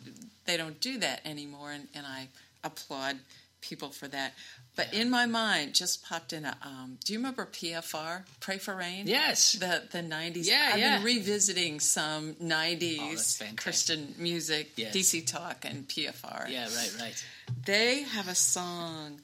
they 0.45 0.57
don't 0.57 0.79
do 0.81 0.97
that 0.99 1.21
anymore. 1.25 1.71
And, 1.71 1.87
and 1.95 2.05
I 2.05 2.27
applaud 2.63 3.17
people 3.61 3.89
for 3.89 4.07
that. 4.07 4.33
But 4.75 4.93
in 4.93 5.09
my 5.09 5.25
mind, 5.25 5.75
just 5.75 6.03
popped 6.05 6.31
in 6.33 6.45
a. 6.45 6.55
Um, 6.63 6.97
do 7.03 7.11
you 7.13 7.19
remember 7.19 7.45
PFR? 7.45 8.23
Pray 8.39 8.57
for 8.57 8.73
Rain. 8.75 9.05
Yes. 9.05 9.53
The 9.53 9.83
the 9.91 10.01
nineties. 10.01 10.47
Yeah, 10.49 10.71
I've 10.73 10.79
yeah. 10.79 10.95
been 10.97 11.05
revisiting 11.05 11.79
some 11.81 12.35
Oh, 12.39 12.45
nineties 12.45 13.35
fantastic. 13.37 13.57
Christian 13.57 14.15
music, 14.17 14.71
Yes. 14.77 14.95
DC 14.95 15.27
Talk, 15.27 15.65
and 15.65 15.87
PFR. 15.87 16.49
yeah, 16.49 16.63
right, 16.75 16.95
right. 16.99 17.25
They 17.65 18.03
have 18.03 18.29
a 18.29 18.35
song 18.35 19.19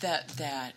that 0.00 0.28
that 0.36 0.74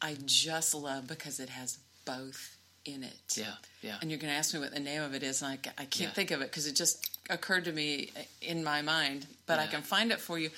I 0.00 0.16
just 0.24 0.74
love 0.74 1.06
because 1.06 1.40
it 1.40 1.50
has 1.50 1.78
both 2.06 2.56
in 2.86 3.02
it. 3.04 3.34
Yeah, 3.36 3.52
yeah. 3.82 3.96
And 4.00 4.10
you're 4.10 4.18
going 4.18 4.32
to 4.32 4.38
ask 4.38 4.54
me 4.54 4.60
what 4.60 4.72
the 4.72 4.80
name 4.80 5.02
of 5.02 5.14
it 5.14 5.22
is, 5.22 5.42
and 5.42 5.50
I, 5.52 5.58
I 5.76 5.84
can't 5.84 6.00
Yeah. 6.00 6.10
think 6.12 6.30
of 6.30 6.40
it 6.40 6.44
because 6.50 6.66
it 6.66 6.74
just 6.74 7.07
occurred 7.28 7.64
to 7.64 7.72
me 7.72 8.10
in 8.40 8.64
my 8.64 8.82
mind. 8.82 9.26
But 9.46 9.58
I 9.58 9.66
can 9.66 9.82
find 9.82 10.12
it 10.12 10.20
for 10.20 10.38
you. 10.38 10.50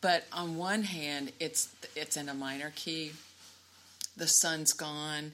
But 0.00 0.24
on 0.32 0.56
one 0.56 0.82
hand, 0.82 1.32
it's 1.38 1.68
it's 1.94 2.16
in 2.16 2.28
a 2.28 2.34
minor 2.34 2.72
key. 2.74 3.12
The 4.16 4.26
sun's 4.26 4.72
gone, 4.72 5.32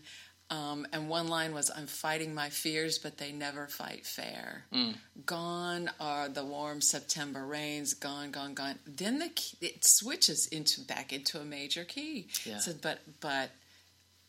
um, 0.51 0.87
and 0.93 1.09
one 1.09 1.27
line 1.27 1.55
was, 1.55 1.71
"I'm 1.75 1.87
fighting 1.87 2.35
my 2.35 2.51
fears, 2.51 2.99
but 2.99 3.17
they 3.17 3.33
never 3.33 3.67
fight 3.67 4.07
fair." 4.07 4.65
Mm. 4.73 4.97
Gone 5.25 5.91
are 5.99 6.29
the 6.29 6.45
warm 6.45 6.83
September 6.83 7.47
rains. 7.47 7.95
Gone, 7.95 8.31
gone, 8.31 8.53
gone. 8.53 8.79
Then 8.87 9.19
the 9.21 9.31
key, 9.31 9.57
it 9.63 9.85
switches 9.87 10.47
into 10.47 10.83
back 10.83 11.13
into 11.15 11.41
a 11.41 11.45
major 11.45 11.85
key. 11.85 12.29
Yeah. 12.45 12.59
Said, 12.59 12.81
but 12.83 13.01
but 13.21 13.51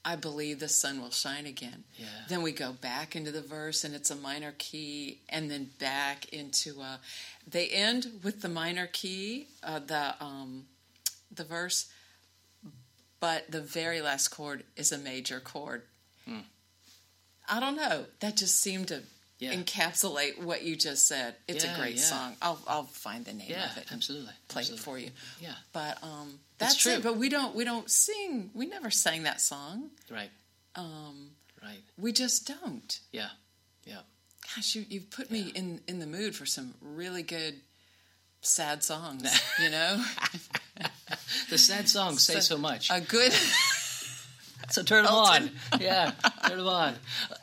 I 0.05 0.15
believe 0.15 0.59
the 0.59 0.69
sun 0.69 1.01
will 1.01 1.11
shine 1.11 1.45
again. 1.45 1.83
Yeah. 1.97 2.05
Then 2.29 2.41
we 2.41 2.51
go 2.53 2.71
back 2.71 3.15
into 3.15 3.31
the 3.31 3.41
verse 3.41 3.83
and 3.83 3.93
it's 3.93 4.09
a 4.09 4.15
minor 4.15 4.53
key, 4.57 5.19
and 5.29 5.51
then 5.51 5.69
back 5.79 6.29
into 6.33 6.79
a. 6.81 6.99
They 7.45 7.67
end 7.67 8.07
with 8.23 8.41
the 8.41 8.49
minor 8.49 8.87
key, 8.87 9.47
uh, 9.63 9.79
the 9.79 10.15
um, 10.21 10.65
the 11.35 11.43
verse, 11.43 11.89
but 13.19 13.51
the 13.51 13.61
very 13.61 14.01
last 14.01 14.29
chord 14.29 14.63
is 14.77 14.91
a 14.91 14.97
major 14.97 15.39
chord. 15.39 15.83
I 17.51 17.59
don't 17.59 17.75
know. 17.75 18.05
That 18.19 18.37
just 18.37 18.59
seemed 18.61 18.89
to 18.89 19.01
Yeah. 19.39 19.53
encapsulate 19.53 20.37
what 20.39 20.61
you 20.63 20.75
just 20.75 21.07
said. 21.07 21.35
It's 21.47 21.63
Yeah, 21.65 21.75
a 21.75 21.79
great 21.79 21.95
yeah. 21.95 22.01
song. 22.03 22.37
I'll 22.41 22.59
I'll 22.67 22.83
find 22.85 23.25
the 23.25 23.33
name 23.33 23.51
of 23.51 23.77
it. 23.77 23.91
absolutely. 23.91 24.33
Play 24.49 24.61
absolutely. 24.61 24.77
it 24.77 24.83
for 24.83 24.97
you. 24.99 25.11
Yeah, 25.41 25.55
But 25.73 26.01
um, 26.03 26.39
that's 26.59 26.75
true. 26.75 26.93
it. 26.93 27.03
But 27.03 27.17
we 27.17 27.29
don't 27.29 27.55
we 27.55 27.63
don't 27.65 27.89
sing. 27.89 28.51
We 28.53 28.65
never 28.67 28.89
sang 28.91 29.23
that 29.23 29.41
song. 29.41 29.89
right, 30.11 30.29
Um, 30.75 31.31
right. 31.63 31.79
we 31.97 32.11
just 32.11 32.47
don't. 32.47 32.99
Yeah, 33.11 33.29
yeah. 33.85 34.01
Gosh, 34.55 34.75
you 34.75 34.85
you've 34.89 35.09
put 35.09 35.31
me 35.31 35.51
in 35.55 35.81
in 35.87 35.99
the 35.99 36.05
mood 36.07 36.35
for 36.35 36.45
some 36.45 36.73
really 36.81 37.23
good 37.23 37.55
sad 38.41 38.83
songs. 38.83 39.23
You 39.59 39.69
know, 39.71 40.03
The 41.49 41.57
sad 41.57 41.89
songs 41.89 42.23
say 42.23 42.39
so 42.39 42.57
much. 42.57 42.89
a 42.91 43.01
good. 43.01 43.33
So 44.71 44.83
turn 44.83 45.03
them 45.05 45.13
on. 45.15 45.49
Yeah, 45.79 46.11
turn 46.47 46.57
them 46.59 46.67
on. 46.67 46.93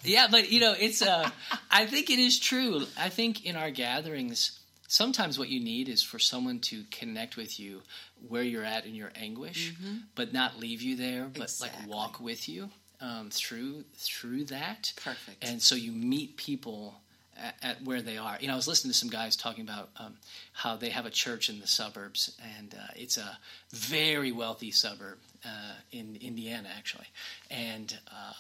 Yeah, 0.05 0.29
but 0.31 0.51
you 0.53 0.61
know, 0.61 0.75
it's. 0.79 1.03
Uh, 1.03 1.29
I 1.71 1.87
think 1.87 2.09
it 2.09 2.21
is 2.21 2.39
true. 2.39 2.87
I 2.97 3.09
think 3.09 3.45
in 3.45 3.57
our 3.57 3.71
gatherings, 3.71 4.61
sometimes 4.89 5.39
what 5.39 5.49
you 5.49 5.61
need 5.61 5.89
is 5.89 6.03
for 6.03 6.19
someone 6.19 6.61
to 6.61 6.85
connect 6.91 7.37
with 7.37 7.59
you 7.59 7.83
where 8.29 8.43
you're 8.43 8.65
at 8.65 8.87
in 8.87 8.95
your 8.95 9.11
anguish, 9.17 9.75
but 10.15 10.33
not 10.33 10.59
leave 10.59 10.83
you 10.83 10.97
there, 10.97 11.25
but 11.25 11.33
Mm-hmm. 11.35 11.43
Exactly. 11.43 11.81
like 11.81 11.89
walk 11.89 12.21
with 12.21 12.49
you 12.49 12.71
um, 13.01 13.31
through 13.31 13.85
through 13.97 14.45
that. 14.45 14.93
Perfect. 14.97 15.43
And 15.43 15.61
so 15.61 15.75
you 15.75 15.93
meet 15.93 16.37
people 16.37 17.01
at, 17.39 17.55
at 17.63 17.83
where 17.85 18.01
they 18.03 18.17
are. 18.17 18.39
You 18.41 18.47
know, 18.49 18.55
I 18.55 18.57
was 18.57 18.69
listening 18.69 18.93
to 18.93 18.99
some 18.99 19.11
guys 19.11 19.37
talking 19.37 19.65
about 19.65 19.91
um, 19.99 20.15
how 20.53 20.77
they 20.77 20.89
have 20.91 21.05
a 21.07 21.11
church 21.11 21.49
in 21.51 21.61
the 21.61 21.67
suburbs, 21.67 22.35
and 22.59 22.75
uh, 22.75 22.87
it's 22.97 23.17
a 23.19 23.39
very 23.71 24.33
wealthy 24.33 24.71
suburb 24.71 25.19
uh, 25.45 25.75
in 25.93 26.17
Indiana, 26.21 26.69
actually, 26.77 27.07
and. 27.51 27.99
Uh, 28.11 28.33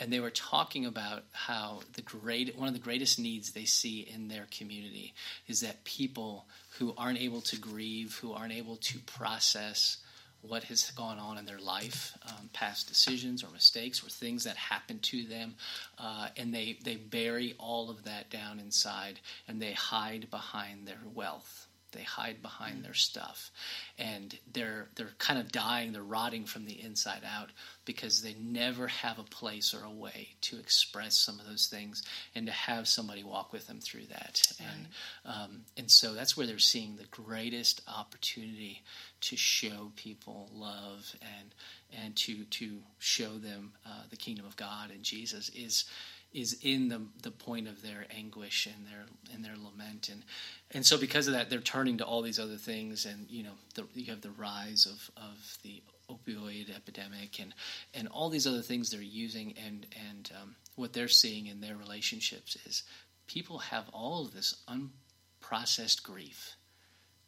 and 0.00 0.10
they 0.10 0.18
were 0.18 0.30
talking 0.30 0.86
about 0.86 1.24
how 1.32 1.80
the 1.92 2.02
great 2.02 2.58
one 2.58 2.66
of 2.66 2.74
the 2.74 2.80
greatest 2.80 3.18
needs 3.18 3.52
they 3.52 3.66
see 3.66 4.00
in 4.12 4.28
their 4.28 4.46
community 4.50 5.12
is 5.46 5.60
that 5.60 5.84
people 5.84 6.46
who 6.78 6.94
aren't 6.96 7.20
able 7.20 7.42
to 7.42 7.56
grieve, 7.56 8.16
who 8.20 8.32
aren't 8.32 8.54
able 8.54 8.76
to 8.76 8.98
process 9.00 9.98
what 10.42 10.64
has 10.64 10.90
gone 10.92 11.18
on 11.18 11.36
in 11.36 11.44
their 11.44 11.58
life, 11.58 12.16
um, 12.26 12.48
past 12.54 12.88
decisions 12.88 13.44
or 13.44 13.50
mistakes 13.50 14.02
or 14.02 14.08
things 14.08 14.44
that 14.44 14.56
happened 14.56 15.02
to 15.02 15.24
them, 15.24 15.54
uh, 15.98 16.28
and 16.38 16.54
they, 16.54 16.78
they 16.82 16.96
bury 16.96 17.54
all 17.58 17.90
of 17.90 18.04
that 18.04 18.30
down 18.30 18.58
inside 18.58 19.20
and 19.46 19.60
they 19.60 19.72
hide 19.72 20.30
behind 20.30 20.86
their 20.86 21.02
wealth. 21.14 21.66
They 21.92 22.02
hide 22.02 22.40
behind 22.40 22.84
their 22.84 22.94
stuff, 22.94 23.50
and 23.98 24.38
they're 24.52 24.86
they're 24.94 25.10
kind 25.18 25.40
of 25.40 25.50
dying. 25.50 25.92
They're 25.92 26.02
rotting 26.04 26.44
from 26.44 26.64
the 26.64 26.80
inside 26.80 27.22
out 27.24 27.50
because 27.90 28.22
they 28.22 28.36
never 28.40 28.86
have 28.86 29.18
a 29.18 29.24
place 29.24 29.74
or 29.74 29.84
a 29.84 29.90
way 29.90 30.28
to 30.40 30.56
express 30.60 31.16
some 31.16 31.40
of 31.40 31.46
those 31.48 31.66
things 31.66 32.04
and 32.36 32.46
to 32.46 32.52
have 32.52 32.86
somebody 32.86 33.24
walk 33.24 33.52
with 33.52 33.66
them 33.66 33.80
through 33.80 34.06
that. 34.06 34.40
Right. 34.60 34.68
And 34.70 34.86
um, 35.24 35.60
and 35.76 35.90
so 35.90 36.14
that's 36.14 36.36
where 36.36 36.46
they're 36.46 36.60
seeing 36.60 36.94
the 36.94 37.06
greatest 37.10 37.82
opportunity 37.88 38.82
to 39.22 39.36
show 39.36 39.90
people 39.96 40.48
love 40.54 41.16
and 41.20 41.52
and 42.00 42.14
to 42.14 42.44
to 42.44 42.78
show 43.00 43.38
them 43.38 43.72
uh, 43.84 44.04
the 44.08 44.16
kingdom 44.16 44.46
of 44.46 44.56
God 44.56 44.92
and 44.92 45.02
Jesus 45.02 45.48
is 45.48 45.84
is 46.32 46.56
in 46.62 46.90
the 46.90 47.00
the 47.24 47.32
point 47.32 47.66
of 47.66 47.82
their 47.82 48.06
anguish 48.16 48.66
and 48.66 48.86
their 48.86 49.06
and 49.34 49.44
their 49.44 49.56
lament 49.56 50.08
and 50.08 50.22
and 50.70 50.86
so 50.86 50.96
because 50.96 51.26
of 51.26 51.32
that 51.32 51.50
they're 51.50 51.58
turning 51.58 51.98
to 51.98 52.04
all 52.04 52.22
these 52.22 52.38
other 52.38 52.56
things 52.56 53.04
and 53.04 53.26
you 53.28 53.42
know 53.42 53.54
the, 53.74 53.84
you 53.94 54.12
have 54.12 54.20
the 54.20 54.30
rise 54.30 54.86
of 54.86 55.10
of 55.16 55.58
the 55.64 55.82
opioid 56.10 56.74
epidemic 56.74 57.38
and 57.40 57.54
and 57.94 58.08
all 58.08 58.30
these 58.30 58.46
other 58.46 58.62
things 58.62 58.90
they're 58.90 59.00
using 59.00 59.54
and 59.66 59.86
and 60.08 60.30
um, 60.40 60.56
what 60.76 60.92
they're 60.92 61.08
seeing 61.08 61.46
in 61.46 61.60
their 61.60 61.76
relationships 61.76 62.56
is 62.66 62.82
people 63.26 63.58
have 63.58 63.88
all 63.92 64.26
of 64.26 64.34
this 64.34 64.62
unprocessed 64.68 66.02
grief 66.02 66.56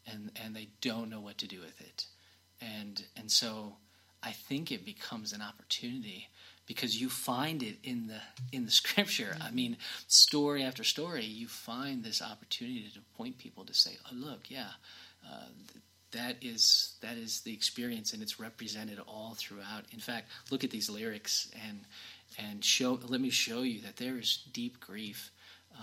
and 0.06 0.30
and 0.42 0.54
they 0.54 0.68
don't 0.80 1.10
know 1.10 1.20
what 1.20 1.38
to 1.38 1.46
do 1.46 1.60
with 1.60 1.80
it 1.80 2.06
and 2.60 3.04
and 3.16 3.30
so 3.30 3.76
I 4.22 4.30
think 4.30 4.70
it 4.70 4.84
becomes 4.84 5.32
an 5.32 5.42
opportunity 5.42 6.28
because 6.66 7.00
you 7.00 7.08
find 7.08 7.62
it 7.62 7.76
in 7.82 8.06
the 8.06 8.20
in 8.52 8.64
the 8.64 8.70
scripture. 8.82 9.36
I 9.40 9.50
mean, 9.50 9.76
story 10.06 10.62
after 10.62 10.84
story, 10.84 11.24
you 11.24 11.48
find 11.48 12.04
this 12.04 12.22
opportunity 12.22 12.88
to 12.94 13.00
point 13.16 13.38
people 13.38 13.64
to 13.64 13.74
say, 13.74 13.98
"Oh, 14.06 14.14
look, 14.14 14.50
yeah, 14.50 14.70
uh, 15.28 15.46
that 16.12 16.36
is 16.42 16.94
that 17.00 17.16
is 17.16 17.40
the 17.40 17.52
experience, 17.52 18.12
and 18.12 18.22
it's 18.22 18.40
represented 18.40 18.98
all 19.06 19.34
throughout." 19.36 19.84
In 19.92 20.00
fact, 20.00 20.30
look 20.50 20.64
at 20.64 20.70
these 20.70 20.90
lyrics 20.90 21.50
and 21.66 21.80
and 22.38 22.64
show. 22.64 22.98
Let 23.06 23.20
me 23.20 23.30
show 23.30 23.62
you 23.62 23.80
that 23.82 23.96
there 23.96 24.18
is 24.18 24.44
deep 24.52 24.80
grief. 24.80 25.30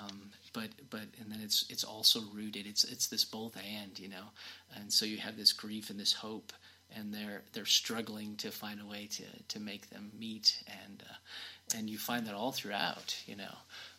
Um, 0.01 0.29
but 0.53 0.69
but 0.89 1.01
and 1.19 1.31
then 1.31 1.39
it's 1.41 1.65
it's 1.69 1.83
also 1.83 2.21
rooted. 2.33 2.67
It's 2.67 2.83
it's 2.83 3.07
this 3.07 3.25
both 3.25 3.57
and 3.57 3.97
you 3.99 4.09
know, 4.09 4.31
and 4.75 4.91
so 4.91 5.05
you 5.05 5.17
have 5.17 5.37
this 5.37 5.53
grief 5.53 5.89
and 5.89 5.99
this 5.99 6.13
hope 6.13 6.53
and 6.95 7.13
they're 7.13 7.43
they're 7.53 7.65
struggling 7.65 8.35
to 8.37 8.51
find 8.51 8.81
a 8.81 8.85
way 8.85 9.07
to 9.11 9.23
to 9.47 9.59
make 9.59 9.89
them 9.89 10.11
meet 10.17 10.63
and 10.83 11.03
uh, 11.09 11.77
and 11.77 11.89
you 11.89 11.97
find 11.97 12.25
that 12.25 12.33
all 12.33 12.51
throughout 12.51 13.15
you 13.25 13.35
know 13.35 13.55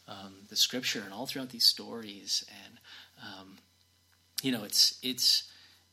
um, 0.08 0.34
the 0.48 0.56
scripture 0.56 1.02
and 1.04 1.12
all 1.12 1.26
throughout 1.26 1.50
these 1.50 1.66
stories 1.66 2.44
and 2.64 2.78
um, 3.22 3.56
you 4.42 4.50
know 4.50 4.64
it's 4.64 4.98
it's 5.02 5.44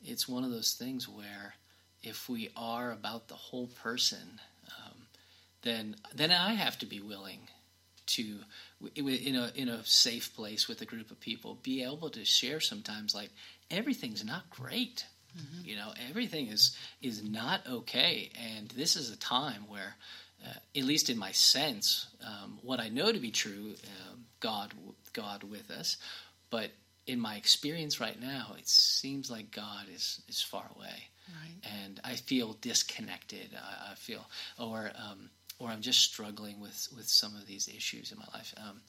it's 0.04 0.28
one 0.28 0.44
of 0.44 0.50
those 0.50 0.72
things 0.72 1.08
where 1.08 1.54
if 2.02 2.28
we 2.28 2.50
are 2.56 2.92
about 2.92 3.28
the 3.28 3.34
whole 3.34 3.66
person 3.66 4.40
um, 4.68 4.94
then 5.62 5.96
then 6.14 6.30
I 6.30 6.54
have 6.54 6.78
to 6.78 6.86
be 6.86 7.00
willing 7.00 7.40
to 8.06 8.38
in 8.94 9.36
a 9.36 9.50
in 9.54 9.68
a 9.68 9.84
safe 9.84 10.34
place 10.34 10.68
with 10.68 10.80
a 10.80 10.86
group 10.86 11.10
of 11.10 11.20
people 11.20 11.58
be 11.62 11.82
able 11.82 12.10
to 12.10 12.24
share 12.24 12.60
sometimes 12.60 13.14
like 13.14 13.30
everything's 13.70 14.24
not 14.24 14.48
great 14.50 15.04
Mm-hmm. 15.36 15.68
You 15.68 15.76
know, 15.76 15.92
everything 16.08 16.48
is 16.48 16.76
is 17.02 17.22
not 17.22 17.66
okay, 17.66 18.30
and 18.56 18.68
this 18.70 18.96
is 18.96 19.10
a 19.10 19.16
time 19.16 19.68
where, 19.68 19.96
uh, 20.44 20.58
at 20.76 20.84
least 20.84 21.10
in 21.10 21.18
my 21.18 21.32
sense, 21.32 22.06
um, 22.24 22.58
what 22.62 22.80
I 22.80 22.88
know 22.88 23.12
to 23.12 23.18
be 23.18 23.30
true, 23.30 23.74
uh, 23.84 24.14
God, 24.40 24.72
God 25.12 25.44
with 25.44 25.70
us, 25.70 25.98
but 26.50 26.70
in 27.08 27.18
my 27.18 27.36
experience 27.36 28.00
right 28.00 28.20
now, 28.20 28.54
it 28.58 28.68
seems 28.68 29.30
like 29.30 29.50
God 29.50 29.86
is 29.92 30.20
is 30.28 30.42
far 30.42 30.66
away, 30.76 31.08
right. 31.28 31.72
and 31.82 32.00
I 32.04 32.14
feel 32.14 32.56
disconnected. 32.60 33.48
I, 33.56 33.92
I 33.92 33.94
feel, 33.94 34.24
or 34.58 34.92
um, 34.94 35.30
or 35.58 35.70
I'm 35.70 35.80
just 35.80 36.00
struggling 36.00 36.60
with 36.60 36.88
with 36.94 37.08
some 37.08 37.34
of 37.34 37.46
these 37.46 37.66
issues 37.66 38.12
in 38.12 38.18
my 38.18 38.26
life. 38.34 38.54
Um, 38.56 38.80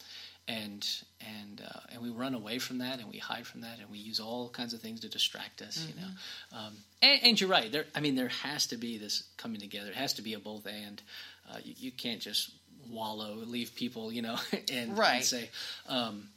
and 0.49 0.88
and 1.21 1.62
uh, 1.62 1.79
and 1.93 2.01
we 2.01 2.10
run 2.10 2.34
away 2.34 2.60
from 2.60 2.79
that 2.79 2.99
and 2.99 3.10
we 3.10 3.19
hide 3.19 3.45
from 3.45 3.62
that 3.62 3.79
and 3.79 3.89
we 3.89 3.99
use 3.99 4.19
all 4.19 4.49
kinds 4.49 4.73
of 4.73 4.82
things 4.82 4.99
to 5.01 5.10
distract 5.10 5.62
us 5.62 5.77
mm-hmm. 5.77 5.89
you 5.89 6.05
know 6.05 6.12
mm-hmm. 6.12 6.58
um, 6.58 6.73
and, 7.01 7.19
and, 7.23 7.41
you're 7.41 7.49
right 7.49 7.71
there 7.71 7.86
i 7.93 7.99
mean 7.99 8.15
there 8.15 8.29
has 8.29 8.65
to 8.65 8.75
be 8.75 8.97
this 8.97 9.23
coming 9.38 9.62
together 9.62 9.89
it 9.89 9.95
has 9.95 10.13
to 10.13 10.23
be 10.23 10.34
a 10.34 10.39
both 10.39 10.65
and 10.65 11.03
uh, 11.51 11.58
you, 11.63 11.73
you, 11.77 11.91
can't 11.91 12.19
just 12.19 12.49
wallow 12.89 13.36
leave 13.36 13.75
people 13.75 14.12
you 14.12 14.23
know 14.23 14.38
and, 14.73 14.97
right. 14.97 15.17
and 15.17 15.23
say 15.23 15.49
um, 15.88 16.27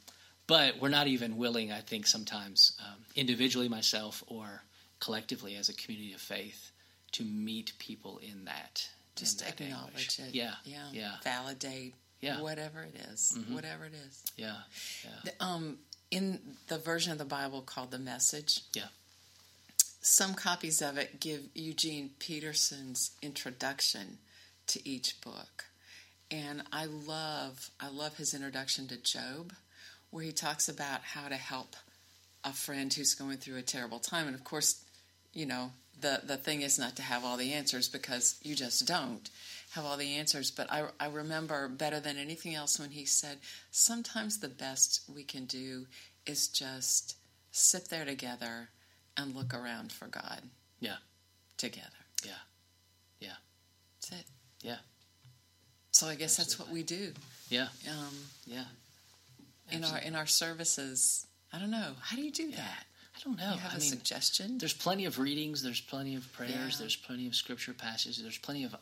but 0.47 0.79
we're 0.79 0.89
not 0.89 1.07
even 1.07 1.37
willing 1.37 1.71
i 1.71 1.79
think 1.79 2.05
sometimes 2.07 2.77
um, 2.79 2.99
individually 3.15 3.69
myself 3.69 4.23
or 4.27 4.63
collectively 4.99 5.55
as 5.55 5.69
a 5.69 5.73
community 5.73 6.13
of 6.13 6.21
faith 6.21 6.71
to 7.11 7.23
meet 7.23 7.73
people 7.79 8.19
in 8.19 8.45
that 8.45 8.87
just 9.15 9.41
in 9.41 9.47
that 9.47 9.61
acknowledge 9.61 10.19
anguish. 10.19 10.19
it 10.19 10.35
yeah 10.35 10.53
yeah 10.65 10.87
yeah 10.91 11.11
validate 11.23 11.93
yeah. 12.23 12.39
Whatever 12.39 12.83
it 12.83 12.95
is, 13.11 13.33
mm-hmm. 13.37 13.53
whatever 13.53 13.85
it 13.85 13.93
is. 13.93 14.23
Yeah. 14.37 14.55
Yeah. 15.03 15.11
The, 15.25 15.43
um, 15.43 15.77
in 16.09 16.39
the 16.69 16.77
version 16.77 17.11
of 17.11 17.17
the 17.17 17.25
Bible 17.25 17.61
called 17.61 17.91
the 17.91 17.99
Message. 17.99 18.61
Yeah. 18.73 18.87
Some 19.99 20.33
copies 20.33 20.81
of 20.81 20.97
it 20.97 21.19
give 21.19 21.41
Eugene 21.53 22.11
Peterson's 22.19 23.11
introduction 23.21 24.19
to 24.67 24.87
each 24.87 25.19
book. 25.19 25.65
And 26.31 26.63
I 26.71 26.85
love 26.85 27.69
I 27.79 27.89
love 27.89 28.15
his 28.15 28.33
introduction 28.33 28.87
to 28.87 28.97
Job 28.97 29.51
where 30.13 30.23
he 30.23 30.31
talks 30.31 30.69
about 30.69 31.01
how 31.01 31.27
to 31.27 31.35
help 31.35 31.75
a 32.43 32.53
friend 32.53 32.93
who's 32.93 33.15
going 33.15 33.37
through 33.37 33.57
a 33.57 33.61
terrible 33.63 33.99
time 33.99 34.27
and 34.27 34.35
of 34.35 34.43
course, 34.43 34.83
you 35.33 35.45
know, 35.45 35.71
the 35.99 36.21
the 36.23 36.37
thing 36.37 36.61
is 36.61 36.77
not 36.77 36.95
to 36.95 37.01
have 37.01 37.23
all 37.25 37.37
the 37.37 37.53
answers 37.53 37.89
because 37.89 38.37
you 38.43 38.55
just 38.55 38.87
don't 38.87 39.29
have 39.71 39.85
all 39.85 39.97
the 39.97 40.15
answers, 40.15 40.51
but 40.51 40.71
I, 40.71 40.85
I 40.99 41.07
remember 41.07 41.67
better 41.67 41.99
than 41.99 42.17
anything 42.17 42.53
else 42.53 42.79
when 42.79 42.91
he 42.91 43.05
said, 43.05 43.39
sometimes 43.71 44.39
the 44.39 44.49
best 44.49 45.01
we 45.13 45.23
can 45.23 45.45
do 45.45 45.87
is 46.27 46.47
just 46.47 47.15
sit 47.51 47.89
there 47.89 48.05
together 48.05 48.69
and 49.17 49.35
look 49.35 49.53
around 49.53 49.91
for 49.91 50.07
God. 50.07 50.41
Yeah. 50.79 50.97
Together. 51.57 51.87
Yeah. 52.23 52.31
Yeah. 53.19 53.29
That's 53.95 54.21
it. 54.21 54.25
Yeah. 54.61 54.77
So 55.91 56.07
I 56.07 56.15
guess 56.15 56.39
Absolutely. 56.39 56.43
that's 56.43 56.59
what 56.59 56.69
we 56.71 56.83
do. 56.83 57.13
Yeah. 57.49 57.67
Um, 57.89 58.13
yeah. 58.45 58.65
Absolutely. 59.67 59.87
In 59.89 59.93
our 59.93 60.07
in 60.07 60.15
our 60.15 60.25
services, 60.25 61.25
I 61.51 61.59
don't 61.59 61.71
know. 61.71 61.93
How 62.01 62.15
do 62.15 62.21
you 62.21 62.31
do 62.31 62.43
yeah. 62.43 62.57
that? 62.57 62.85
I 63.15 63.19
don't 63.23 63.37
know. 63.37 63.53
You 63.53 63.59
have 63.59 63.73
I 63.73 63.75
a 63.75 63.79
mean, 63.79 63.89
suggestion? 63.89 64.57
There's 64.57 64.73
plenty 64.73 65.05
of 65.05 65.19
readings. 65.19 65.61
There's 65.61 65.81
plenty 65.81 66.15
of 66.15 66.31
prayers. 66.33 66.51
Yeah. 66.51 66.77
There's 66.79 66.95
plenty 66.95 67.27
of 67.27 67.35
scripture 67.35 67.73
passages. 67.73 68.21
There's 68.21 68.37
plenty 68.37 68.63
of 68.63 68.75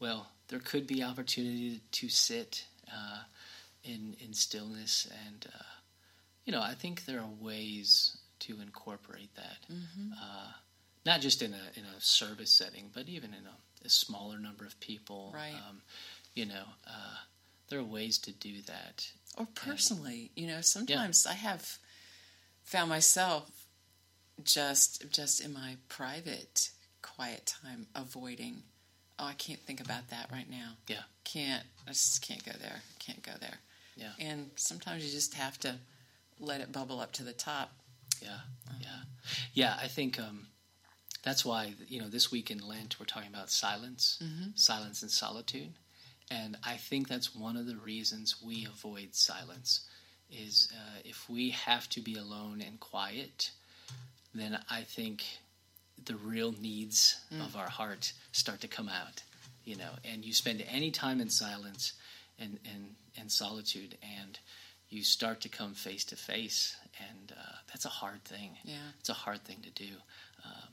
well, 0.00 0.28
there 0.48 0.58
could 0.58 0.86
be 0.86 1.02
opportunity 1.02 1.80
to 1.92 2.08
sit 2.08 2.64
uh, 2.92 3.20
in 3.84 4.16
in 4.20 4.32
stillness, 4.32 5.08
and 5.26 5.46
uh, 5.54 5.62
you 6.44 6.52
know, 6.52 6.62
I 6.62 6.74
think 6.74 7.04
there 7.04 7.20
are 7.20 7.28
ways 7.40 8.16
to 8.40 8.60
incorporate 8.60 9.34
that, 9.36 9.58
mm-hmm. 9.72 10.12
uh, 10.12 10.52
not 11.04 11.20
just 11.20 11.42
in 11.42 11.52
a 11.52 11.78
in 11.78 11.84
a 11.84 12.00
service 12.00 12.50
setting, 12.50 12.90
but 12.94 13.08
even 13.08 13.30
in 13.30 13.46
a, 13.46 13.86
a 13.86 13.88
smaller 13.88 14.38
number 14.38 14.64
of 14.64 14.78
people. 14.80 15.32
Right. 15.34 15.54
Um, 15.68 15.82
you 16.34 16.46
know, 16.46 16.64
uh, 16.86 17.16
there 17.68 17.78
are 17.78 17.84
ways 17.84 18.18
to 18.18 18.32
do 18.32 18.62
that. 18.66 19.08
Or 19.36 19.46
personally, 19.54 20.30
you 20.34 20.46
know, 20.46 20.60
sometimes 20.62 21.24
yeah. 21.26 21.32
I 21.32 21.34
have 21.34 21.78
found 22.64 22.88
myself 22.88 23.50
just 24.42 25.10
just 25.10 25.44
in 25.44 25.52
my 25.52 25.76
private 25.88 26.70
quiet 27.02 27.46
time 27.46 27.86
avoiding 27.94 28.62
oh, 29.18 29.24
I 29.24 29.32
can't 29.34 29.60
think 29.60 29.80
about 29.80 30.08
that 30.10 30.28
right 30.32 30.48
now. 30.48 30.72
Yeah. 30.88 31.02
Can't, 31.24 31.62
I 31.86 31.90
just 31.90 32.26
can't 32.26 32.44
go 32.44 32.52
there. 32.60 32.82
Can't 32.98 33.22
go 33.22 33.32
there. 33.40 33.58
Yeah. 33.96 34.12
And 34.20 34.50
sometimes 34.56 35.04
you 35.04 35.10
just 35.10 35.34
have 35.34 35.58
to 35.60 35.76
let 36.38 36.60
it 36.60 36.72
bubble 36.72 37.00
up 37.00 37.12
to 37.12 37.22
the 37.22 37.32
top. 37.32 37.72
Yeah. 38.22 38.28
Uh-huh. 38.68 38.78
Yeah. 38.80 38.88
Yeah. 39.54 39.76
I 39.80 39.88
think 39.88 40.20
um, 40.20 40.48
that's 41.22 41.44
why, 41.44 41.74
you 41.88 42.00
know, 42.00 42.08
this 42.08 42.30
week 42.30 42.50
in 42.50 42.58
Lent, 42.58 43.00
we're 43.00 43.06
talking 43.06 43.30
about 43.32 43.50
silence, 43.50 44.18
mm-hmm. 44.22 44.50
silence 44.54 45.02
and 45.02 45.10
solitude. 45.10 45.72
And 46.30 46.56
I 46.64 46.76
think 46.76 47.08
that's 47.08 47.34
one 47.34 47.56
of 47.56 47.66
the 47.66 47.76
reasons 47.76 48.36
we 48.44 48.66
avoid 48.66 49.14
silence 49.14 49.86
is 50.30 50.68
uh, 50.74 51.00
if 51.04 51.28
we 51.28 51.50
have 51.50 51.88
to 51.90 52.00
be 52.00 52.16
alone 52.16 52.60
and 52.60 52.80
quiet, 52.80 53.50
then 54.34 54.58
I 54.68 54.82
think 54.82 55.24
the 56.04 56.16
real 56.16 56.52
needs 56.60 57.20
mm. 57.32 57.40
of 57.44 57.56
our 57.56 57.68
heart 57.68 58.12
start 58.32 58.60
to 58.62 58.68
come 58.68 58.88
out, 58.88 59.22
you 59.64 59.76
know, 59.76 59.90
and 60.04 60.24
you 60.24 60.32
spend 60.32 60.64
any 60.68 60.90
time 60.90 61.20
in 61.20 61.30
silence 61.30 61.92
and, 62.38 62.58
and, 62.72 62.94
and 63.18 63.30
solitude 63.30 63.96
and 64.02 64.38
you 64.88 65.02
start 65.02 65.40
to 65.40 65.48
come 65.48 65.74
face 65.74 66.04
to 66.04 66.16
face 66.16 66.76
and 66.98 67.32
uh, 67.32 67.56
that's 67.68 67.84
a 67.84 67.90
hard 67.90 68.24
thing. 68.24 68.50
Yeah. 68.64 68.74
It's 69.00 69.08
a 69.08 69.14
hard 69.14 69.44
thing 69.44 69.58
to 69.62 69.70
do. 69.70 69.94
Um, 70.44 70.68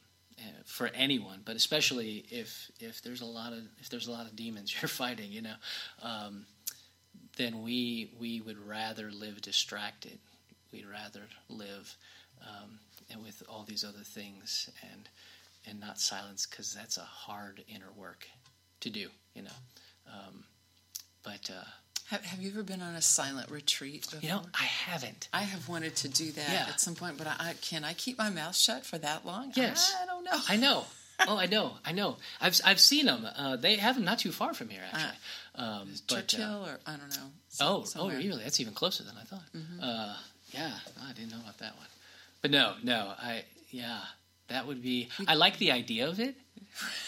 for 0.66 0.88
anyone, 0.94 1.42
but 1.46 1.56
especially 1.56 2.26
if 2.30 2.72
if 2.80 3.02
there's 3.02 3.22
a 3.22 3.26
lot 3.26 3.54
of 3.54 3.60
if 3.80 3.90
there's 3.90 4.08
a 4.08 4.12
lot 4.12 4.26
of 4.26 4.36
demons 4.36 4.74
you're 4.82 4.90
fighting, 4.90 5.32
you 5.32 5.42
know, 5.42 5.56
um, 6.02 6.46
then 7.38 7.64
we 7.64 8.12
we 8.20 8.42
would 8.42 8.58
rather 8.68 9.12
live 9.12 9.42
distracted. 9.42 10.20
We'd 10.72 10.86
rather 10.88 11.22
live 11.50 11.96
um, 12.42 12.80
and 13.12 13.22
with 13.24 13.44
all 13.48 13.64
these 13.68 13.84
other 13.84 14.04
things, 14.04 14.70
and 14.92 15.08
and 15.68 15.80
not 15.80 16.00
silence 16.00 16.46
because 16.46 16.74
that's 16.74 16.98
a 16.98 17.02
hard 17.02 17.64
inner 17.68 17.92
work 17.96 18.28
to 18.82 18.90
do, 18.90 19.08
you 19.34 19.44
know. 19.44 19.58
Um, 20.08 20.44
but 21.24 21.50
uh, 21.50 21.64
Have, 22.08 22.26
have 22.26 22.42
you 22.42 22.50
ever 22.52 22.64
been 22.64 22.82
on 22.82 22.96
a 22.96 23.02
silent 23.02 23.50
retreat 23.50 24.02
before? 24.12 24.20
you 24.22 24.28
know, 24.28 24.42
I 24.60 24.66
haven't. 24.66 25.30
I 25.32 25.44
have 25.44 25.70
wanted 25.70 25.96
to 25.98 26.10
do 26.10 26.32
that 26.34 26.50
Yeah. 26.50 26.66
at 26.68 26.82
some 26.82 26.96
point, 26.96 27.18
but 27.18 27.28
I, 27.28 27.36
I 27.40 27.54
can 27.62 27.86
I 27.86 27.94
keep 27.94 28.18
my 28.18 28.30
mouth 28.30 28.58
shut 28.58 28.86
for 28.86 28.98
that 28.98 29.26
long? 29.26 29.54
Yes. 29.56 29.96
I 30.02 30.06
don't 30.24 30.34
know. 30.34 30.42
I 30.50 30.56
know. 30.58 30.86
Oh, 31.28 31.38
I 31.38 31.46
know. 31.46 31.74
I 31.86 31.92
know. 31.94 32.18
I've 32.42 32.60
I've 32.66 32.80
seen 32.80 33.06
them. 33.06 33.26
Uh, 33.36 33.56
they 33.56 33.76
have 33.78 33.96
them 33.96 34.04
not 34.04 34.20
too 34.20 34.32
far 34.32 34.54
from 34.54 34.70
here, 34.70 34.82
actually. 34.92 35.18
um, 35.56 35.90
but, 36.10 36.16
uh, 36.16 36.22
Churchill 36.22 36.66
or 36.66 36.80
I 36.86 36.96
don't 36.98 37.10
know. 37.10 37.30
Oh, 37.62 37.82
oh, 37.82 37.84
somewhere. 37.86 38.16
Mm-hmm. 38.18 38.28
really? 38.30 38.44
That's 38.44 38.60
even 38.60 38.74
closer 38.74 39.04
than 39.04 39.16
I 39.18 39.24
thought. 39.24 39.44
Uh, 39.82 40.16
yeah, 40.52 40.70
no, 40.98 41.04
I 41.10 41.14
didn't 41.14 41.32
know 41.32 41.40
about 41.42 41.60
that 41.60 41.78
one. 41.78 41.88
But 42.42 42.52
no, 42.52 42.74
no, 42.84 43.14
I 43.20 43.44
yeah, 43.72 44.00
that 44.50 44.68
would 44.68 44.82
be. 44.82 45.10
I 45.28 45.36
like 45.36 45.58
the 45.60 45.72
idea 45.72 46.08
of 46.10 46.20
it. 46.20 46.36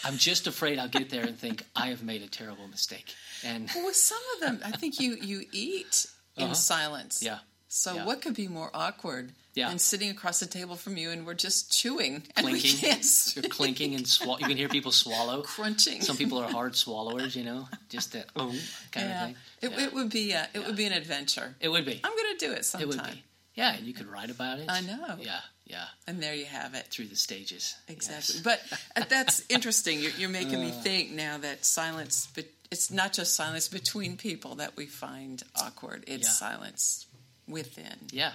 I'm 0.04 0.16
just 0.16 0.46
afraid 0.46 0.78
I'll 0.78 0.88
get 0.88 1.10
there 1.10 1.24
and 1.24 1.36
think 1.38 1.64
I 1.74 1.88
have 1.88 2.02
made 2.04 2.22
a 2.22 2.28
terrible 2.28 2.68
mistake. 2.68 3.12
And 3.44 3.68
Well, 3.74 3.86
with 3.86 3.96
some 3.96 4.22
of 4.34 4.40
them, 4.40 4.60
I 4.64 4.70
think 4.76 5.00
you 5.00 5.16
you 5.20 5.44
eat 5.52 6.06
in 6.36 6.44
Uh-huh. 6.44 6.54
silence. 6.54 7.22
yeah, 7.22 7.40
So 7.68 7.94
Yeah. 7.96 8.04
what 8.06 8.22
could 8.22 8.34
be 8.34 8.46
more 8.48 8.70
awkward 8.72 9.32
Yeah. 9.56 9.68
than 9.70 9.78
sitting 9.80 10.10
across 10.10 10.38
the 10.38 10.46
table 10.46 10.76
from 10.76 10.96
you 10.96 11.10
and 11.10 11.26
we're 11.26 11.34
just 11.34 11.72
chewing 11.72 12.22
and 12.36 12.46
clinking, 12.46 13.00
you're 13.34 13.50
clinking 13.50 13.94
and 13.96 14.06
swallow. 14.06 14.38
You 14.38 14.46
can 14.46 14.56
hear 14.56 14.68
people 14.68 14.92
swallow. 14.92 15.42
crunching. 15.42 16.02
Some 16.02 16.16
people 16.16 16.38
are 16.38 16.48
hard 16.48 16.76
swallowers, 16.76 17.34
you 17.34 17.42
know, 17.42 17.66
just 17.88 18.12
that 18.12 18.26
oh 18.36 18.54
kind 18.92 19.08
yeah. 19.08 19.22
of 19.22 19.26
thing. 19.28 19.36
It, 19.62 19.70
Yeah. 19.72 19.84
it 19.86 19.92
would 19.94 20.10
be 20.10 20.32
a, 20.32 20.46
it 20.54 20.64
would 20.66 20.76
be 20.76 20.84
an 20.86 20.92
adventure. 20.92 21.56
It 21.60 21.70
would 21.70 21.84
be. 21.86 22.00
I'm 22.04 22.12
going 22.14 22.38
to 22.38 22.46
do 22.46 22.52
it 22.52 22.64
sometime. 22.64 22.90
It 22.90 22.96
would 22.96 23.04
be. 23.14 23.22
Yeah, 23.54 23.74
and 23.74 23.86
you 23.86 23.94
could 23.94 24.06
write 24.06 24.30
about 24.30 24.58
it. 24.58 24.66
I 24.68 24.82
know. 24.82 25.16
Yeah, 25.18 25.40
yeah. 25.64 25.86
And 26.06 26.22
there 26.22 26.34
you 26.34 26.44
have 26.44 26.74
it. 26.74 26.88
Through 26.90 27.06
the 27.06 27.16
stages. 27.16 27.74
Exactly. 27.88 28.34
Yes. 28.34 28.42
But 28.42 28.60
uh, 28.94 29.04
that's 29.08 29.42
interesting. 29.48 30.00
You're, 30.00 30.12
you're 30.18 30.28
making 30.28 30.56
Uh. 30.56 30.64
me 30.66 30.70
think 30.70 31.12
now 31.12 31.38
that 31.38 31.64
silence, 31.64 32.28
but 32.34 32.44
it's 32.70 32.90
not 32.90 33.14
just 33.14 33.34
silence 33.34 33.68
between 33.68 34.18
people 34.18 34.56
that 34.56 34.76
we 34.76 34.84
find 34.84 35.42
awkward. 35.58 36.04
It's 36.06 36.26
Yeah. 36.28 36.32
silence 36.50 37.06
within 37.48 37.96
Yeah, 38.10 38.32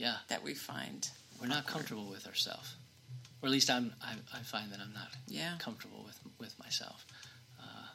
yeah. 0.00 0.16
that 0.28 0.42
we 0.42 0.54
find. 0.54 1.08
We're 1.40 1.48
not 1.48 1.66
comfortable 1.66 2.06
with 2.14 2.26
ourselves, 2.26 2.74
or 3.40 3.46
at 3.48 3.52
least 3.52 3.70
I'm. 3.70 3.92
I, 4.02 4.12
I 4.38 4.42
find 4.42 4.70
that 4.72 4.80
I'm 4.84 4.92
not 4.92 5.08
Yeah. 5.28 5.54
comfortable 5.58 6.02
with 6.06 6.18
with 6.38 6.54
myself, 6.58 7.06
uh, 7.60 7.86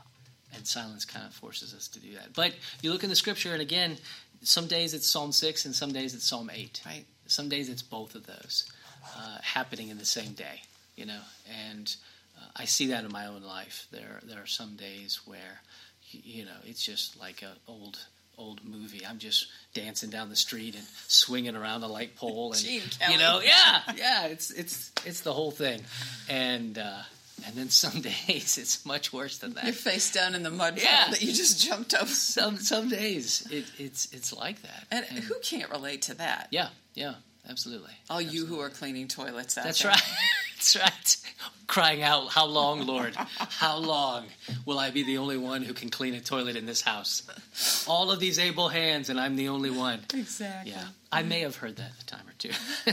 and 0.56 0.66
silence 0.66 1.06
kind 1.06 1.26
of 1.26 1.34
forces 1.34 1.74
us 1.74 1.88
to 1.90 2.00
do 2.00 2.14
that. 2.14 2.34
But 2.34 2.52
you 2.82 2.92
look 2.92 3.04
in 3.04 3.10
the 3.10 3.16
scripture, 3.16 3.54
and 3.54 3.62
again, 3.62 3.98
some 4.42 4.68
days 4.68 4.94
it's 4.94 5.08
Psalm 5.08 5.32
six, 5.32 5.66
and 5.66 5.76
some 5.76 5.92
days 5.94 6.14
it's 6.16 6.28
Psalm 6.28 6.50
eight. 6.54 6.82
Right. 6.86 7.06
Some 7.28 7.50
days 7.50 7.70
it's 7.70 7.82
both 7.84 8.16
of 8.16 8.26
those 8.28 8.66
uh, 9.16 9.38
happening 9.42 9.90
in 9.90 9.98
the 9.98 10.06
same 10.06 10.34
day, 10.34 10.62
you 10.96 11.06
know. 11.06 11.22
And 11.70 11.96
uh, 12.38 12.50
I 12.56 12.66
see 12.66 12.88
that 12.88 13.04
in 13.04 13.12
my 13.12 13.26
own 13.28 13.44
life. 13.44 13.88
There, 13.92 14.20
there 14.24 14.42
are 14.42 14.48
some 14.48 14.76
days 14.76 15.22
where, 15.26 15.62
you 16.12 16.46
know, 16.46 16.60
it's 16.66 16.84
just 16.86 17.20
like 17.20 17.42
an 17.42 17.58
old, 17.68 17.98
old 18.38 18.64
movie. 18.66 19.06
I'm 19.06 19.18
just 19.20 19.48
dancing 19.74 20.10
down 20.10 20.30
the 20.30 20.36
street 20.36 20.76
and 20.76 20.84
swinging 21.08 21.56
around 21.56 21.84
a 21.84 21.88
light 21.88 22.16
pole, 22.16 22.52
and 22.54 22.62
Gene 22.62 22.82
you 22.82 22.90
Kelly. 23.00 23.18
know, 23.18 23.42
yeah, 23.44 23.82
yeah. 23.96 24.26
It's 24.28 24.52
it's 24.52 24.92
it's 25.06 25.22
the 25.22 25.34
whole 25.34 25.52
thing, 25.52 25.82
and 26.30 26.78
uh, 26.78 27.02
and 27.46 27.56
then 27.56 27.70
some 27.70 28.02
days 28.28 28.58
it's 28.58 28.86
much 28.86 29.12
worse 29.14 29.38
than 29.40 29.54
that. 29.56 29.64
You're 29.66 29.74
face 29.74 30.12
down 30.12 30.36
in 30.36 30.44
the 30.44 30.52
mud 30.52 30.80
Yeah. 30.82 31.10
that 31.10 31.22
you 31.22 31.34
just 31.34 31.60
jumped 31.66 31.94
over. 31.94 32.06
Some 32.06 32.58
some 32.58 32.90
days 32.90 33.48
it, 33.52 33.66
it's 33.78 34.12
it's 34.14 34.32
like 34.34 34.62
that. 34.62 34.88
And 34.92 35.06
who 35.20 35.36
can't 35.44 35.70
relate 35.70 36.04
to 36.04 36.14
that? 36.16 36.48
Yeah, 36.52 36.70
yeah, 36.94 37.16
absolutely. 37.50 37.92
All 38.10 38.22
you 38.22 38.46
who 38.46 38.60
are 38.60 38.70
cleaning 38.70 39.08
toilets 39.08 39.58
out 39.58 39.66
That's 39.66 39.82
there. 39.82 39.92
right. 39.92 40.04
That's 40.74 40.76
right. 40.78 41.32
Crying 41.68 42.04
out, 42.04 42.30
How 42.30 42.46
long, 42.46 42.86
Lord? 42.86 43.16
How 43.16 43.78
long 43.78 44.26
will 44.66 44.78
I 44.80 44.92
be 44.92 45.04
the 45.04 45.18
only 45.18 45.38
one 45.38 45.64
who 45.64 45.74
can 45.74 45.90
clean 45.90 46.14
a 46.14 46.20
toilet 46.20 46.56
in 46.56 46.66
this 46.66 46.82
house? 46.82 47.24
All 47.88 48.12
of 48.12 48.20
these 48.20 48.38
able 48.40 48.70
hands, 48.70 49.10
and 49.10 49.20
I'm 49.20 49.36
the 49.36 49.50
only 49.50 49.72
one. 49.72 50.02
Exactly. 50.14 50.72
Yeah. 50.74 50.88
I 51.12 51.24
may 51.24 51.42
have 51.42 51.56
heard 51.56 51.78
that 51.78 51.92
a 52.00 52.06
time 52.06 52.28
or 52.28 52.34
two 52.38 52.52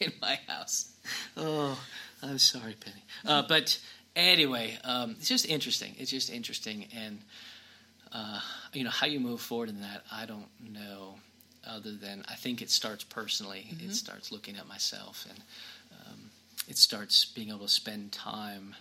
in 0.00 0.12
my 0.22 0.38
house. 0.46 0.92
Oh, 1.36 1.78
I'm 2.22 2.38
sorry, 2.38 2.74
Penny. 2.78 3.02
Uh, 3.26 3.42
but 3.48 3.78
anyway, 4.14 4.78
um, 4.84 5.16
it's 5.18 5.28
just 5.28 5.46
interesting. 5.46 5.94
It's 5.98 6.10
just 6.10 6.30
interesting. 6.30 6.86
And, 6.96 7.18
uh, 8.12 8.40
you 8.72 8.84
know, 8.84 8.90
how 8.90 9.06
you 9.06 9.18
move 9.20 9.40
forward 9.40 9.68
in 9.68 9.80
that, 9.80 10.04
I 10.12 10.26
don't 10.26 10.46
know 10.60 11.16
other 11.66 11.92
than 11.92 12.24
I 12.28 12.34
think 12.34 12.62
it 12.62 12.70
starts 12.70 13.04
personally. 13.04 13.66
It 13.84 13.94
starts 13.94 14.30
looking 14.30 14.56
at 14.56 14.68
myself 14.68 15.26
and 15.28 15.38
it 16.68 16.78
starts 16.78 17.24
being 17.24 17.48
able 17.48 17.60
to 17.60 17.68
spend 17.68 18.12
time 18.12 18.74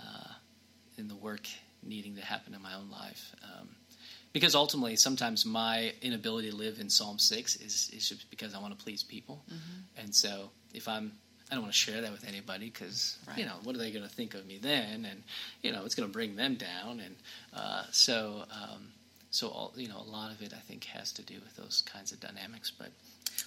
uh, 0.00 0.32
in 0.98 1.08
the 1.08 1.16
work 1.16 1.46
needing 1.82 2.16
to 2.16 2.22
happen 2.22 2.54
in 2.54 2.62
my 2.62 2.74
own 2.74 2.90
life. 2.90 3.34
Um, 3.42 3.68
because 4.32 4.54
ultimately, 4.54 4.96
sometimes 4.96 5.46
my 5.46 5.94
inability 6.02 6.50
to 6.50 6.56
live 6.56 6.78
in 6.78 6.90
Psalm 6.90 7.18
6 7.18 7.56
is, 7.56 7.90
is 7.94 8.08
just 8.08 8.30
because 8.30 8.54
I 8.54 8.58
want 8.58 8.78
to 8.78 8.84
please 8.84 9.02
people. 9.02 9.42
And 9.96 10.14
so 10.14 10.50
if 10.74 10.88
I'm, 10.88 11.12
I 11.50 11.54
don't 11.54 11.62
want 11.62 11.72
to 11.72 11.78
share 11.78 12.02
that 12.02 12.12
with 12.12 12.26
anybody 12.28 12.66
because, 12.66 13.16
you 13.38 13.46
know, 13.46 13.54
what 13.62 13.74
are 13.74 13.78
they 13.78 13.90
going 13.90 14.04
to 14.04 14.14
think 14.14 14.34
of 14.34 14.44
me 14.46 14.58
then? 14.58 15.06
And, 15.06 15.22
you 15.62 15.72
know, 15.72 15.84
it's 15.86 15.94
going 15.94 16.08
to 16.08 16.12
bring 16.12 16.36
them 16.36 16.56
down. 16.56 17.00
And 17.00 17.16
uh, 17.54 17.84
so, 17.92 18.44
um, 18.50 18.88
so 19.30 19.48
all, 19.48 19.72
you 19.74 19.88
know, 19.88 19.98
a 20.00 20.10
lot 20.10 20.30
of 20.32 20.42
it 20.42 20.52
I 20.52 20.60
think 20.60 20.84
has 20.84 21.12
to 21.12 21.22
do 21.22 21.34
with 21.36 21.56
those 21.56 21.82
kinds 21.90 22.12
of 22.12 22.20
dynamics. 22.20 22.70
But 22.76 22.90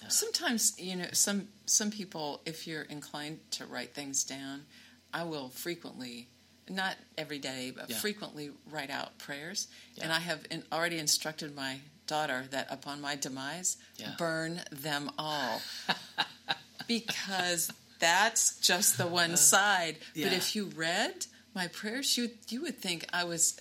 Sometimes, 0.08 0.72
you 0.78 0.96
know, 0.96 1.08
some 1.12 1.48
some 1.66 1.90
people, 1.90 2.40
if 2.46 2.66
you're 2.66 2.82
inclined 2.82 3.38
to 3.52 3.64
write 3.66 3.94
things 3.94 4.24
down, 4.24 4.64
I 5.12 5.22
will 5.24 5.50
frequently, 5.50 6.26
not 6.68 6.96
every 7.18 7.38
day, 7.38 7.70
but 7.70 7.88
Yeah. 7.90 7.98
frequently 7.98 8.50
write 8.66 8.90
out 8.90 9.18
prayers. 9.18 9.68
Yeah. 9.94 10.04
And 10.04 10.12
I 10.12 10.18
have 10.20 10.46
in, 10.50 10.64
already 10.72 10.98
instructed 10.98 11.54
my 11.54 11.80
daughter 12.06 12.46
that 12.50 12.66
upon 12.70 13.00
my 13.00 13.14
demise, 13.14 13.76
Yeah. 13.96 14.14
burn 14.18 14.62
them 14.72 15.10
all, 15.16 15.62
because 16.88 17.70
that's 17.98 18.58
just 18.60 18.98
the 18.98 19.06
one 19.06 19.36
side. 19.36 19.98
But 20.14 20.32
Uh, 20.32 20.36
if 20.36 20.56
you 20.56 20.66
read 20.66 21.26
my 21.54 21.68
prayers, 21.68 22.16
you 22.16 22.30
you 22.48 22.62
would 22.62 22.80
think 22.80 23.06
I 23.12 23.24
was 23.24 23.60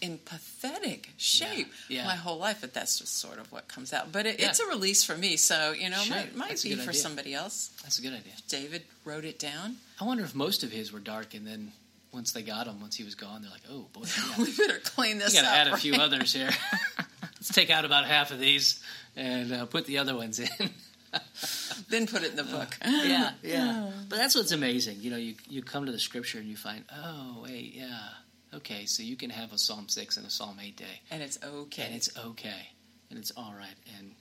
in 0.00 0.18
pathetic 0.24 1.10
shape 1.16 1.72
yeah. 1.88 2.04
my 2.04 2.14
whole 2.16 2.38
life, 2.38 2.58
but 2.60 2.72
that's 2.72 2.98
just 2.98 3.18
sort 3.18 3.38
of 3.38 3.50
what 3.52 3.68
comes 3.68 3.92
out. 3.92 4.10
But 4.12 4.26
it, 4.26 4.40
Yeah. 4.40 4.48
it's 4.48 4.60
a 4.60 4.66
release 4.66 5.04
for 5.04 5.16
me, 5.16 5.36
so 5.36 5.72
you 5.72 5.90
know, 5.90 5.98
Sure. 5.98 6.16
might, 6.16 6.34
might 6.36 6.62
be 6.62 6.74
for 6.74 6.80
idea. 6.90 6.94
somebody 6.94 7.34
else. 7.34 7.70
that's 7.82 7.98
a 7.98 8.02
good 8.02 8.12
idea. 8.14 8.32
David 8.48 8.82
wrote 9.04 9.24
it 9.24 9.38
down. 9.38 9.76
I 10.00 10.04
wonder 10.04 10.24
if 10.24 10.34
most 10.34 10.62
of 10.64 10.70
his 10.72 10.92
were 10.92 11.00
dark, 11.00 11.34
and 11.34 11.46
then 11.46 11.72
once 12.12 12.32
they 12.32 12.42
got 12.42 12.66
him, 12.66 12.80
once 12.80 12.96
he 12.96 13.04
was 13.04 13.14
gone, 13.14 13.42
they're 13.42 13.50
like, 13.50 13.62
"Oh 13.70 13.86
boy, 13.92 14.04
we 14.38 14.50
better 14.56 14.78
clean 14.82 15.18
we 15.18 15.22
this 15.24 15.34
got 15.34 15.42
to 15.42 15.46
up. 15.48 15.54
add 15.54 15.68
a 15.68 15.76
few 15.76 15.94
others 15.94 16.32
here. 16.32 16.50
Let's 17.34 17.52
take 17.52 17.70
out 17.70 17.84
about 17.84 18.04
half 18.06 18.30
of 18.32 18.38
these 18.40 18.80
and 19.16 19.52
uh, 19.52 19.66
put 19.66 19.84
the 19.86 19.98
other 19.98 20.14
ones 20.16 20.38
in." 20.40 20.48
Then 21.88 22.06
put 22.06 22.22
it 22.22 22.30
in 22.30 22.36
the 22.36 22.44
book. 22.44 22.76
yeah, 22.84 23.32
yeah. 23.42 23.90
But 24.08 24.16
that's 24.16 24.36
what's 24.36 24.52
amazing. 24.52 24.98
You 25.00 25.10
know, 25.10 25.16
you 25.16 25.34
you 25.48 25.60
come 25.60 25.86
to 25.86 25.92
the 25.92 25.98
scripture 25.98 26.38
and 26.38 26.46
you 26.48 26.56
find, 26.56 26.84
oh 26.94 27.40
wait, 27.42 27.74
yeah, 27.74 27.98
okay. 28.54 28.84
So 28.86 29.02
you 29.02 29.16
can 29.16 29.30
have 29.30 29.52
a 29.52 29.58
Psalm 29.58 29.88
six 29.88 30.16
and 30.16 30.26
a 30.26 30.30
Psalm 30.30 30.58
eight 30.62 30.76
day, 30.76 31.00
and 31.10 31.22
it's 31.22 31.38
okay. 31.42 31.82
and 31.84 31.94
it's 31.94 32.16
okay, 32.18 32.68
and 33.10 33.18
it's 33.18 33.32
all 33.36 33.54
right, 33.56 33.76
and 33.98 34.14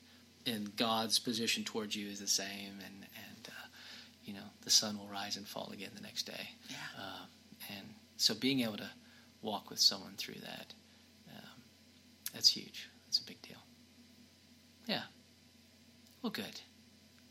and 0.46 0.76
God's 0.76 1.20
position 1.20 1.64
towards 1.64 1.96
you 1.96 2.08
is 2.10 2.20
the 2.20 2.28
same, 2.28 2.74
and 2.86 3.06
and 3.28 3.48
uh, 3.48 3.68
you 4.26 4.34
know 4.34 4.46
the 4.64 4.70
sun 4.70 4.98
will 4.98 5.08
rise 5.08 5.38
and 5.38 5.48
fall 5.48 5.70
again 5.74 5.92
the 5.96 6.02
next 6.02 6.24
day. 6.24 6.50
yeah. 6.70 6.76
Uh, 6.98 7.26
and 7.78 7.88
so 8.18 8.34
being 8.34 8.62
able 8.62 8.78
to 8.78 8.90
walk 9.42 9.70
with 9.70 9.80
someone 9.80 10.14
through 10.18 10.40
that, 10.42 10.74
um, 11.36 11.62
that's 12.34 12.50
huge. 12.50 12.90
That's 13.06 13.20
a 13.20 13.24
big 13.26 13.42
deal. 13.42 13.58
Yeah. 14.88 15.02
Well, 16.22 16.32
good. 16.32 16.62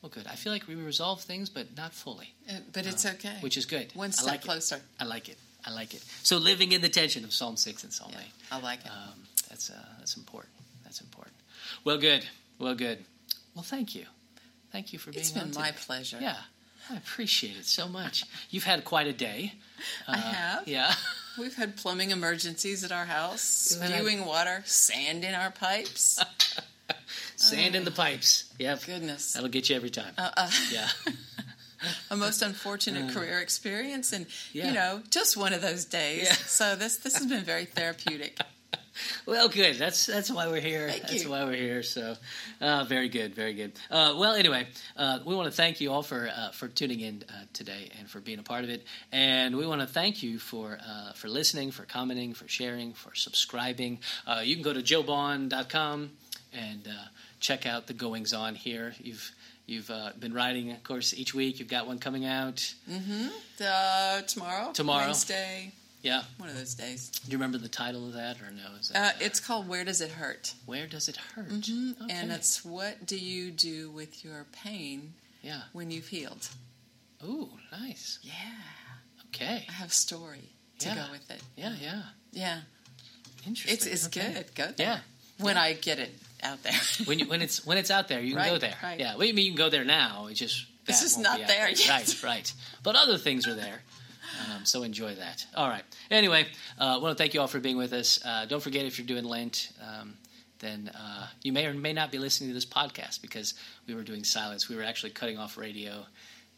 Well, 0.00 0.10
good. 0.10 0.26
I 0.28 0.34
feel 0.36 0.52
like 0.52 0.66
we 0.68 0.74
resolve 0.76 1.20
things, 1.22 1.50
but 1.50 1.76
not 1.76 1.92
fully, 1.92 2.34
Uh, 2.48 2.54
but 2.72 2.86
it's 2.86 3.04
okay. 3.04 3.36
which 3.40 3.56
is 3.56 3.66
good. 3.66 3.90
one 3.94 4.08
I 4.10 4.12
step 4.12 4.26
like 4.26 4.40
it. 4.40 4.44
closer. 4.44 4.80
I 5.00 5.04
like 5.04 5.28
it. 5.28 5.38
I 5.66 5.72
like 5.72 5.94
it. 5.94 6.02
So 6.22 6.38
living 6.38 6.72
in 6.72 6.80
the 6.80 6.88
tension 6.88 7.24
of 7.24 7.32
Psalm 7.32 7.56
six 7.56 7.84
and 7.84 7.92
Psalm 7.92 8.10
Yeah, 8.12 8.20
eight. 8.20 8.32
I 8.52 8.60
like 8.60 8.80
it. 8.84 8.90
Um, 8.90 9.20
that's 9.48 9.70
uh, 9.70 9.74
that's 9.98 10.16
important. 10.16 10.52
That's 10.84 11.00
important. 11.00 11.34
Well, 11.84 11.98
good. 11.98 12.24
Well, 12.58 12.74
good. 12.74 13.04
Well, 13.54 13.64
thank 13.64 13.94
you. 13.94 14.04
Thank 14.72 14.92
you 14.92 14.98
for 14.98 15.10
being 15.10 15.20
it's 15.20 15.30
been 15.32 15.42
on 15.44 15.54
my 15.54 15.72
pleasure. 15.72 16.18
Yeah, 16.20 16.36
I 16.90 16.96
appreciate 16.96 17.56
it 17.56 17.66
so 17.66 17.88
much. 17.88 18.24
You've 18.50 18.64
had 18.64 18.84
quite 18.84 19.06
a 19.06 19.12
day. 19.12 19.54
I 20.06 20.16
have. 20.16 20.68
Yeah. 20.68 20.92
We've 21.38 21.54
had 21.54 21.76
plumbing 21.76 22.10
emergencies 22.10 22.82
at 22.82 22.90
our 22.90 23.04
house, 23.04 23.42
spewing 23.42 24.24
water, 24.24 24.62
sand 24.66 25.24
in 25.24 25.34
our 25.34 25.50
pipes. 25.50 26.22
Sand 27.36 27.76
in 27.76 27.84
the 27.84 27.92
pipes. 27.92 28.52
Yep. 28.58 28.84
Goodness. 28.84 29.34
That'll 29.34 29.48
get 29.48 29.70
you 29.70 29.76
every 29.76 29.90
time. 29.90 30.12
Uh, 30.18 30.30
uh, 30.36 30.50
yeah. 30.72 30.88
a 32.10 32.16
most 32.16 32.42
unfortunate 32.42 33.12
career 33.14 33.38
experience, 33.40 34.12
and 34.12 34.26
Yeah. 34.52 34.68
you 34.68 34.72
know, 34.74 35.02
just 35.10 35.36
one 35.36 35.52
of 35.52 35.62
those 35.62 35.84
days. 35.84 36.24
Yeah. 36.24 36.32
So 36.34 36.76
this 36.76 36.96
this 36.98 37.14
has 37.16 37.26
been 37.26 37.44
very 37.44 37.64
therapeutic. 37.64 38.38
Well, 39.26 39.48
good. 39.48 39.76
That's 39.76 40.06
that's 40.06 40.28
why 40.28 40.48
we're 40.48 40.60
here. 40.60 40.88
Thank 40.90 41.02
that's 41.02 41.22
you. 41.22 41.30
why 41.30 41.44
we're 41.44 41.54
here. 41.54 41.84
So, 41.84 42.16
uh, 42.60 42.82
very 42.82 43.08
good, 43.08 43.32
very 43.32 43.54
good. 43.54 43.72
Uh, 43.90 44.16
well, 44.18 44.34
anyway, 44.34 44.66
uh, 44.96 45.20
we 45.24 45.36
want 45.36 45.46
to 45.46 45.56
thank 45.56 45.80
you 45.80 45.92
all 45.92 46.02
for 46.02 46.28
uh, 46.28 46.50
for 46.50 46.66
tuning 46.66 46.98
in 46.98 47.22
uh, 47.28 47.44
today 47.52 47.90
and 47.98 48.10
for 48.10 48.18
being 48.18 48.40
a 48.40 48.42
part 48.42 48.64
of 48.64 48.70
it. 48.70 48.84
And 49.12 49.56
we 49.56 49.66
want 49.68 49.82
to 49.82 49.86
thank 49.86 50.24
you 50.24 50.40
for 50.40 50.78
uh, 50.84 51.12
for 51.12 51.28
listening, 51.28 51.70
for 51.70 51.84
commenting, 51.84 52.34
for 52.34 52.48
sharing, 52.48 52.92
for 52.92 53.14
subscribing. 53.14 54.00
Uh, 54.26 54.40
you 54.44 54.54
can 54.56 54.64
go 54.64 54.72
to 54.72 54.82
joebond.com 54.82 56.10
and 56.52 56.88
uh, 56.88 56.90
check 57.40 57.66
out 57.66 57.86
the 57.86 57.92
goings 57.94 58.32
on 58.32 58.54
here. 58.56 58.94
You've 58.98 59.30
You've 59.68 59.90
uh, 59.90 60.12
been 60.18 60.32
writing, 60.32 60.70
of 60.72 60.82
course, 60.82 61.12
each 61.12 61.34
week. 61.34 61.58
You've 61.58 61.68
got 61.68 61.86
one 61.86 61.98
coming 61.98 62.24
out. 62.24 62.72
Uh, 62.90 64.22
tomorrow. 64.22 64.72
Tomorrow. 64.72 65.04
Wednesday. 65.04 65.72
Yeah. 66.00 66.22
One 66.38 66.48
of 66.48 66.56
those 66.56 66.74
days. 66.74 67.10
Do 67.10 67.30
you 67.30 67.36
remember 67.36 67.58
the 67.58 67.68
title 67.68 68.06
of 68.06 68.14
that, 68.14 68.40
or 68.40 68.50
no? 68.50 68.78
Is 68.80 68.90
Uh, 68.90 68.94
that, 68.94 69.20
it's 69.20 69.40
called 69.40 69.68
Where 69.68 69.84
Does 69.84 70.00
It 70.00 70.12
Hurt? 70.12 70.54
Where 70.64 70.86
does 70.86 71.06
it 71.08 71.18
hurt? 71.18 71.50
Mm-hmm. 71.50 72.02
Okay. 72.04 72.14
And 72.14 72.32
it's 72.32 72.64
what 72.64 73.04
do 73.04 73.18
you 73.18 73.50
do 73.50 73.90
with 73.90 74.24
your 74.24 74.46
pain 74.52 75.12
yeah. 75.42 75.62
when 75.74 75.90
you've 75.90 76.08
healed? 76.08 76.48
Ooh, 77.22 77.50
nice. 77.70 78.20
Yeah. 78.22 78.32
Okay. 79.34 79.66
I 79.68 79.72
have 79.72 79.90
a 79.90 79.92
story 79.92 80.48
to 80.78 80.88
Yeah. 80.88 80.94
go 80.94 81.12
with 81.12 81.30
it. 81.30 81.42
Yeah, 81.56 81.74
yeah. 81.78 82.02
Yeah. 82.32 82.60
Interesting. 83.46 83.74
It's 83.74 83.84
it's 83.86 84.06
Okay. 84.06 84.32
good. 84.32 84.54
Go 84.54 84.72
there. 84.78 84.86
Yeah. 84.86 85.00
When 85.44 85.58
I 85.58 85.74
get 85.74 85.98
it 85.98 86.14
out 86.42 86.62
there. 86.62 86.72
When 87.04 87.18
you 87.18 87.26
when 87.26 87.42
it's 87.42 87.64
when 87.64 87.78
it's 87.78 87.90
out 87.90 88.08
there, 88.08 88.20
you 88.20 88.34
can 88.34 88.44
go 88.44 88.58
there. 88.58 88.74
right. 88.82 88.98
Yeah. 88.98 89.16
Well, 89.16 89.26
you 89.26 89.34
mean 89.34 89.46
you 89.46 89.52
can 89.52 89.58
go 89.58 89.70
there 89.70 89.84
now? 89.84 90.26
It's 90.30 90.38
just 90.38 90.66
this 90.86 91.02
is 91.02 91.18
not 91.18 91.40
out 91.40 91.46
there 91.48 91.68
yet. 91.70 91.88
Right, 91.88 92.22
right. 92.22 92.52
But 92.82 92.96
other 92.96 93.18
things 93.18 93.46
are 93.46 93.54
there. 93.54 93.82
Um, 94.54 94.64
so 94.64 94.82
enjoy 94.82 95.14
that. 95.16 95.46
All 95.54 95.68
right. 95.68 95.82
Anyway, 96.10 96.46
uh, 96.78 96.96
I 96.96 96.96
want 96.98 97.16
to 97.16 97.22
thank 97.22 97.34
you 97.34 97.40
all 97.40 97.46
for 97.48 97.60
being 97.60 97.76
with 97.76 97.92
us. 97.92 98.24
Uh, 98.24 98.46
don't 98.46 98.62
forget 98.62 98.84
if 98.84 98.98
you're 98.98 99.06
doing 99.06 99.24
Lent, 99.24 99.70
um, 99.82 100.14
then 100.60 100.90
uh, 100.94 101.26
you 101.42 101.52
may 101.52 101.66
or 101.66 101.74
may 101.74 101.92
not 101.92 102.10
be 102.12 102.18
listening 102.18 102.50
to 102.50 102.54
this 102.54 102.66
podcast 102.66 103.20
because 103.22 103.54
we 103.86 103.94
were 103.94 104.02
doing 104.02 104.24
silence. 104.24 104.68
We 104.68 104.76
were 104.76 104.82
actually 104.82 105.10
cutting 105.10 105.38
off 105.38 105.56
radio 105.56 106.06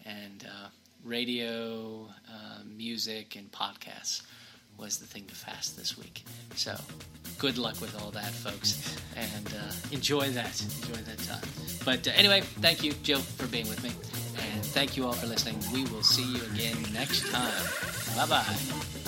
and 0.05 0.45
uh, 0.45 0.69
radio, 1.05 2.09
uh, 2.29 2.63
music, 2.65 3.37
and 3.37 3.51
podcasts 3.51 4.23
was 4.81 4.99
the 4.99 5.07
thing 5.07 5.25
to 5.27 5.35
fast 5.35 5.77
this 5.77 5.97
week. 5.99 6.25
So 6.57 6.75
good 7.39 7.59
luck 7.59 7.81
with 7.81 8.01
all 8.03 8.11
that, 8.13 8.33
folks, 8.33 8.97
and 9.17 9.47
uh, 9.49 9.73
enjoy 9.93 10.31
that. 10.31 10.61
Enjoy 10.83 11.01
that 11.03 11.19
time. 11.19 11.49
But 11.85 12.09
uh, 12.09 12.13
anyway, 12.17 12.41
thank 12.41 12.83
you, 12.83 12.93
Joe, 13.03 13.19
for 13.19 13.47
being 13.47 13.69
with 13.69 13.83
me, 13.83 13.91
and 14.53 14.65
thank 14.65 14.97
you 14.97 15.07
all 15.07 15.13
for 15.13 15.27
listening. 15.27 15.59
We 15.73 15.85
will 15.93 16.03
see 16.03 16.25
you 16.25 16.43
again 16.55 16.77
next 16.93 17.31
time. 17.31 17.65
Bye 18.17 18.27
bye. 18.27 19.00